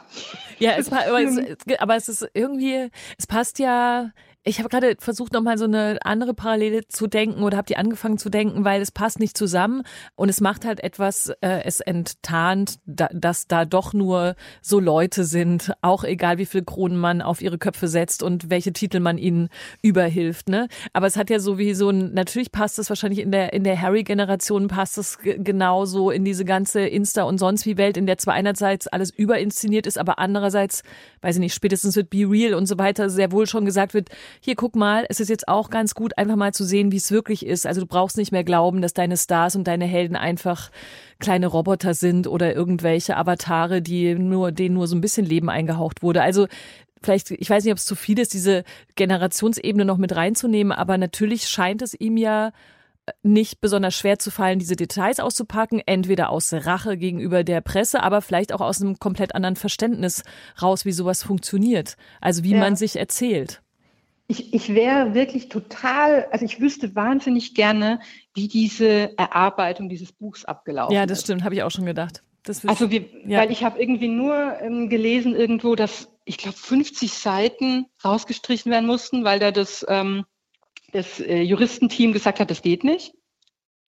Ja, 0.59 0.73
es, 0.77 0.91
aber, 0.91 1.21
es, 1.21 1.39
aber 1.79 1.95
es 1.95 2.09
ist 2.09 2.29
irgendwie, 2.33 2.89
es 3.17 3.27
passt 3.27 3.59
ja 3.59 4.11
ich 4.47 4.59
habe 4.59 4.69
gerade 4.69 4.95
versucht, 4.99 5.33
nochmal 5.33 5.57
so 5.57 5.65
eine 5.65 5.97
andere 6.03 6.35
Parallele 6.35 6.87
zu 6.87 7.07
denken 7.07 7.41
oder 7.41 7.57
habe 7.57 7.65
die 7.65 7.77
angefangen 7.77 8.19
zu 8.19 8.29
denken, 8.29 8.63
weil 8.63 8.79
es 8.79 8.91
passt 8.91 9.19
nicht 9.19 9.35
zusammen 9.35 9.81
und 10.15 10.29
es 10.29 10.39
macht 10.39 10.65
halt 10.65 10.83
etwas, 10.83 11.29
äh, 11.41 11.63
es 11.63 11.79
enttarnt, 11.79 12.77
da, 12.85 13.09
dass 13.11 13.47
da 13.47 13.65
doch 13.65 13.93
nur 13.93 14.35
so 14.61 14.79
Leute 14.79 15.23
sind, 15.23 15.73
auch 15.81 16.03
egal 16.03 16.37
wie 16.37 16.45
viel 16.45 16.63
Kronen 16.63 16.97
man 16.97 17.23
auf 17.23 17.41
ihre 17.41 17.57
Köpfe 17.57 17.87
setzt 17.87 18.21
und 18.21 18.51
welche 18.51 18.71
Titel 18.71 18.99
man 18.99 19.17
ihnen 19.17 19.49
überhilft. 19.81 20.47
Ne? 20.47 20.67
Aber 20.93 21.07
es 21.07 21.17
hat 21.17 21.31
ja 21.31 21.39
so 21.39 21.57
wie 21.57 21.73
so 21.73 21.89
ein, 21.89 22.13
natürlich 22.13 22.51
passt 22.51 22.77
es 22.77 22.89
wahrscheinlich 22.89 23.21
in 23.21 23.31
der, 23.31 23.51
in 23.51 23.63
der 23.63 23.81
Harry-Generation 23.81 24.67
passt 24.67 24.99
es 24.99 25.17
genauso 25.23 26.11
in 26.11 26.23
diese 26.23 26.45
ganze 26.45 26.81
Insta- 26.81 27.23
und 27.23 27.39
sonst 27.39 27.65
wie 27.65 27.77
Welt, 27.77 27.97
in 27.97 28.05
der 28.05 28.19
zwar 28.19 28.35
einerseits 28.35 28.85
alles 28.85 29.09
überinszeniert 29.09 29.87
ist, 29.87 29.97
aber 29.97 30.19
andererseits, 30.19 30.83
weiß 31.21 31.37
ich 31.37 31.41
nicht, 31.41 31.55
spätestens 31.55 31.95
wird 31.95 32.11
Be 32.11 32.29
Real 32.29 32.53
und 32.53 32.67
so 32.67 32.77
weiter 32.77 33.09
sehr 33.09 33.31
wohl 33.31 33.47
schon 33.47 33.65
gesagt 33.65 33.95
wird, 33.95 34.09
hier 34.41 34.55
guck 34.55 34.75
mal, 34.75 35.05
es 35.09 35.19
ist 35.19 35.29
jetzt 35.29 35.47
auch 35.47 35.69
ganz 35.69 35.93
gut, 35.95 36.17
einfach 36.17 36.35
mal 36.35 36.53
zu 36.53 36.63
sehen, 36.63 36.91
wie 36.91 36.97
es 36.97 37.11
wirklich 37.11 37.45
ist. 37.45 37.65
Also 37.65 37.81
du 37.81 37.87
brauchst 37.87 38.17
nicht 38.17 38.31
mehr 38.31 38.43
glauben, 38.43 38.81
dass 38.81 38.93
deine 38.93 39.17
Stars 39.17 39.55
und 39.55 39.65
deine 39.67 39.85
Helden 39.85 40.15
einfach 40.15 40.71
kleine 41.19 41.47
Roboter 41.47 41.93
sind 41.93 42.27
oder 42.27 42.53
irgendwelche 42.53 43.17
Avatare, 43.17 43.81
die 43.81 44.15
nur, 44.15 44.51
denen 44.51 44.75
nur 44.75 44.87
so 44.87 44.95
ein 44.95 45.01
bisschen 45.01 45.25
Leben 45.25 45.49
eingehaucht 45.49 46.03
wurde. 46.03 46.21
Also 46.21 46.47
vielleicht, 47.01 47.31
ich 47.31 47.49
weiß 47.49 47.63
nicht, 47.63 47.71
ob 47.71 47.77
es 47.77 47.85
zu 47.85 47.95
viel 47.95 48.19
ist, 48.19 48.33
diese 48.33 48.63
Generationsebene 48.95 49.85
noch 49.85 49.97
mit 49.97 50.15
reinzunehmen, 50.15 50.71
aber 50.71 50.97
natürlich 50.97 51.47
scheint 51.47 51.81
es 51.81 51.93
ihm 51.93 52.17
ja 52.17 52.51
nicht 53.21 53.61
besonders 53.61 53.93
schwer 53.95 54.17
zu 54.19 54.31
fallen, 54.31 54.59
diese 54.59 54.75
Details 54.75 55.19
auszupacken, 55.19 55.81
entweder 55.85 56.29
aus 56.29 56.51
Rache 56.53 56.97
gegenüber 56.97 57.43
der 57.43 57.61
Presse, 57.61 58.01
aber 58.01 58.21
vielleicht 58.21 58.51
auch 58.51 58.61
aus 58.61 58.81
einem 58.81 58.97
komplett 58.97 59.35
anderen 59.35 59.55
Verständnis 59.55 60.23
raus, 60.61 60.85
wie 60.85 60.91
sowas 60.91 61.23
funktioniert. 61.23 61.97
Also 62.19 62.43
wie 62.43 62.53
ja. 62.53 62.59
man 62.59 62.75
sich 62.75 62.97
erzählt 62.97 63.61
ich, 64.27 64.53
ich 64.53 64.73
wäre 64.73 65.13
wirklich 65.13 65.49
total, 65.49 66.27
also 66.31 66.45
ich 66.45 66.59
wüsste 66.59 66.95
wahnsinnig 66.95 67.53
gerne, 67.53 67.99
wie 68.33 68.47
diese 68.47 69.17
Erarbeitung 69.17 69.87
dieses 69.87 70.11
Buchs 70.11 70.45
abgelaufen 70.45 70.93
ist. 70.93 70.99
Ja, 70.99 71.05
das 71.05 71.19
ist. 71.19 71.23
stimmt, 71.25 71.43
habe 71.43 71.55
ich 71.55 71.63
auch 71.63 71.71
schon 71.71 71.85
gedacht. 71.85 72.23
also 72.65 72.89
wir, 72.89 73.05
ja. 73.25 73.39
weil 73.39 73.51
ich 73.51 73.63
habe 73.63 73.79
irgendwie 73.79 74.07
nur 74.07 74.59
ähm, 74.61 74.89
gelesen 74.89 75.35
irgendwo, 75.35 75.75
dass 75.75 76.09
ich 76.25 76.37
glaube 76.37 76.57
50 76.57 77.13
Seiten 77.13 77.85
rausgestrichen 78.03 78.71
werden 78.71 78.87
mussten, 78.87 79.23
weil 79.23 79.39
da 79.39 79.51
das, 79.51 79.85
ähm, 79.87 80.25
das 80.91 81.19
äh, 81.19 81.41
Juristenteam 81.41 82.11
gesagt 82.11 82.39
hat, 82.39 82.49
das 82.49 82.63
geht 82.63 82.83
nicht. 82.83 83.13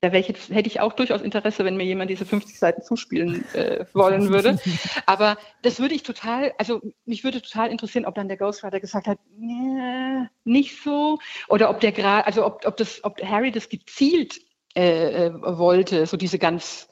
Da 0.02 0.13
ich 0.13 0.28
hätte 0.28 0.67
ich 0.67 0.80
auch 0.80 0.93
durchaus 0.93 1.21
Interesse, 1.21 1.65
wenn 1.65 1.76
mir 1.76 1.86
jemand 1.86 2.12
diese 2.12 2.26
50 2.26 2.60
Seiten 2.60 2.84
zuspielen 2.84 3.43
äh, 3.56 3.86
wollen 3.93 4.30
würde. 4.30 4.60
Aber 5.08 5.38
das 5.63 5.80
würde 5.80 5.95
ich 5.95 6.04
total, 6.04 6.54
also 6.60 6.82
mich 7.06 7.23
würde 7.23 7.41
total 7.41 7.71
interessieren, 7.71 8.06
ob 8.06 8.13
dann 8.13 8.28
der 8.28 8.38
Ghostwriter 8.38 8.80
gesagt 8.80 9.08
hat, 9.08 9.17
nee, 9.36 10.27
nicht 10.48 10.82
so, 10.84 11.20
oder 11.48 11.70
ob 11.70 11.80
der 11.80 11.92
gerade, 11.92 12.26
also 12.26 12.46
ob, 12.46 12.66
ob 12.66 12.78
das, 12.78 13.04
ob 13.04 13.22
Harry 13.24 13.52
das 13.52 13.70
gezielt 13.70 14.40
äh, 14.76 15.28
äh, 15.28 15.34
wollte, 15.42 16.06
so 16.06 16.18
diese 16.18 16.40
ganz 16.40 16.88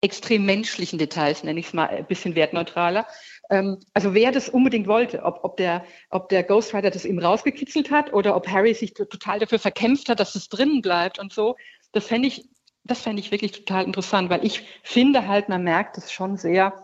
extrem 0.00 0.44
menschlichen 0.44 0.98
Details, 0.98 1.44
nenne 1.44 1.60
ich 1.60 1.66
es 1.66 1.72
mal 1.72 1.88
ein 1.88 2.06
bisschen 2.06 2.34
wertneutraler. 2.34 3.06
Ähm, 3.50 3.78
also 3.94 4.14
wer 4.14 4.32
das 4.32 4.48
unbedingt 4.48 4.86
wollte, 4.86 5.22
ob, 5.22 5.44
ob, 5.44 5.56
der, 5.56 5.84
ob 6.10 6.28
der 6.28 6.42
Ghostwriter 6.44 6.90
das 6.90 7.04
ihm 7.04 7.18
rausgekitzelt 7.18 7.90
hat 7.90 8.12
oder 8.12 8.36
ob 8.36 8.46
Harry 8.48 8.74
sich 8.74 8.94
total 8.94 9.38
dafür 9.38 9.58
verkämpft 9.58 10.08
hat, 10.08 10.20
dass 10.20 10.34
es 10.34 10.48
drinnen 10.48 10.82
bleibt 10.82 11.18
und 11.18 11.32
so 11.32 11.56
das 11.94 12.06
fände 12.06 12.28
ich, 12.28 12.50
das 12.84 13.00
fände 13.00 13.20
ich 13.20 13.30
wirklich 13.30 13.52
total 13.52 13.84
interessant, 13.84 14.28
weil 14.28 14.44
ich 14.44 14.62
finde 14.82 15.26
halt, 15.26 15.48
man 15.48 15.62
merkt 15.62 15.96
es 15.96 16.12
schon 16.12 16.36
sehr, 16.36 16.74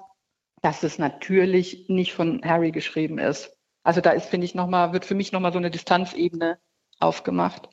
dass 0.63 0.83
es 0.83 0.99
natürlich 0.99 1.89
nicht 1.89 2.13
von 2.13 2.41
Harry 2.45 2.71
geschrieben 2.71 3.19
ist. 3.19 3.55
Also 3.83 4.01
da 4.01 4.11
ist, 4.11 4.27
finde 4.27 4.45
ich, 4.45 4.55
nochmal, 4.55 4.93
wird 4.93 5.05
für 5.05 5.15
mich 5.15 5.33
nochmal 5.33 5.53
so 5.53 5.59
eine 5.59 5.71
Distanzebene 5.71 6.59
aufgemacht. 6.99 7.69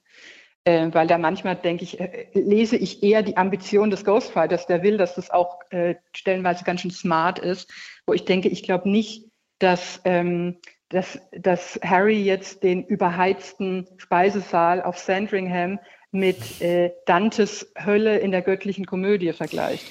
Äh, 0.63 0.93
weil 0.93 1.07
da 1.07 1.17
manchmal 1.17 1.55
denke 1.55 1.83
ich, 1.83 1.99
äh, 1.99 2.27
lese 2.33 2.75
ich 2.75 3.01
eher 3.01 3.23
die 3.23 3.37
Ambition 3.37 3.89
des 3.89 4.03
Ghostwriters, 4.03 4.67
der 4.67 4.83
will, 4.83 4.97
dass 4.97 5.15
das 5.15 5.29
auch 5.29 5.59
äh, 5.69 5.95
stellenweise 6.13 6.65
ganz 6.65 6.81
schön 6.81 6.91
smart 6.91 7.39
ist, 7.39 7.71
wo 8.05 8.13
ich 8.13 8.25
denke, 8.25 8.49
ich 8.49 8.63
glaube 8.63 8.89
nicht, 8.89 9.29
dass, 9.59 10.01
ähm, 10.03 10.59
dass, 10.89 11.19
dass 11.31 11.79
Harry 11.83 12.21
jetzt 12.21 12.63
den 12.63 12.83
überheizten 12.85 13.87
Speisesaal 13.97 14.83
auf 14.83 14.97
Sandringham 14.97 15.79
mit 16.11 16.61
äh, 16.61 16.91
Dantes 17.05 17.71
Hölle 17.77 18.17
in 18.17 18.31
der 18.31 18.41
göttlichen 18.41 18.85
Komödie 18.85 19.31
vergleicht. 19.33 19.85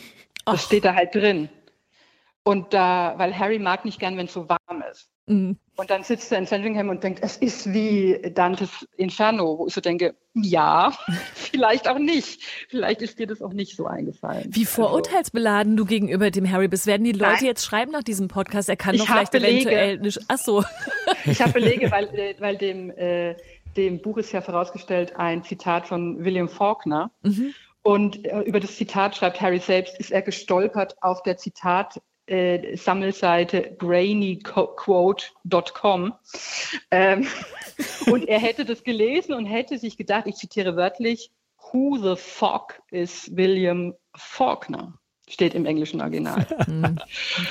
Das 0.44 0.64
steht 0.64 0.84
da 0.84 0.94
halt 0.94 1.14
drin. 1.14 1.48
Und 2.44 2.74
da, 2.74 3.14
weil 3.16 3.38
Harry 3.38 3.58
mag 3.58 3.84
nicht 3.84 3.98
gern, 3.98 4.16
wenn 4.16 4.26
es 4.26 4.32
so 4.34 4.48
warm 4.48 4.84
ist. 4.90 5.10
Mhm. 5.26 5.56
Und 5.76 5.90
dann 5.90 6.04
sitzt 6.04 6.32
er 6.32 6.38
in 6.38 6.46
Sandringham 6.46 6.88
und 6.88 7.04
denkt, 7.04 7.18
es 7.22 7.36
ist 7.36 7.72
wie 7.72 8.18
Dantes 8.34 8.88
Inferno, 8.96 9.58
wo 9.58 9.66
ich 9.66 9.74
so 9.74 9.82
denke, 9.82 10.14
ja, 10.32 10.92
vielleicht 11.34 11.88
auch 11.88 11.98
nicht. 11.98 12.40
Vielleicht 12.68 13.02
ist 13.02 13.18
dir 13.18 13.26
das 13.26 13.42
auch 13.42 13.52
nicht 13.52 13.76
so 13.76 13.86
eingefallen. 13.86 14.48
Wie 14.50 14.60
also 14.60 14.82
vorurteilsbeladen 14.82 15.72
also, 15.72 15.84
du 15.84 15.88
gegenüber 15.88 16.30
dem 16.30 16.50
Harry 16.50 16.68
bist. 16.68 16.86
Werden 16.86 17.04
die 17.04 17.12
Leute 17.12 17.34
Nein. 17.34 17.44
jetzt 17.44 17.64
schreiben 17.64 17.92
nach 17.92 18.04
diesem 18.04 18.28
Podcast, 18.28 18.68
er 18.68 18.76
kann 18.76 18.96
doch 18.96 19.06
vielleicht 19.06 19.32
Belege. 19.32 19.70
eventuell 19.70 19.98
nicht. 19.98 20.20
Ach 20.28 20.38
so. 20.38 20.64
Ich 21.28 21.42
habe 21.42 21.54
Belege, 21.54 21.90
weil, 21.90 22.04
äh, 22.14 22.36
weil 22.38 22.56
dem 22.56 22.88
äh, 22.90 23.34
dem 23.76 24.00
Buch 24.00 24.16
ist 24.16 24.32
ja 24.32 24.40
vorausgestellt 24.40 25.16
ein 25.16 25.44
Zitat 25.44 25.86
von 25.86 26.24
William 26.24 26.48
Faulkner. 26.48 27.10
Mhm. 27.22 27.54
Und 27.82 28.24
äh, 28.24 28.40
über 28.40 28.58
das 28.58 28.76
Zitat 28.76 29.16
schreibt 29.16 29.40
Harry 29.40 29.60
selbst, 29.60 29.98
ist 29.98 30.10
er 30.10 30.22
gestolpert 30.22 30.96
auf 31.02 31.22
der 31.22 31.36
Zitat 31.36 32.00
äh, 32.26 32.76
Sammelseite 32.76 33.74
brainyquote.com. 33.78 36.14
Ähm, 36.90 37.26
und 38.10 38.28
er 38.28 38.38
hätte 38.38 38.64
das 38.64 38.84
gelesen 38.84 39.34
und 39.34 39.44
hätte 39.46 39.78
sich 39.78 39.96
gedacht, 39.96 40.26
ich 40.26 40.36
zitiere 40.36 40.76
wörtlich, 40.76 41.30
Who 41.72 41.96
the 41.96 42.14
fuck 42.16 42.80
is 42.90 43.34
William 43.34 43.94
Faulkner? 44.16 44.98
Steht 45.28 45.54
im 45.54 45.66
englischen 45.66 46.00
Original. 46.00 46.46
Hm, 46.66 46.96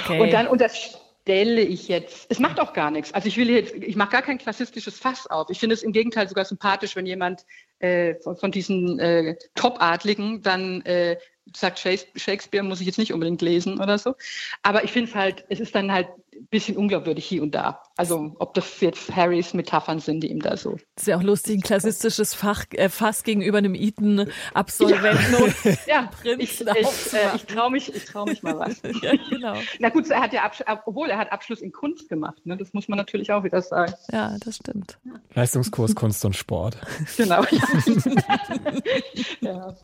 okay. 0.03 0.21
Und 0.21 0.31
dann, 0.31 0.47
und 0.47 0.61
das 0.61 0.97
stelle 1.25 1.61
ich 1.61 1.87
jetzt. 1.87 2.27
Es 2.29 2.39
macht 2.39 2.59
auch 2.59 2.73
gar 2.73 2.91
nichts. 2.91 3.13
Also 3.13 3.27
ich 3.27 3.35
will 3.35 3.49
jetzt, 3.49 3.73
ich 3.73 3.95
mache 3.95 4.11
gar 4.11 4.21
kein 4.21 4.37
klassistisches 4.37 4.99
Fass 4.99 5.27
auf. 5.27 5.49
Ich 5.49 5.59
finde 5.59 5.73
es 5.73 5.83
im 5.83 5.91
Gegenteil 5.91 6.29
sogar 6.29 6.45
sympathisch, 6.45 6.95
wenn 6.95 7.05
jemand 7.05 7.45
äh, 7.79 8.15
von, 8.21 8.37
von, 8.37 8.51
diesen 8.51 8.99
äh, 8.99 9.35
Top-Adligen 9.55 10.43
dann 10.43 10.81
äh, 10.83 11.17
sagt, 11.53 11.79
Shakespeare 11.79 12.63
muss 12.63 12.81
ich 12.81 12.87
jetzt 12.87 12.97
nicht 12.97 13.13
unbedingt 13.13 13.41
lesen 13.41 13.79
oder 13.79 13.97
so. 13.97 14.15
Aber 14.63 14.83
ich 14.83 14.91
finde 14.91 15.09
es 15.09 15.15
halt, 15.15 15.45
es 15.49 15.59
ist 15.59 15.75
dann 15.75 15.91
halt 15.91 16.07
ein 16.35 16.47
bisschen 16.47 16.75
unglaubwürdig 16.75 17.25
hier 17.25 17.41
und 17.41 17.55
da. 17.55 17.81
Also 17.95 18.35
ob 18.39 18.53
das 18.55 18.81
jetzt 18.81 19.15
Harrys 19.15 19.53
Metaphern 19.53 19.99
sind, 19.99 20.21
die 20.21 20.31
ihm 20.31 20.41
da 20.41 20.57
so. 20.57 20.71
Das 20.95 21.03
ist 21.03 21.07
ja 21.07 21.17
auch 21.17 21.23
lustig, 21.23 21.57
ein 21.57 21.61
klassistisches 21.61 22.33
Fach, 22.33 22.65
äh, 22.71 22.89
Fass 22.89 23.23
gegenüber 23.23 23.57
einem 23.59 23.73
Eton-Absolventen 23.73 25.53
ja. 25.63 25.77
ja, 25.87 26.09
ich, 26.37 26.61
ich, 26.61 26.67
äh, 26.67 27.35
ich 27.35 27.45
traue 27.45 27.71
mich, 27.71 27.93
ich 27.93 28.05
trau 28.05 28.25
mich 28.25 28.43
mal 28.43 28.59
was. 28.59 28.81
ja, 29.01 29.13
genau. 29.29 29.55
Na 29.79 29.89
gut, 29.89 30.09
er 30.09 30.21
hat 30.21 30.33
ja 30.33 30.43
Absch 30.43 30.61
obwohl 30.85 31.09
er 31.09 31.17
hat 31.17 31.31
Abschluss 31.31 31.61
in 31.61 31.71
Kunst 31.71 32.09
gemacht, 32.09 32.45
ne? 32.45 32.57
das 32.57 32.73
muss 32.73 32.87
man 32.87 32.97
natürlich 32.97 33.31
auch 33.31 33.43
wieder 33.43 33.61
sagen. 33.61 33.93
Ja, 34.11 34.35
das 34.43 34.57
stimmt. 34.57 34.97
Leistungskurs 35.33 35.95
Kunst 35.95 36.25
und 36.25 36.35
Sport. 36.35 36.77
Genau. 37.17 37.43
ja. 39.41 39.75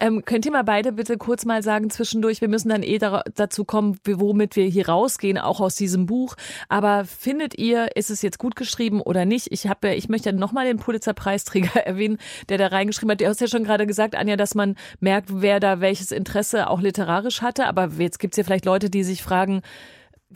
Ähm, 0.00 0.24
könnt 0.24 0.46
ihr 0.46 0.52
mal 0.52 0.64
beide 0.64 0.92
bitte 0.92 1.16
kurz 1.16 1.44
mal 1.44 1.62
sagen 1.62 1.90
zwischendurch, 1.90 2.40
wir 2.40 2.48
müssen 2.48 2.68
dann 2.68 2.82
eh 2.82 2.98
da, 2.98 3.22
dazu 3.34 3.64
kommen, 3.64 3.98
womit 4.04 4.56
wir 4.56 4.64
hier 4.66 4.88
rausgehen, 4.88 5.38
auch 5.38 5.60
aus 5.60 5.74
diesem 5.74 6.06
Buch. 6.06 6.34
Aber 6.68 7.04
findet 7.04 7.58
ihr, 7.58 7.96
ist 7.96 8.10
es 8.10 8.22
jetzt 8.22 8.38
gut 8.38 8.56
geschrieben 8.56 9.00
oder 9.00 9.24
nicht? 9.24 9.48
Ich 9.50 9.66
habe, 9.66 9.94
ich 9.94 10.08
möchte 10.08 10.32
nochmal 10.32 10.66
den 10.66 10.78
Pulitzer-Preisträger 10.78 11.80
erwähnen, 11.86 12.18
der 12.48 12.58
da 12.58 12.68
reingeschrieben 12.68 13.12
hat. 13.12 13.20
Du 13.20 13.26
hast 13.26 13.40
ja 13.40 13.48
schon 13.48 13.64
gerade 13.64 13.86
gesagt, 13.86 14.14
Anja, 14.14 14.36
dass 14.36 14.54
man 14.54 14.76
merkt, 15.00 15.28
wer 15.32 15.60
da 15.60 15.80
welches 15.80 16.12
Interesse 16.12 16.68
auch 16.68 16.80
literarisch 16.80 17.42
hatte. 17.42 17.66
Aber 17.66 17.90
jetzt 17.98 18.18
gibt 18.18 18.34
es 18.34 18.38
ja 18.38 18.44
vielleicht 18.44 18.64
Leute, 18.64 18.90
die 18.90 19.04
sich 19.04 19.22
fragen, 19.22 19.62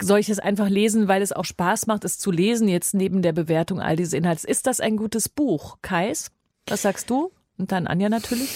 soll 0.01 0.19
ich 0.19 0.29
es 0.29 0.39
einfach 0.39 0.69
lesen, 0.69 1.09
weil 1.09 1.23
es 1.23 1.33
auch 1.33 1.45
Spaß 1.45 1.87
macht, 1.87 2.05
es 2.05 2.19
zu 2.19 2.31
lesen, 2.31 2.69
jetzt 2.69 2.95
neben 2.95 3.23
der 3.23 3.33
Bewertung 3.33 3.81
all 3.81 3.97
dieses 3.97 4.13
Inhalts? 4.13 4.45
Ist 4.45 4.67
das 4.67 4.81
ein 4.81 4.97
gutes 4.97 5.29
Buch? 5.29 5.79
Kais, 5.83 6.31
was 6.69 6.83
sagst 6.83 7.11
du? 7.11 7.33
Und 7.59 7.73
dann 7.73 7.87
Anja 7.87 8.09
natürlich. 8.09 8.51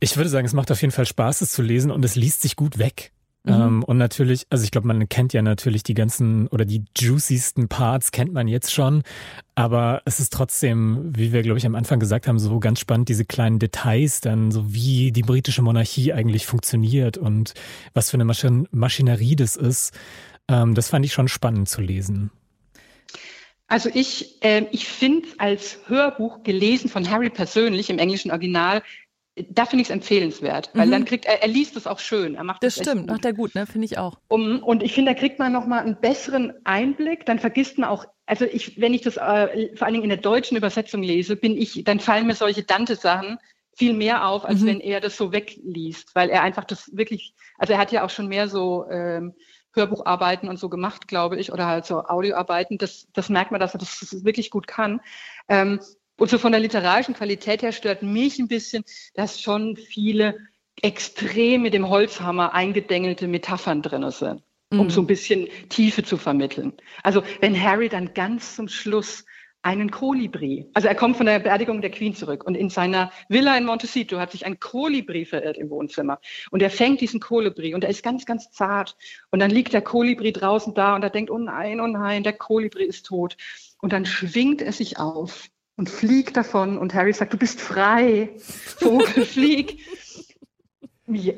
Ich 0.00 0.16
würde 0.16 0.30
sagen, 0.30 0.46
es 0.46 0.52
macht 0.52 0.70
auf 0.70 0.80
jeden 0.80 0.92
Fall 0.92 1.06
Spaß, 1.06 1.40
es 1.40 1.52
zu 1.52 1.62
lesen 1.62 1.90
und 1.90 2.04
es 2.04 2.16
liest 2.16 2.42
sich 2.42 2.56
gut 2.56 2.78
weg. 2.78 3.12
Mhm. 3.44 3.52
Ähm, 3.52 3.84
und 3.84 3.96
natürlich, 3.96 4.46
also 4.50 4.64
ich 4.64 4.70
glaube, 4.70 4.86
man 4.86 5.08
kennt 5.08 5.32
ja 5.32 5.40
natürlich 5.40 5.82
die 5.82 5.94
ganzen 5.94 6.46
oder 6.48 6.64
die 6.64 6.84
juiciesten 6.96 7.68
Parts 7.68 8.12
kennt 8.12 8.32
man 8.32 8.48
jetzt 8.48 8.72
schon. 8.72 9.02
Aber 9.54 10.02
es 10.04 10.20
ist 10.20 10.32
trotzdem, 10.32 11.10
wie 11.16 11.32
wir, 11.32 11.42
glaube 11.42 11.58
ich, 11.58 11.66
am 11.66 11.74
Anfang 11.74 12.00
gesagt 12.00 12.28
haben, 12.28 12.38
so 12.38 12.60
ganz 12.60 12.80
spannend, 12.80 13.08
diese 13.08 13.24
kleinen 13.24 13.58
Details 13.58 14.20
dann, 14.20 14.50
so 14.50 14.74
wie 14.74 15.12
die 15.12 15.22
britische 15.22 15.62
Monarchie 15.62 16.12
eigentlich 16.12 16.46
funktioniert 16.46 17.16
und 17.16 17.54
was 17.94 18.10
für 18.10 18.16
eine 18.16 18.24
Maschin 18.24 18.68
Maschinerie 18.72 19.36
das 19.36 19.56
ist. 19.56 19.94
Ähm, 20.48 20.74
das 20.74 20.88
fand 20.88 21.04
ich 21.06 21.12
schon 21.12 21.28
spannend 21.28 21.68
zu 21.68 21.80
lesen. 21.80 22.30
Also 23.68 23.88
ich, 23.94 24.42
äh, 24.42 24.66
ich 24.72 24.86
finde 24.86 25.28
als 25.38 25.78
Hörbuch 25.86 26.42
gelesen 26.42 26.90
von 26.90 27.08
Harry 27.08 27.30
persönlich 27.30 27.88
im 27.88 28.00
englischen 28.00 28.32
Original, 28.32 28.82
da 29.36 29.64
finde 29.64 29.82
ich 29.82 29.88
es 29.88 29.94
empfehlenswert, 29.94 30.70
weil 30.74 30.86
mhm. 30.86 30.90
dann 30.90 31.04
kriegt 31.04 31.24
er, 31.24 31.42
er 31.42 31.48
liest 31.48 31.76
es 31.76 31.86
auch 31.86 31.98
schön. 31.98 32.34
Er 32.34 32.44
macht 32.44 32.62
das, 32.62 32.74
das 32.74 32.86
stimmt, 32.86 33.06
macht 33.06 33.24
er 33.24 33.32
gut, 33.32 33.54
ne? 33.54 33.66
Finde 33.66 33.84
ich 33.84 33.96
auch. 33.96 34.18
Um, 34.28 34.62
und 34.62 34.82
ich 34.82 34.92
finde, 34.92 35.14
da 35.14 35.18
kriegt 35.18 35.38
man 35.38 35.52
nochmal 35.52 35.80
einen 35.80 36.00
besseren 36.00 36.52
Einblick. 36.64 37.26
Dann 37.26 37.38
vergisst 37.38 37.78
man 37.78 37.88
auch, 37.88 38.04
also 38.26 38.44
ich, 38.44 38.80
wenn 38.80 38.92
ich 38.92 39.02
das 39.02 39.16
äh, 39.16 39.74
vor 39.76 39.86
allen 39.86 39.94
Dingen 39.94 40.04
in 40.04 40.10
der 40.10 40.18
deutschen 40.18 40.56
Übersetzung 40.56 41.02
lese, 41.02 41.36
bin 41.36 41.56
ich, 41.56 41.84
dann 41.84 42.00
fallen 42.00 42.26
mir 42.26 42.34
solche 42.34 42.64
Dante-Sachen 42.64 43.38
viel 43.76 43.92
mehr 43.94 44.26
auf, 44.26 44.44
als 44.44 44.60
mhm. 44.60 44.66
wenn 44.66 44.80
er 44.80 45.00
das 45.00 45.16
so 45.16 45.32
wegliest, 45.32 46.14
weil 46.14 46.28
er 46.28 46.42
einfach 46.42 46.64
das 46.64 46.90
wirklich, 46.94 47.34
also 47.56 47.72
er 47.72 47.78
hat 47.78 47.92
ja 47.92 48.04
auch 48.04 48.10
schon 48.10 48.28
mehr 48.28 48.48
so 48.48 48.86
ähm, 48.90 49.34
Hörbucharbeiten 49.72 50.48
und 50.48 50.58
so 50.58 50.68
gemacht, 50.68 51.06
glaube 51.06 51.38
ich, 51.38 51.52
oder 51.52 51.66
halt 51.66 51.86
so 51.86 52.04
Audioarbeiten. 52.04 52.78
Das, 52.78 53.06
das 53.12 53.28
merkt 53.28 53.52
man, 53.52 53.60
dass 53.60 53.74
er 53.74 53.78
das 53.78 54.24
wirklich 54.24 54.50
gut 54.50 54.66
kann. 54.66 55.00
Ähm, 55.48 55.80
und 56.20 56.28
so 56.28 56.36
von 56.36 56.52
der 56.52 56.60
literarischen 56.60 57.14
Qualität 57.14 57.62
her 57.62 57.72
stört 57.72 58.02
mich 58.02 58.38
ein 58.38 58.46
bisschen, 58.46 58.84
dass 59.14 59.40
schon 59.40 59.76
viele 59.76 60.38
extrem 60.82 61.62
mit 61.62 61.72
dem 61.72 61.88
Holzhammer 61.88 62.52
eingedengelte 62.52 63.26
Metaphern 63.26 63.80
drin 63.80 64.08
sind, 64.10 64.42
um 64.70 64.84
mhm. 64.84 64.90
so 64.90 65.00
ein 65.00 65.06
bisschen 65.06 65.48
Tiefe 65.70 66.02
zu 66.02 66.18
vermitteln. 66.18 66.74
Also 67.02 67.22
wenn 67.40 67.60
Harry 67.60 67.88
dann 67.88 68.12
ganz 68.12 68.54
zum 68.54 68.68
Schluss 68.68 69.24
einen 69.62 69.90
Kolibri. 69.90 70.66
Also 70.74 70.88
er 70.88 70.94
kommt 70.94 71.16
von 71.16 71.26
der 71.26 71.38
Beerdigung 71.38 71.80
der 71.80 71.90
Queen 71.90 72.14
zurück 72.14 72.44
und 72.44 72.54
in 72.54 72.68
seiner 72.68 73.12
Villa 73.28 73.56
in 73.56 73.64
Montecito 73.64 74.18
hat 74.18 74.32
sich 74.32 74.44
ein 74.44 74.60
Kolibri 74.60 75.24
verirrt 75.24 75.56
im 75.56 75.70
Wohnzimmer. 75.70 76.18
Und 76.50 76.62
er 76.62 76.70
fängt 76.70 77.00
diesen 77.00 77.20
Kolibri 77.20 77.74
und 77.74 77.84
er 77.84 77.90
ist 77.90 78.02
ganz, 78.02 78.26
ganz 78.26 78.50
zart. 78.50 78.96
Und 79.30 79.40
dann 79.40 79.50
liegt 79.50 79.72
der 79.72 79.82
Kolibri 79.82 80.32
draußen 80.32 80.74
da 80.74 80.94
und 80.94 81.02
er 81.02 81.10
denkt, 81.10 81.30
oh 81.30 81.38
nein, 81.38 81.80
oh 81.80 81.86
nein, 81.86 82.22
der 82.22 82.34
Kolibri 82.34 82.84
ist 82.84 83.06
tot. 83.06 83.36
Und 83.80 83.92
dann 83.92 84.06
schwingt 84.06 84.62
er 84.62 84.72
sich 84.72 84.98
auf 84.98 85.48
und 85.80 85.88
fliegt 85.88 86.36
davon 86.36 86.76
und 86.76 86.92
Harry 86.92 87.14
sagt, 87.14 87.32
du 87.32 87.38
bist 87.38 87.58
frei, 87.58 88.28
Vogel, 88.36 89.24
flieg 89.24 89.78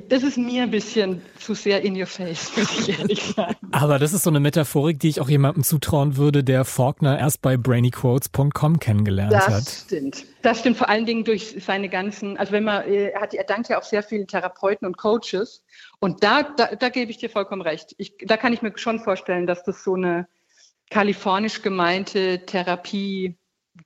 das 0.08 0.22
ist 0.22 0.36
mir 0.36 0.64
ein 0.64 0.70
bisschen 0.70 1.22
zu 1.38 1.54
sehr 1.54 1.82
in 1.82 1.98
your 1.98 2.06
face, 2.06 2.54
muss 2.56 2.78
ich 2.80 2.98
ehrlich 2.98 3.22
sagen. 3.22 3.56
Aber 3.70 3.98
das 3.98 4.12
ist 4.12 4.24
so 4.24 4.30
eine 4.30 4.40
Metaphorik, 4.40 4.98
die 4.98 5.08
ich 5.08 5.20
auch 5.20 5.30
jemandem 5.30 5.62
zutrauen 5.62 6.16
würde, 6.16 6.44
der 6.44 6.64
Faulkner 6.64 7.18
erst 7.18 7.40
bei 7.40 7.56
brainyquotes.com 7.56 8.80
kennengelernt 8.80 9.32
das 9.32 9.48
hat. 9.48 9.66
Das 9.66 9.80
stimmt. 9.86 10.26
Das 10.42 10.58
stimmt 10.58 10.76
vor 10.76 10.88
allen 10.88 11.06
Dingen 11.06 11.24
durch 11.24 11.56
seine 11.64 11.88
ganzen, 11.88 12.36
also 12.36 12.52
wenn 12.52 12.64
man, 12.64 12.86
er, 12.86 13.20
hat, 13.20 13.32
er 13.32 13.44
dankt 13.44 13.68
ja 13.68 13.78
auch 13.78 13.84
sehr 13.84 14.02
vielen 14.02 14.26
Therapeuten 14.26 14.86
und 14.86 14.98
Coaches. 14.98 15.62
Und 16.00 16.22
da, 16.22 16.42
da, 16.42 16.74
da 16.74 16.88
gebe 16.90 17.10
ich 17.10 17.16
dir 17.16 17.30
vollkommen 17.30 17.62
recht. 17.62 17.94
Ich, 17.96 18.14
da 18.26 18.36
kann 18.36 18.52
ich 18.52 18.60
mir 18.60 18.72
schon 18.76 18.98
vorstellen, 18.98 19.46
dass 19.46 19.64
das 19.64 19.84
so 19.84 19.94
eine 19.94 20.26
kalifornisch 20.90 21.62
gemeinte 21.62 22.44
Therapie 22.44 23.38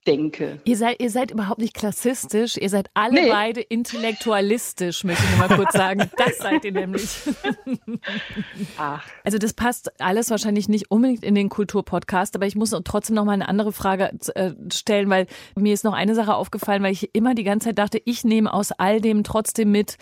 denke. 0.05 0.59
Ihr 0.65 0.77
seid, 0.77 1.01
ihr 1.01 1.09
seid 1.09 1.31
überhaupt 1.31 1.59
nicht 1.59 1.73
klassistisch, 1.73 2.57
ihr 2.57 2.69
seid 2.69 2.89
alle 2.93 3.21
nee. 3.21 3.29
beide 3.29 3.61
intellektualistisch, 3.61 5.03
möchte 5.03 5.23
ich 5.23 5.37
mal 5.37 5.55
kurz 5.55 5.73
sagen. 5.73 6.09
Das 6.17 6.37
seid 6.39 6.65
ihr 6.65 6.71
nämlich. 6.71 7.19
Ach. 8.77 9.05
Also 9.23 9.37
das 9.37 9.53
passt 9.53 10.01
alles 10.01 10.29
wahrscheinlich 10.29 10.67
nicht 10.67 10.89
unbedingt 10.89 11.23
in 11.23 11.35
den 11.35 11.49
Kulturpodcast, 11.49 12.35
aber 12.35 12.47
ich 12.47 12.55
muss 12.55 12.75
trotzdem 12.83 13.15
noch 13.15 13.25
mal 13.25 13.33
eine 13.33 13.47
andere 13.47 13.71
Frage 13.71 14.11
äh, 14.35 14.51
stellen, 14.71 15.09
weil 15.09 15.27
mir 15.55 15.73
ist 15.73 15.83
noch 15.83 15.93
eine 15.93 16.15
Sache 16.15 16.35
aufgefallen, 16.35 16.83
weil 16.83 16.91
ich 16.93 17.13
immer 17.13 17.35
die 17.35 17.43
ganze 17.43 17.65
Zeit 17.67 17.77
dachte, 17.77 18.01
ich 18.03 18.23
nehme 18.23 18.53
aus 18.53 18.71
all 18.71 18.99
dem 18.99 19.23
trotzdem 19.23 19.71
mit, 19.71 19.97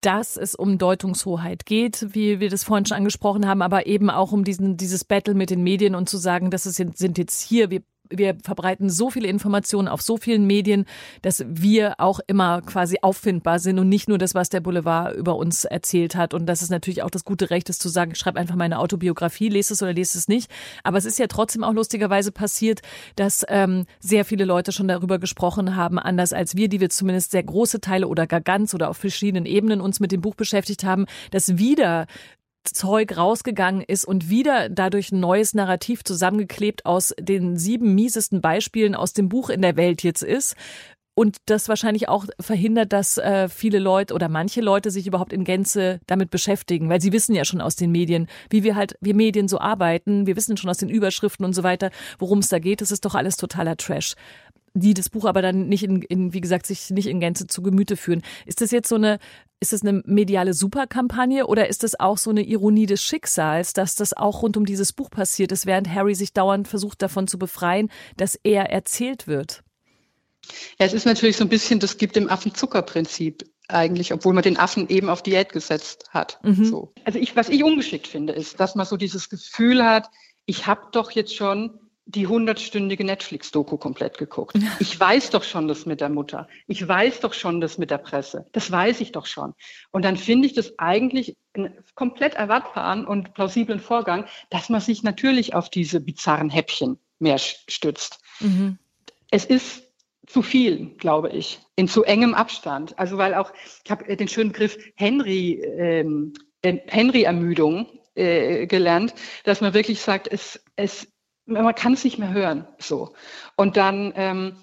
dass 0.00 0.36
es 0.36 0.54
um 0.54 0.78
Deutungshoheit 0.78 1.66
geht, 1.66 2.14
wie 2.14 2.40
wir 2.40 2.50
das 2.50 2.64
vorhin 2.64 2.86
schon 2.86 2.96
angesprochen 2.96 3.46
haben, 3.46 3.62
aber 3.62 3.86
eben 3.86 4.10
auch 4.10 4.32
um 4.32 4.44
diesen, 4.44 4.76
dieses 4.76 5.04
Battle 5.04 5.34
mit 5.34 5.50
den 5.50 5.62
Medien 5.62 5.94
und 5.94 6.08
zu 6.08 6.16
sagen, 6.16 6.50
das 6.50 6.66
ist, 6.66 6.76
sind 6.76 7.18
jetzt 7.18 7.42
hier, 7.42 7.70
wir 7.70 7.82
wir 8.10 8.36
verbreiten 8.42 8.90
so 8.90 9.10
viele 9.10 9.28
Informationen 9.28 9.88
auf 9.88 10.02
so 10.02 10.16
vielen 10.16 10.46
Medien, 10.46 10.84
dass 11.22 11.44
wir 11.48 11.94
auch 11.98 12.20
immer 12.26 12.60
quasi 12.62 12.98
auffindbar 13.02 13.58
sind 13.58 13.78
und 13.78 13.88
nicht 13.88 14.08
nur 14.08 14.18
das, 14.18 14.34
was 14.34 14.50
der 14.50 14.60
Boulevard 14.60 15.16
über 15.16 15.36
uns 15.36 15.64
erzählt 15.64 16.14
hat. 16.14 16.34
Und 16.34 16.46
das 16.46 16.62
ist 16.62 16.70
natürlich 16.70 17.02
auch 17.02 17.10
das 17.10 17.24
gute 17.24 17.50
Recht 17.50 17.68
ist 17.70 17.80
zu 17.80 17.88
sagen, 17.88 18.14
schreib 18.14 18.36
einfach 18.36 18.56
meine 18.56 18.78
Autobiografie, 18.78 19.48
lese 19.48 19.74
es 19.74 19.82
oder 19.82 19.92
lese 19.92 20.18
es 20.18 20.28
nicht. 20.28 20.50
Aber 20.82 20.98
es 20.98 21.04
ist 21.04 21.18
ja 21.18 21.26
trotzdem 21.26 21.64
auch 21.64 21.72
lustigerweise 21.72 22.32
passiert, 22.32 22.82
dass 23.16 23.44
ähm, 23.48 23.86
sehr 24.00 24.24
viele 24.24 24.44
Leute 24.44 24.72
schon 24.72 24.88
darüber 24.88 25.18
gesprochen 25.18 25.76
haben, 25.76 25.98
anders 25.98 26.32
als 26.32 26.56
wir, 26.56 26.68
die 26.68 26.80
wir 26.80 26.90
zumindest 26.90 27.30
sehr 27.30 27.42
große 27.42 27.80
Teile 27.80 28.08
oder 28.08 28.26
gar 28.26 28.40
ganz 28.40 28.74
oder 28.74 28.90
auf 28.90 28.98
verschiedenen 28.98 29.46
Ebenen 29.46 29.80
uns 29.80 30.00
mit 30.00 30.12
dem 30.12 30.20
Buch 30.20 30.34
beschäftigt 30.34 30.84
haben, 30.84 31.06
dass 31.30 31.56
wieder 31.56 32.06
Zeug 32.64 33.16
rausgegangen 33.16 33.82
ist 33.82 34.04
und 34.04 34.30
wieder 34.30 34.68
dadurch 34.68 35.12
ein 35.12 35.20
neues 35.20 35.54
Narrativ 35.54 36.04
zusammengeklebt 36.04 36.86
aus 36.86 37.14
den 37.18 37.56
sieben 37.56 37.94
miesesten 37.94 38.40
Beispielen 38.40 38.94
aus 38.94 39.12
dem 39.12 39.28
Buch 39.28 39.50
in 39.50 39.62
der 39.62 39.76
Welt 39.76 40.02
jetzt 40.02 40.22
ist. 40.22 40.56
Und 41.16 41.36
das 41.46 41.68
wahrscheinlich 41.68 42.08
auch 42.08 42.26
verhindert, 42.40 42.92
dass 42.92 43.18
äh, 43.18 43.48
viele 43.48 43.78
Leute 43.78 44.14
oder 44.14 44.28
manche 44.28 44.60
Leute 44.60 44.90
sich 44.90 45.06
überhaupt 45.06 45.32
in 45.32 45.44
Gänze 45.44 46.00
damit 46.08 46.30
beschäftigen, 46.30 46.88
weil 46.88 47.00
sie 47.00 47.12
wissen 47.12 47.36
ja 47.36 47.44
schon 47.44 47.60
aus 47.60 47.76
den 47.76 47.92
Medien, 47.92 48.26
wie 48.50 48.64
wir 48.64 48.74
halt, 48.74 48.96
wir 49.00 49.14
Medien 49.14 49.46
so 49.46 49.60
arbeiten, 49.60 50.26
wir 50.26 50.34
wissen 50.34 50.56
schon 50.56 50.70
aus 50.70 50.78
den 50.78 50.88
Überschriften 50.88 51.44
und 51.44 51.52
so 51.52 51.62
weiter, 51.62 51.90
worum 52.18 52.40
es 52.40 52.48
da 52.48 52.58
geht. 52.58 52.80
Das 52.80 52.90
ist 52.90 53.04
doch 53.04 53.14
alles 53.14 53.36
totaler 53.36 53.76
Trash 53.76 54.14
die 54.74 54.92
das 54.92 55.08
Buch 55.08 55.24
aber 55.24 55.40
dann 55.40 55.68
nicht 55.68 55.84
in, 55.84 56.02
in, 56.02 56.32
wie 56.34 56.40
gesagt, 56.40 56.66
sich 56.66 56.90
nicht 56.90 57.06
in 57.06 57.20
Gänze 57.20 57.46
zu 57.46 57.62
Gemüte 57.62 57.96
führen. 57.96 58.22
Ist 58.44 58.60
das 58.60 58.72
jetzt 58.72 58.88
so 58.88 58.96
eine, 58.96 59.18
ist 59.60 59.72
das 59.72 59.82
eine 59.82 60.02
mediale 60.04 60.52
Superkampagne 60.52 61.46
oder 61.46 61.68
ist 61.68 61.84
das 61.84 61.98
auch 61.98 62.18
so 62.18 62.30
eine 62.30 62.42
Ironie 62.42 62.86
des 62.86 63.02
Schicksals, 63.02 63.72
dass 63.72 63.94
das 63.94 64.14
auch 64.14 64.42
rund 64.42 64.56
um 64.56 64.66
dieses 64.66 64.92
Buch 64.92 65.10
passiert 65.10 65.52
ist, 65.52 65.64
während 65.64 65.88
Harry 65.88 66.14
sich 66.16 66.32
dauernd 66.32 66.66
versucht 66.66 67.00
davon 67.02 67.28
zu 67.28 67.38
befreien, 67.38 67.88
dass 68.16 68.38
er 68.42 68.70
erzählt 68.70 69.28
wird? 69.28 69.62
Ja, 70.78 70.86
es 70.86 70.92
ist 70.92 71.06
natürlich 71.06 71.36
so 71.36 71.44
ein 71.44 71.48
bisschen, 71.48 71.78
das 71.78 71.96
gibt 71.96 72.16
dem 72.16 72.28
Affen 72.28 72.54
Zuckerprinzip 72.54 73.48
eigentlich, 73.68 74.12
obwohl 74.12 74.34
man 74.34 74.42
den 74.42 74.58
Affen 74.58 74.88
eben 74.88 75.08
auf 75.08 75.22
Diät 75.22 75.52
gesetzt 75.52 76.06
hat. 76.10 76.38
Mhm. 76.42 76.64
So. 76.64 76.92
Also 77.04 77.18
ich, 77.18 77.34
was 77.36 77.48
ich 77.48 77.62
ungeschickt 77.64 78.08
finde, 78.08 78.32
ist, 78.34 78.60
dass 78.60 78.74
man 78.74 78.84
so 78.84 78.96
dieses 78.96 79.30
Gefühl 79.30 79.84
hat, 79.84 80.10
ich 80.46 80.66
habe 80.66 80.88
doch 80.92 81.12
jetzt 81.12 81.34
schon 81.34 81.78
die 82.06 82.26
hundertstündige 82.26 83.04
Netflix-Doku 83.04 83.78
komplett 83.78 84.18
geguckt. 84.18 84.58
Ich 84.78 84.98
weiß 84.98 85.30
doch 85.30 85.42
schon 85.42 85.68
das 85.68 85.86
mit 85.86 86.00
der 86.00 86.10
Mutter. 86.10 86.48
Ich 86.66 86.86
weiß 86.86 87.20
doch 87.20 87.32
schon 87.32 87.60
das 87.60 87.78
mit 87.78 87.90
der 87.90 87.98
Presse. 87.98 88.46
Das 88.52 88.70
weiß 88.70 89.00
ich 89.00 89.12
doch 89.12 89.26
schon. 89.26 89.54
Und 89.90 90.04
dann 90.04 90.16
finde 90.16 90.46
ich 90.46 90.52
das 90.52 90.78
eigentlich 90.78 91.36
einen 91.54 91.72
komplett 91.94 92.34
erwartbaren 92.34 93.06
und 93.06 93.32
plausiblen 93.34 93.80
Vorgang, 93.80 94.26
dass 94.50 94.68
man 94.68 94.80
sich 94.80 95.02
natürlich 95.02 95.54
auf 95.54 95.70
diese 95.70 96.00
bizarren 96.00 96.50
Häppchen 96.50 96.98
mehr 97.18 97.38
stützt. 97.38 98.20
Mhm. 98.40 98.78
Es 99.30 99.44
ist 99.44 99.84
zu 100.26 100.42
viel, 100.42 100.94
glaube 100.96 101.30
ich, 101.30 101.60
in 101.76 101.88
zu 101.88 102.04
engem 102.04 102.34
Abstand. 102.34 102.98
Also 102.98 103.18
weil 103.18 103.34
auch, 103.34 103.52
ich 103.84 103.90
habe 103.90 104.16
den 104.16 104.28
schönen 104.28 104.52
Begriff 104.52 104.78
Henry, 104.94 105.54
ähm, 105.62 106.34
Henry-Ermüdung 106.62 107.86
äh, 108.14 108.66
gelernt, 108.66 109.14
dass 109.44 109.60
man 109.60 109.74
wirklich 109.74 110.00
sagt, 110.00 110.28
es, 110.30 110.62
es 110.76 111.08
man 111.46 111.74
kann 111.74 111.94
es 111.94 112.04
nicht 112.04 112.18
mehr 112.18 112.32
hören. 112.32 112.66
So. 112.78 113.14
Und 113.56 113.76
dann 113.76 114.12
ähm, 114.16 114.56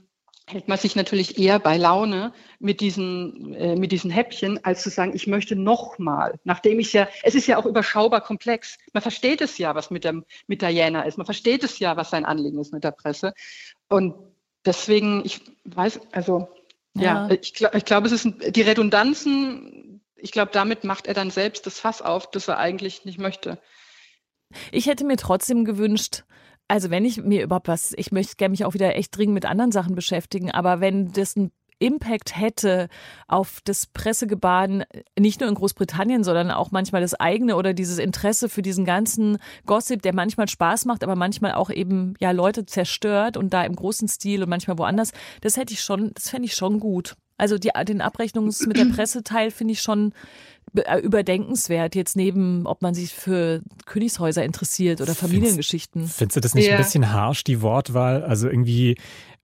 hält 0.47 0.67
man 0.67 0.77
sich 0.77 0.95
natürlich 0.95 1.37
eher 1.37 1.59
bei 1.59 1.77
Laune 1.77 2.33
mit 2.59 2.81
diesen, 2.81 3.53
äh, 3.53 3.75
mit 3.75 3.91
diesen 3.91 4.11
Häppchen, 4.11 4.63
als 4.63 4.81
zu 4.83 4.89
sagen, 4.89 5.13
ich 5.15 5.27
möchte 5.27 5.55
nochmal, 5.55 6.39
nachdem 6.43 6.79
ich 6.79 6.93
ja, 6.93 7.07
es 7.23 7.35
ist 7.35 7.47
ja 7.47 7.57
auch 7.57 7.65
überschaubar 7.65 8.21
komplex. 8.21 8.77
Man 8.93 9.01
versteht 9.01 9.41
es 9.41 9.57
ja, 9.57 9.75
was 9.75 9.91
mit, 9.91 10.03
dem, 10.03 10.25
mit 10.47 10.61
Diana 10.61 11.03
ist. 11.03 11.17
Man 11.17 11.25
versteht 11.25 11.63
es 11.63 11.79
ja, 11.79 11.95
was 11.97 12.09
sein 12.09 12.25
Anliegen 12.25 12.59
ist 12.59 12.73
mit 12.73 12.83
der 12.83 12.91
Presse. 12.91 13.33
Und 13.87 14.15
deswegen, 14.65 15.23
ich 15.25 15.41
weiß, 15.65 16.01
also, 16.11 16.49
ja, 16.95 17.27
ja 17.27 17.29
ich, 17.31 17.61
ich 17.61 17.85
glaube, 17.85 18.07
es 18.07 18.13
ist 18.13 18.27
die 18.55 18.61
Redundanzen, 18.61 20.01
ich 20.15 20.31
glaube, 20.31 20.51
damit 20.53 20.83
macht 20.83 21.07
er 21.07 21.13
dann 21.13 21.31
selbst 21.31 21.65
das 21.65 21.79
Fass 21.79 22.01
auf, 22.01 22.29
das 22.29 22.47
er 22.47 22.57
eigentlich 22.57 23.05
nicht 23.05 23.19
möchte. 23.19 23.59
Ich 24.71 24.87
hätte 24.87 25.05
mir 25.05 25.17
trotzdem 25.17 25.65
gewünscht, 25.65 26.23
also 26.67 26.89
wenn 26.89 27.05
ich 27.05 27.21
mir 27.21 27.43
überhaupt 27.43 27.67
was, 27.67 27.93
ich 27.97 28.11
möchte 28.11 28.35
gerne 28.37 28.51
mich 28.51 28.65
auch 28.65 28.73
wieder 28.73 28.95
echt 28.95 29.15
dringend 29.15 29.33
mit 29.33 29.45
anderen 29.45 29.71
Sachen 29.71 29.95
beschäftigen, 29.95 30.51
aber 30.51 30.79
wenn 30.79 31.11
das 31.11 31.35
ein 31.35 31.51
Impact 31.81 32.37
hätte 32.37 32.87
auf 33.27 33.59
das 33.63 33.87
Pressegebaren, 33.87 34.83
nicht 35.19 35.39
nur 35.39 35.49
in 35.49 35.55
Großbritannien, 35.55 36.23
sondern 36.23 36.51
auch 36.51 36.71
manchmal 36.71 37.01
das 37.01 37.15
eigene 37.15 37.55
oder 37.55 37.73
dieses 37.73 37.97
Interesse 37.97 38.49
für 38.49 38.61
diesen 38.61 38.85
ganzen 38.85 39.39
Gossip, 39.65 40.01
der 40.01 40.13
manchmal 40.13 40.47
Spaß 40.47 40.85
macht, 40.85 41.03
aber 41.03 41.15
manchmal 41.15 41.53
auch 41.53 41.71
eben 41.71 42.13
ja 42.19 42.31
Leute 42.31 42.65
zerstört 42.65 43.35
und 43.35 43.51
da 43.51 43.63
im 43.63 43.75
großen 43.75 44.07
Stil 44.07 44.43
und 44.43 44.49
manchmal 44.49 44.77
woanders, 44.77 45.11
das 45.41 45.57
hätte 45.57 45.73
ich 45.73 45.81
schon, 45.81 46.11
das 46.13 46.29
fände 46.29 46.45
ich 46.45 46.53
schon 46.53 46.79
gut. 46.79 47.15
Also 47.37 47.57
die, 47.57 47.71
den 47.87 48.01
Abrechnungs 48.01 48.67
mit 48.67 48.77
der 48.77 48.85
Presseteil 48.85 49.49
finde 49.49 49.73
ich 49.73 49.81
schon 49.81 50.13
überdenkenswert, 51.03 51.95
jetzt 51.95 52.15
neben, 52.15 52.65
ob 52.65 52.81
man 52.81 52.93
sich 52.93 53.13
für 53.13 53.61
Königshäuser 53.85 54.43
interessiert 54.43 55.01
oder 55.01 55.15
Familiengeschichten. 55.15 56.01
Findest, 56.01 56.17
findest 56.17 56.35
du 56.37 56.39
das 56.41 56.55
nicht 56.55 56.67
ja. 56.67 56.75
ein 56.75 56.83
bisschen 56.83 57.11
harsch, 57.11 57.43
die 57.43 57.61
Wortwahl? 57.61 58.23
Also 58.23 58.47
irgendwie 58.47 58.95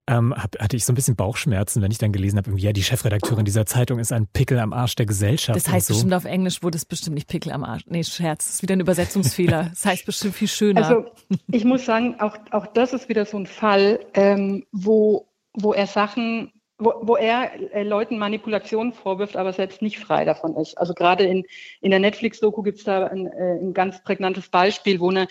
ähm, 0.10 0.34
hab, 0.36 0.58
hatte 0.60 0.78
ich 0.78 0.86
so 0.86 0.94
ein 0.94 0.96
bisschen 0.96 1.16
Bauchschmerzen, 1.16 1.82
wenn 1.82 1.92
ich 1.92 1.98
dann 1.98 2.14
gelesen 2.14 2.38
habe, 2.38 2.58
ja, 2.58 2.72
die 2.72 2.84
Chefredakteurin 2.84 3.44
dieser 3.44 3.66
Zeitung 3.66 4.00
ist 4.00 4.14
ein 4.14 4.26
Pickel 4.28 4.58
am 4.60 4.72
Arsch 4.72 4.96
der 4.96 5.06
Gesellschaft. 5.06 5.58
Das 5.58 5.68
heißt 5.68 5.88
so. 5.88 5.94
bestimmt 5.94 6.14
auf 6.14 6.26
Englisch 6.26 6.64
wurde 6.64 6.78
es 6.78 6.86
bestimmt 6.86 7.16
nicht 7.16 7.28
Pickel 7.28 7.52
am 7.52 7.64
Arsch. 7.64 7.84
Nee, 7.88 8.04
Scherz, 8.04 8.46
das 8.46 8.56
ist 8.56 8.62
wieder 8.62 8.76
ein 8.76 8.80
Übersetzungsfehler. 8.80 9.72
Das 9.78 9.86
heißt 9.86 10.06
bestimmt 10.06 10.36
viel 10.36 10.48
schöner. 10.48 10.86
Also 10.86 11.06
ich 11.52 11.66
muss 11.66 11.86
sagen, 11.86 12.16
auch, 12.20 12.38
auch 12.52 12.68
das 12.68 12.94
ist 12.94 13.10
wieder 13.10 13.26
so 13.26 13.38
ein 13.38 13.46
Fall, 13.46 14.00
ähm, 14.14 14.64
wo, 14.72 15.28
wo 15.54 15.74
er 15.74 15.88
Sachen 15.88 16.52
wo, 16.78 16.94
wo 17.02 17.16
er 17.16 17.52
äh, 17.74 17.84
Leuten 17.84 18.18
Manipulationen 18.18 18.94
vorwirft, 18.94 19.36
aber 19.36 19.54
selbst 19.54 19.82
nicht 19.82 20.00
frei 20.00 20.26
davon 20.26 20.56
ist. 20.56 20.78
Also 20.78 20.94
gerade 20.94 21.24
in, 21.26 21.46
in 21.82 21.92
der 21.92 22.00
Netflix-Doku 22.00 22.62
gibt 22.62 22.80
es 22.80 22.84
da 22.84 23.08
ein, 23.08 23.28
äh, 23.28 23.60
ein 23.60 23.74
ganz 23.74 24.04
prägnantes 24.04 24.50
Beispiel, 24.50 25.00
wo 25.00 25.10
eine 25.10 25.28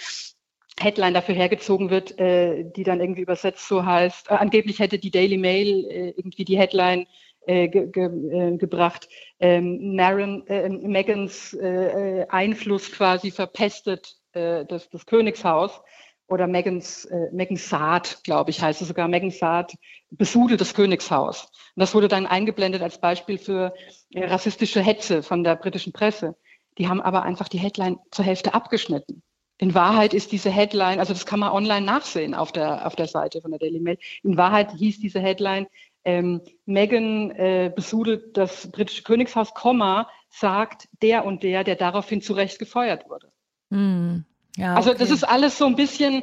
Headline 0.78 1.14
dafür 1.14 1.34
hergezogen 1.34 1.90
wird, 1.90 2.18
äh, 2.18 2.64
die 2.64 2.84
dann 2.84 3.00
irgendwie 3.00 3.22
übersetzt 3.22 3.66
so 3.68 3.84
heißt, 3.84 4.30
äh, 4.30 4.34
angeblich 4.34 4.78
hätte 4.78 4.98
die 4.98 5.10
Daily 5.10 5.38
Mail 5.38 5.86
äh, 5.86 6.08
irgendwie 6.10 6.44
die 6.44 6.58
Headline 6.58 7.06
äh, 7.46 7.68
ge, 7.68 7.86
ge, 7.86 8.04
äh, 8.06 8.56
gebracht, 8.56 9.08
ähm, 9.38 9.94
Maren, 9.94 10.46
äh, 10.48 10.68
Megans 10.68 11.54
äh, 11.54 12.22
äh, 12.22 12.26
Einfluss 12.28 12.92
quasi 12.92 13.30
verpestet 13.30 14.16
äh, 14.32 14.64
das, 14.66 14.90
das 14.90 15.06
Königshaus 15.06 15.80
oder 16.28 16.46
Megans, 16.46 17.04
äh, 17.06 17.30
Megan 17.32 17.56
Saad, 17.56 18.22
glaube 18.24 18.50
ich, 18.50 18.60
heißt 18.60 18.82
es 18.82 18.88
sogar, 18.88 19.08
Megan 19.08 19.30
Saad 19.30 19.74
besudelt 20.10 20.60
das 20.60 20.74
Königshaus. 20.74 21.44
Und 21.74 21.80
das 21.80 21.94
wurde 21.94 22.08
dann 22.08 22.26
eingeblendet 22.26 22.82
als 22.82 23.00
Beispiel 23.00 23.38
für 23.38 23.74
äh, 24.10 24.24
rassistische 24.24 24.80
Hetze 24.80 25.22
von 25.22 25.44
der 25.44 25.56
britischen 25.56 25.92
Presse. 25.92 26.36
Die 26.78 26.88
haben 26.88 27.00
aber 27.00 27.22
einfach 27.22 27.48
die 27.48 27.58
Headline 27.58 27.98
zur 28.10 28.24
Hälfte 28.24 28.54
abgeschnitten. 28.54 29.22
In 29.58 29.74
Wahrheit 29.74 30.12
ist 30.12 30.32
diese 30.32 30.50
Headline, 30.50 30.98
also 30.98 31.14
das 31.14 31.24
kann 31.24 31.40
man 31.40 31.52
online 31.52 31.86
nachsehen 31.86 32.34
auf 32.34 32.52
der, 32.52 32.86
auf 32.86 32.94
der 32.94 33.06
Seite 33.06 33.40
von 33.40 33.50
der 33.50 33.58
Daily 33.58 33.80
Mail. 33.80 33.98
In 34.22 34.36
Wahrheit 34.36 34.72
hieß 34.72 35.00
diese 35.00 35.20
Headline, 35.20 35.66
ähm, 36.04 36.42
Meghan 36.66 37.30
äh, 37.30 37.72
besudelt 37.74 38.36
das 38.36 38.70
britische 38.70 39.02
Königshaus, 39.02 39.54
Komma, 39.54 40.08
sagt 40.28 40.88
der 41.02 41.24
und 41.24 41.42
der, 41.42 41.64
der 41.64 41.76
daraufhin 41.76 42.20
zu 42.20 42.34
Recht 42.34 42.58
gefeuert 42.58 43.08
wurde. 43.08 43.32
Hm. 43.70 44.24
Ja, 44.56 44.74
Also 44.74 44.90
okay. 44.90 44.98
das 44.98 45.10
ist 45.10 45.24
alles 45.24 45.58
so 45.58 45.66
ein 45.66 45.76
bisschen, 45.76 46.22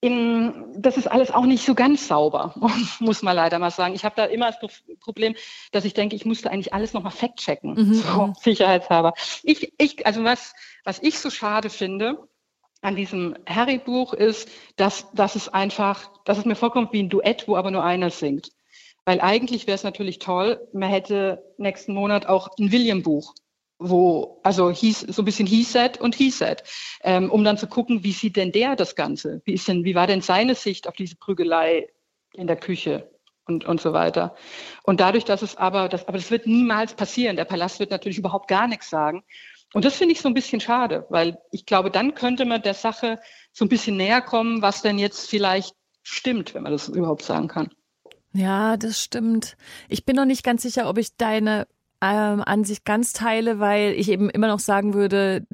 in, 0.00 0.52
das 0.76 0.96
ist 0.96 1.06
alles 1.06 1.30
auch 1.30 1.44
nicht 1.46 1.64
so 1.64 1.74
ganz 1.74 2.08
sauber, 2.08 2.54
muss 3.00 3.22
man 3.22 3.36
leider 3.36 3.58
mal 3.58 3.70
sagen. 3.70 3.94
Ich 3.94 4.04
habe 4.04 4.14
da 4.16 4.24
immer 4.26 4.52
das 4.52 4.82
Problem, 5.00 5.34
dass 5.72 5.84
ich 5.84 5.94
denke, 5.94 6.14
ich 6.14 6.24
musste 6.24 6.50
eigentlich 6.50 6.72
alles 6.74 6.92
nochmal 6.92 7.12
fact-checken, 7.12 7.74
Mhm, 7.74 7.94
so 7.94 8.26
mhm. 8.26 8.34
sicherheitshalber. 8.40 9.14
Ich, 9.42 9.72
ich, 9.78 10.06
also 10.06 10.22
was, 10.24 10.54
was 10.84 11.02
ich 11.02 11.18
so 11.18 11.30
schade 11.30 11.70
finde 11.70 12.18
an 12.82 12.96
diesem 12.96 13.34
Harry-Buch 13.46 14.12
ist, 14.12 14.48
dass, 14.76 15.10
dass 15.12 15.36
es 15.36 15.48
einfach, 15.48 16.10
dass 16.26 16.36
es 16.38 16.44
mir 16.44 16.54
vorkommt 16.54 16.92
wie 16.92 17.02
ein 17.02 17.08
Duett, 17.08 17.48
wo 17.48 17.56
aber 17.56 17.70
nur 17.70 17.82
einer 17.82 18.10
singt. 18.10 18.50
Weil 19.06 19.20
eigentlich 19.20 19.66
wäre 19.66 19.74
es 19.74 19.84
natürlich 19.84 20.18
toll, 20.18 20.60
man 20.72 20.90
hätte 20.90 21.42
nächsten 21.56 21.94
Monat 21.94 22.26
auch 22.26 22.48
ein 22.58 22.72
William-Buch 22.72 23.34
wo, 23.78 24.40
also 24.42 24.70
hieß, 24.70 25.00
so 25.00 25.22
ein 25.22 25.24
bisschen 25.24 25.46
he 25.46 25.62
said 25.62 26.00
und 26.00 26.14
he 26.14 26.30
said, 26.30 26.62
ähm, 27.02 27.30
um 27.30 27.44
dann 27.44 27.58
zu 27.58 27.66
gucken, 27.66 28.04
wie 28.04 28.12
sieht 28.12 28.36
denn 28.36 28.52
der 28.52 28.76
das 28.76 28.94
Ganze? 28.94 29.42
Wie 29.44 29.54
ist 29.54 29.68
denn, 29.68 29.84
wie 29.84 29.94
war 29.94 30.06
denn 30.06 30.20
seine 30.20 30.54
Sicht 30.54 30.88
auf 30.88 30.94
diese 30.94 31.16
Prügelei 31.16 31.88
in 32.32 32.46
der 32.46 32.56
Küche 32.56 33.10
und, 33.46 33.64
und 33.64 33.80
so 33.80 33.92
weiter? 33.92 34.34
Und 34.84 35.00
dadurch, 35.00 35.24
dass 35.24 35.42
es 35.42 35.56
aber, 35.56 35.88
das, 35.88 36.06
aber 36.06 36.18
das 36.18 36.30
wird 36.30 36.46
niemals 36.46 36.94
passieren. 36.94 37.36
Der 37.36 37.44
Palast 37.44 37.80
wird 37.80 37.90
natürlich 37.90 38.18
überhaupt 38.18 38.48
gar 38.48 38.68
nichts 38.68 38.90
sagen. 38.90 39.24
Und 39.72 39.84
das 39.84 39.96
finde 39.96 40.12
ich 40.12 40.20
so 40.20 40.28
ein 40.28 40.34
bisschen 40.34 40.60
schade, 40.60 41.04
weil 41.10 41.38
ich 41.50 41.66
glaube, 41.66 41.90
dann 41.90 42.14
könnte 42.14 42.44
man 42.44 42.62
der 42.62 42.74
Sache 42.74 43.18
so 43.52 43.64
ein 43.64 43.68
bisschen 43.68 43.96
näher 43.96 44.20
kommen, 44.20 44.62
was 44.62 44.82
denn 44.82 45.00
jetzt 45.00 45.28
vielleicht 45.28 45.74
stimmt, 46.04 46.54
wenn 46.54 46.62
man 46.62 46.72
das 46.72 46.88
überhaupt 46.88 47.22
sagen 47.22 47.48
kann. 47.48 47.70
Ja, 48.32 48.76
das 48.76 49.02
stimmt. 49.02 49.56
Ich 49.88 50.04
bin 50.04 50.16
noch 50.16 50.24
nicht 50.26 50.44
ganz 50.44 50.62
sicher, 50.62 50.88
ob 50.88 50.98
ich 50.98 51.16
deine 51.16 51.66
ähm, 52.04 52.42
Ansicht 52.44 52.84
ganz 52.84 53.12
teile, 53.12 53.58
weil 53.58 53.92
ich 53.92 54.10
eben 54.10 54.28
immer 54.30 54.48
noch 54.48 54.58
sagen 54.58 54.94
würde, 54.94 55.46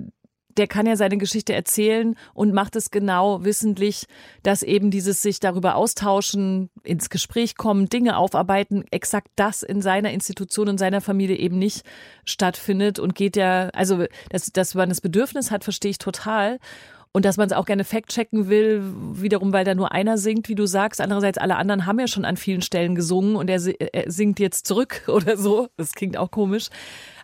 der 0.57 0.67
kann 0.67 0.87
ja 0.87 0.97
seine 0.97 1.17
Geschichte 1.17 1.55
erzählen 1.55 2.17
und 2.35 2.53
macht 2.53 2.77
es 2.77 2.91
genau 2.91 3.45
wissentlich, 3.45 4.07
dass 4.43 4.63
eben 4.63 4.91
dieses 4.91 5.23
sich 5.23 5.41
darüber 5.41 5.77
austauschen, 5.77 6.71
ins 6.83 7.09
Gespräch 7.09 7.57
kommen, 7.57 7.89
Dinge 7.89 8.17
aufarbeiten, 8.17 8.85
exakt 8.91 9.29
das 9.37 9.63
in 9.63 9.81
seiner 9.81 10.11
Institution 10.11 10.69
und 10.69 10.79
seiner 10.79 11.01
Familie 11.01 11.37
eben 11.37 11.59
nicht 11.59 11.85
stattfindet 12.25 12.99
und 12.99 13.15
geht 13.15 13.37
ja, 13.37 13.69
also 13.69 14.05
dass, 14.31 14.47
dass 14.53 14.75
man 14.75 14.89
das 14.89 15.01
Bedürfnis 15.01 15.51
hat, 15.51 15.65
verstehe 15.65 15.93
ich 15.93 15.99
total. 15.99 16.59
Und 17.13 17.25
dass 17.25 17.37
man 17.37 17.49
es 17.49 17.53
auch 17.53 17.65
gerne 17.65 17.83
fact-checken 17.83 18.49
will, 18.49 18.83
wiederum, 19.21 19.53
weil 19.53 19.65
da 19.65 19.75
nur 19.75 19.91
einer 19.91 20.17
singt, 20.17 20.49
wie 20.49 20.55
du 20.55 20.67
sagst. 20.67 21.01
Andererseits, 21.01 21.39
alle 21.39 21.57
anderen 21.57 21.85
haben 21.85 21.99
ja 21.99 22.07
schon 22.07 22.25
an 22.25 22.37
vielen 22.37 22.63
Stellen 22.63 22.95
gesungen 22.95 23.35
und 23.35 23.51
er, 23.51 23.59
si- 23.59 23.77
er 23.81 24.09
singt 24.13 24.39
jetzt 24.39 24.65
zurück 24.67 25.03
oder 25.09 25.37
so. 25.37 25.69
Das 25.77 25.93
klingt 25.93 26.17
auch 26.17 26.31
komisch. 26.31 26.69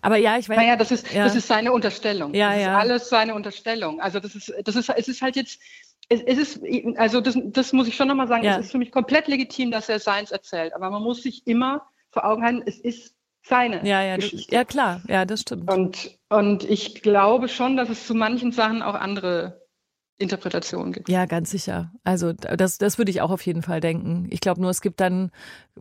Aber 0.03 0.17
ja, 0.17 0.39
ich 0.39 0.49
weiß. 0.49 0.57
Naja, 0.57 0.75
das 0.75 0.91
ist, 0.91 1.13
ja. 1.13 1.23
das 1.25 1.37
ist 1.37 1.47
seine 1.47 1.71
Unterstellung. 1.73 2.35
Ja, 2.35 2.53
das 2.53 2.63
ja. 2.63 2.69
ist 2.73 2.81
alles 2.83 3.09
seine 3.09 3.35
Unterstellung. 3.37 4.01
Also 4.01 4.19
das 4.19 4.35
ist, 4.35 4.53
das 4.65 4.75
ist, 4.75 4.89
es 4.89 5.07
ist 5.07 5.23
halt 5.23 5.37
jetzt, 5.37 5.61
es, 6.09 6.21
ist, 6.21 6.61
also 6.97 7.21
das, 7.21 7.39
das 7.45 7.73
muss 7.73 7.87
ich 7.87 7.95
schon 7.95 8.09
nochmal 8.09 8.27
sagen, 8.27 8.43
Ja. 8.45 8.59
es 8.59 8.67
ist 8.67 8.73
für 8.73 8.79
mich 8.79 8.91
komplett 8.91 9.29
legitim, 9.29 9.71
dass 9.71 9.89
er 9.89 10.01
seins 10.01 10.33
erzählt. 10.33 10.75
Aber 10.75 10.91
man 10.91 11.03
muss 11.03 11.23
sich 11.23 11.47
immer 11.47 11.83
vor 12.11 12.25
Augen 12.25 12.43
halten, 12.43 12.63
es 12.67 12.79
ist 12.81 13.15
seine 13.43 13.87
ja, 13.87 14.03
ja, 14.03 14.17
das, 14.17 14.25
Geschichte. 14.31 14.53
ja, 14.53 14.65
klar. 14.65 15.01
Ja, 15.07 15.25
das 15.25 15.43
stimmt. 15.43 15.71
Und, 15.71 16.11
und 16.29 16.65
ich 16.65 17.03
glaube 17.03 17.49
schon, 17.49 17.77
dass 17.77 17.89
es 17.89 18.05
zu 18.05 18.15
manchen 18.17 18.51
Sachen 18.51 18.83
auch 18.83 18.95
andere 18.95 19.65
Interpretationen 20.19 20.95
gibt. 20.95 21.11
Ja, 21.11 21.27
ganz 21.27 21.51
sicher. 21.51 21.93
Also 22.03 22.33
das, 22.33 22.79
das 22.79 22.97
würde 22.97 23.11
ich 23.11 23.21
auch 23.21 23.31
auf 23.31 23.43
jeden 23.43 23.61
Fall 23.61 23.81
denken. 23.81 24.27
Ich 24.31 24.41
glaube 24.41 24.63
nur, 24.63 24.71
es 24.71 24.81
gibt 24.81 25.01
dann, 25.01 25.31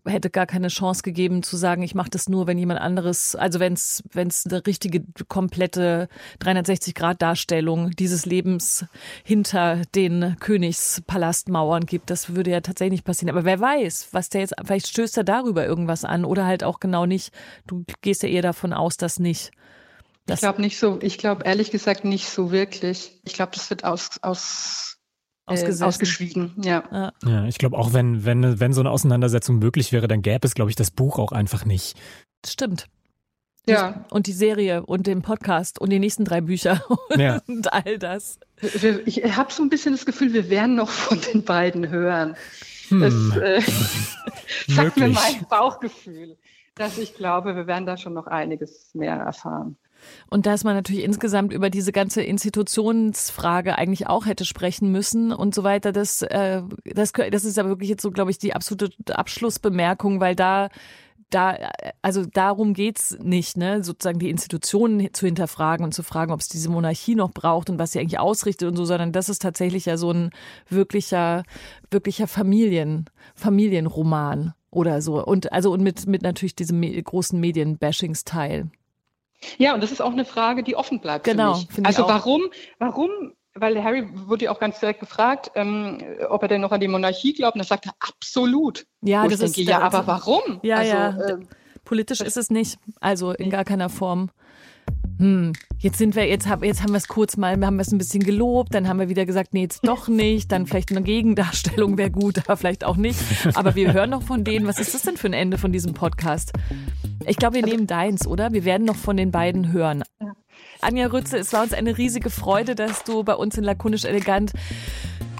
hätte 0.05 0.29
gar 0.29 0.45
keine 0.45 0.67
Chance 0.67 1.03
gegeben 1.03 1.41
zu 1.41 1.55
sagen, 1.55 1.83
ich 1.83 1.95
mache 1.95 2.09
das 2.09 2.27
nur, 2.27 2.45
wenn 2.45 2.57
jemand 2.57 2.81
anderes, 2.81 3.37
also 3.37 3.61
wenn 3.61 3.73
es 3.73 4.03
eine 4.13 4.65
richtige, 4.67 5.05
komplette 5.29 6.09
360-Grad-Darstellung 6.41 7.91
dieses 7.91 8.25
Lebens 8.25 8.85
hinter 9.23 9.83
den 9.95 10.35
Königspalastmauern 10.41 11.85
gibt. 11.85 12.09
Das 12.09 12.35
würde 12.35 12.51
ja 12.51 12.59
tatsächlich 12.59 12.97
nicht 12.97 13.05
passieren. 13.05 13.29
Aber 13.29 13.45
wer 13.45 13.61
weiß, 13.61 14.09
was 14.11 14.27
der 14.27 14.41
jetzt, 14.41 14.55
vielleicht 14.65 14.87
stößt 14.87 15.15
er 15.17 15.23
darüber 15.23 15.65
irgendwas 15.65 16.03
an 16.03 16.25
oder 16.25 16.45
halt 16.45 16.65
auch 16.65 16.81
genau 16.81 17.05
nicht. 17.05 17.33
Du 17.67 17.85
gehst 18.01 18.21
ja 18.21 18.27
eher 18.27 18.41
davon 18.41 18.73
aus, 18.73 18.97
dass 18.97 19.17
nicht. 19.17 19.51
Ich 20.27 20.39
glaube 20.39 20.61
nicht 20.61 20.79
so, 20.79 20.99
ich 21.01 21.17
glaube 21.17 21.43
ehrlich 21.45 21.71
gesagt 21.71 22.03
nicht 22.03 22.29
so 22.29 22.51
wirklich. 22.51 23.19
Ich 23.25 23.33
glaube, 23.33 23.51
das 23.53 23.69
wird 23.69 23.83
aus, 23.83 24.17
aus, 24.23 24.97
äh, 25.47 25.71
ausgeschwiegen. 25.83 26.53
Ja. 26.63 27.11
Ja, 27.23 27.45
ich 27.45 27.57
glaube 27.59 27.77
auch, 27.77 27.93
wenn, 27.93 28.25
wenn, 28.25 28.59
wenn 28.59 28.73
so 28.73 28.81
eine 28.81 28.89
Auseinandersetzung 28.89 29.59
möglich 29.59 29.91
wäre, 29.91 30.07
dann 30.07 30.21
gäbe 30.23 30.47
es, 30.47 30.55
glaube 30.55 30.71
ich, 30.71 30.75
das 30.75 30.89
Buch 30.89 31.19
auch 31.19 31.31
einfach 31.31 31.65
nicht. 31.65 31.95
Das 32.41 32.53
stimmt. 32.53 32.87
Ja. 33.67 34.05
Und 34.11 34.27
die 34.27 34.33
Serie 34.33 34.85
und 34.85 35.07
den 35.07 35.21
Podcast 35.21 35.79
und 35.79 35.89
die 35.91 35.99
nächsten 35.99 36.23
drei 36.25 36.41
Bücher 36.41 36.83
Ja. 37.17 37.41
und 37.47 37.71
all 37.73 37.97
das. 37.97 38.39
Ich 39.05 39.23
habe 39.35 39.51
so 39.51 39.63
ein 39.63 39.69
bisschen 39.69 39.93
das 39.93 40.05
Gefühl, 40.05 40.33
wir 40.33 40.49
werden 40.49 40.75
noch 40.75 40.89
von 40.89 41.19
den 41.21 41.43
beiden 41.43 41.89
hören. 41.89 42.35
Hm, 42.89 42.99
Das 43.01 43.37
äh, 43.37 43.61
sagt 44.67 44.97
mir 44.97 45.07
mein 45.09 45.45
Bauchgefühl, 45.49 46.37
dass 46.75 46.97
ich 46.97 47.15
glaube, 47.15 47.55
wir 47.55 47.67
werden 47.67 47.85
da 47.85 47.97
schon 47.97 48.13
noch 48.13 48.27
einiges 48.27 48.93
mehr 48.93 49.15
erfahren. 49.15 49.77
Und 50.29 50.45
dass 50.45 50.63
man 50.63 50.75
natürlich 50.75 51.03
insgesamt 51.03 51.53
über 51.53 51.69
diese 51.69 51.91
ganze 51.91 52.21
Institutionsfrage 52.21 53.77
eigentlich 53.77 54.07
auch 54.07 54.25
hätte 54.25 54.45
sprechen 54.45 54.91
müssen 54.91 55.31
und 55.31 55.55
so 55.55 55.63
weiter, 55.63 55.91
das, 55.91 56.21
äh, 56.21 56.61
das, 56.83 57.11
das 57.13 57.45
ist 57.45 57.57
ja 57.57 57.65
wirklich 57.65 57.89
jetzt 57.89 58.01
so, 58.01 58.11
glaube 58.11 58.31
ich, 58.31 58.37
die 58.37 58.53
absolute 58.53 58.93
Abschlussbemerkung, 59.17 60.19
weil 60.19 60.35
da 60.35 60.69
da, 61.29 61.57
also 62.01 62.25
darum 62.25 62.73
geht's 62.73 63.17
nicht, 63.21 63.57
ne, 63.57 63.83
sozusagen 63.83 64.19
die 64.19 64.29
Institutionen 64.29 65.13
zu 65.13 65.25
hinterfragen 65.25 65.83
und 65.83 65.93
zu 65.93 66.03
fragen, 66.03 66.31
ob 66.31 66.39
es 66.39 66.47
diese 66.47 66.69
Monarchie 66.69 67.15
noch 67.15 67.31
braucht 67.31 67.69
und 67.69 67.79
was 67.79 67.91
sie 67.91 67.99
eigentlich 67.99 68.19
ausrichtet 68.19 68.69
und 68.69 68.75
so, 68.75 68.85
sondern 68.85 69.11
das 69.11 69.29
ist 69.29 69.41
tatsächlich 69.41 69.85
ja 69.85 69.97
so 69.97 70.11
ein 70.11 70.29
wirklicher, 70.69 71.43
wirklicher 71.89 72.27
Familien, 72.27 73.05
Familienroman 73.33 74.53
oder 74.71 75.01
so. 75.01 75.23
Und 75.25 75.51
also 75.51 75.71
und 75.71 75.81
mit, 75.81 76.05
mit 76.07 76.21
natürlich 76.21 76.55
diesem 76.55 76.81
großen 76.81 77.39
Medienbashingsteil. 77.39 78.69
Ja, 79.57 79.73
und 79.73 79.81
das 79.81 79.91
ist 79.91 80.01
auch 80.01 80.11
eine 80.11 80.25
Frage, 80.25 80.63
die 80.63 80.75
offen 80.75 80.99
bleibt 80.99 81.25
Genau, 81.25 81.55
für 81.55 81.81
mich. 81.81 81.87
Also 81.87 82.07
warum, 82.07 82.43
warum, 82.79 83.09
weil 83.53 83.81
Harry 83.83 84.07
wurde 84.27 84.45
ja 84.45 84.51
auch 84.51 84.59
ganz 84.59 84.79
direkt 84.79 84.99
gefragt, 84.99 85.51
ähm, 85.55 85.99
ob 86.29 86.41
er 86.41 86.47
denn 86.47 86.61
noch 86.61 86.71
an 86.71 86.79
die 86.79 86.87
Monarchie 86.87 87.33
glaubt, 87.33 87.55
und 87.55 87.61
er 87.61 87.65
sagte 87.65 87.91
absolut. 87.99 88.85
Ja, 89.01 89.23
Wo 89.23 89.27
das 89.27 89.41
ist 89.41 89.57
denke, 89.57 89.69
ja, 89.69 89.81
aber 89.81 90.07
warum? 90.07 90.59
Ja, 90.63 90.77
also, 90.77 90.93
ja. 90.93 91.29
ähm, 91.29 91.47
Politisch 91.83 92.21
ist 92.21 92.37
es 92.37 92.49
nicht, 92.49 92.79
also 92.99 93.31
in 93.31 93.49
gar 93.49 93.63
keiner 93.63 93.89
Form. 93.89 94.31
Hm, 95.17 95.53
jetzt 95.79 95.97
sind 95.97 96.15
wir, 96.15 96.27
jetzt, 96.27 96.47
hab, 96.47 96.63
jetzt 96.63 96.83
haben 96.83 96.91
wir 96.91 96.97
es 96.97 97.07
kurz 97.07 97.37
mal, 97.37 97.51
haben 97.65 97.77
wir 97.77 97.81
es 97.81 97.91
ein 97.91 97.97
bisschen 97.97 98.23
gelobt, 98.23 98.73
dann 98.73 98.87
haben 98.87 98.99
wir 98.99 99.07
wieder 99.07 99.25
gesagt, 99.25 99.53
nee, 99.53 99.61
jetzt 99.61 99.87
doch 99.87 100.07
nicht, 100.07 100.51
dann 100.51 100.67
vielleicht 100.67 100.91
eine 100.91 101.01
Gegendarstellung 101.01 101.97
wäre 101.97 102.11
gut, 102.11 102.39
aber 102.39 102.57
vielleicht 102.57 102.83
auch 102.83 102.97
nicht. 102.97 103.19
Aber 103.53 103.75
wir 103.75 103.93
hören 103.93 104.09
noch 104.09 104.23
von 104.23 104.43
denen, 104.43 104.67
was 104.67 104.79
ist 104.79 104.93
das 104.93 105.03
denn 105.03 105.17
für 105.17 105.27
ein 105.27 105.33
Ende 105.33 105.57
von 105.57 105.71
diesem 105.71 105.93
Podcast? 105.93 106.51
Ich 107.25 107.37
glaube, 107.37 107.55
wir 107.55 107.65
nehmen 107.65 107.87
deins, 107.87 108.27
oder? 108.27 108.51
Wir 108.51 108.65
werden 108.65 108.85
noch 108.85 108.97
von 108.97 109.15
den 109.15 109.31
beiden 109.31 109.71
hören. 109.71 110.03
Anja 110.81 111.07
Rütze, 111.07 111.37
es 111.37 111.53
war 111.53 111.63
uns 111.63 111.73
eine 111.73 111.97
riesige 111.97 112.29
Freude, 112.29 112.75
dass 112.75 113.03
du 113.03 113.23
bei 113.23 113.35
uns 113.35 113.57
in 113.57 113.63
Lakonisch 113.63 114.05
Elegant 114.05 114.51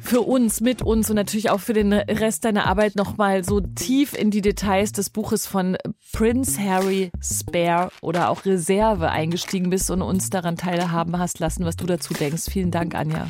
für 0.06 0.22
uns, 0.22 0.62
mit 0.62 0.82
uns 0.82 1.10
und 1.10 1.16
natürlich 1.16 1.49
auch 1.49 1.60
für 1.60 1.74
den 1.74 1.91
Rest 1.91 2.45
deiner 2.45 2.68
Arbeit 2.68 2.95
nochmal 2.95 3.43
so 3.43 3.60
tief 3.60 4.14
in 4.14 4.32
die 4.32 4.41
Details 4.41 4.91
des 4.91 5.10
Buches 5.10 5.47
von 5.47 5.78
Prince 6.14 6.62
Harry 6.62 7.12
Spare 7.22 7.89
oder 8.01 8.30
auch 8.30 8.45
Reserve 8.45 9.10
eingestiegen 9.10 9.70
bist 9.70 9.89
und 9.89 10.01
uns 10.01 10.30
daran 10.30 10.58
teilhaben 10.58 11.18
hast 11.18 11.39
lassen, 11.39 11.66
was 11.66 11.76
du 11.76 11.86
dazu 11.86 12.14
denkst. 12.14 12.43
Vielen 12.49 12.72
Dank, 12.72 12.95
Anja. 12.95 13.30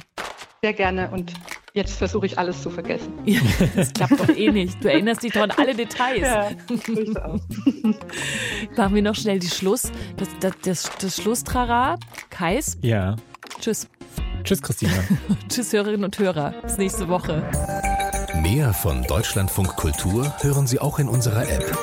Sehr 0.62 0.74
gerne 0.74 1.10
und 1.12 1.34
jetzt 1.74 1.98
versuche 1.98 2.26
ich 2.26 2.38
alles 2.38 2.62
zu 2.62 2.70
vergessen. 2.70 3.14
Ja, 3.26 3.40
das 3.76 3.94
klappt 3.94 4.20
doch 4.20 4.30
eh 4.30 4.52
nicht. 4.52 4.84
Du 4.84 4.92
erinnerst 4.92 5.24
dich 5.24 5.32
doch 5.34 5.42
an 5.42 5.52
alle 5.52 5.76
Details. 5.76 6.22
Ja, 6.22 6.50
Machen 8.76 8.96
wir 8.96 9.02
noch 9.02 9.16
schnell 9.16 9.40
die 9.40 9.48
Schluss, 9.48 9.92
das, 10.18 10.30
das, 10.40 10.54
das, 10.64 10.92
das 11.00 11.16
Schlusstrara. 11.18 11.98
Kais? 12.30 12.78
Ja. 12.82 13.16
Tschüss. 13.60 13.88
Tschüss, 14.46 14.62
Christina. 14.62 14.94
Tschüss, 15.50 15.74
Hörerinnen 15.74 16.06
und 16.06 16.20
Hörer. 16.20 16.54
Bis 16.62 16.78
nächste 16.78 17.08
Woche. 17.08 17.44
Mehr 18.42 18.74
von 18.74 19.02
Deutschlandfunk 19.04 19.76
Kultur 19.76 20.34
hören 20.42 20.68
Sie 20.68 20.80
auch 20.80 21.00
in 21.00 21.10
unserer 21.10 21.50
App. 21.50 21.78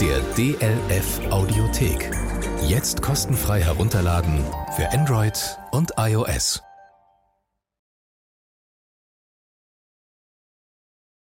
Der 0.00 0.20
DLF 0.36 1.20
Audiothek. 1.30 2.10
Jetzt 2.66 3.02
kostenfrei 3.02 3.62
herunterladen 3.62 4.42
für 4.76 4.90
Android 4.92 5.58
und 5.72 5.92
iOS. 5.98 6.62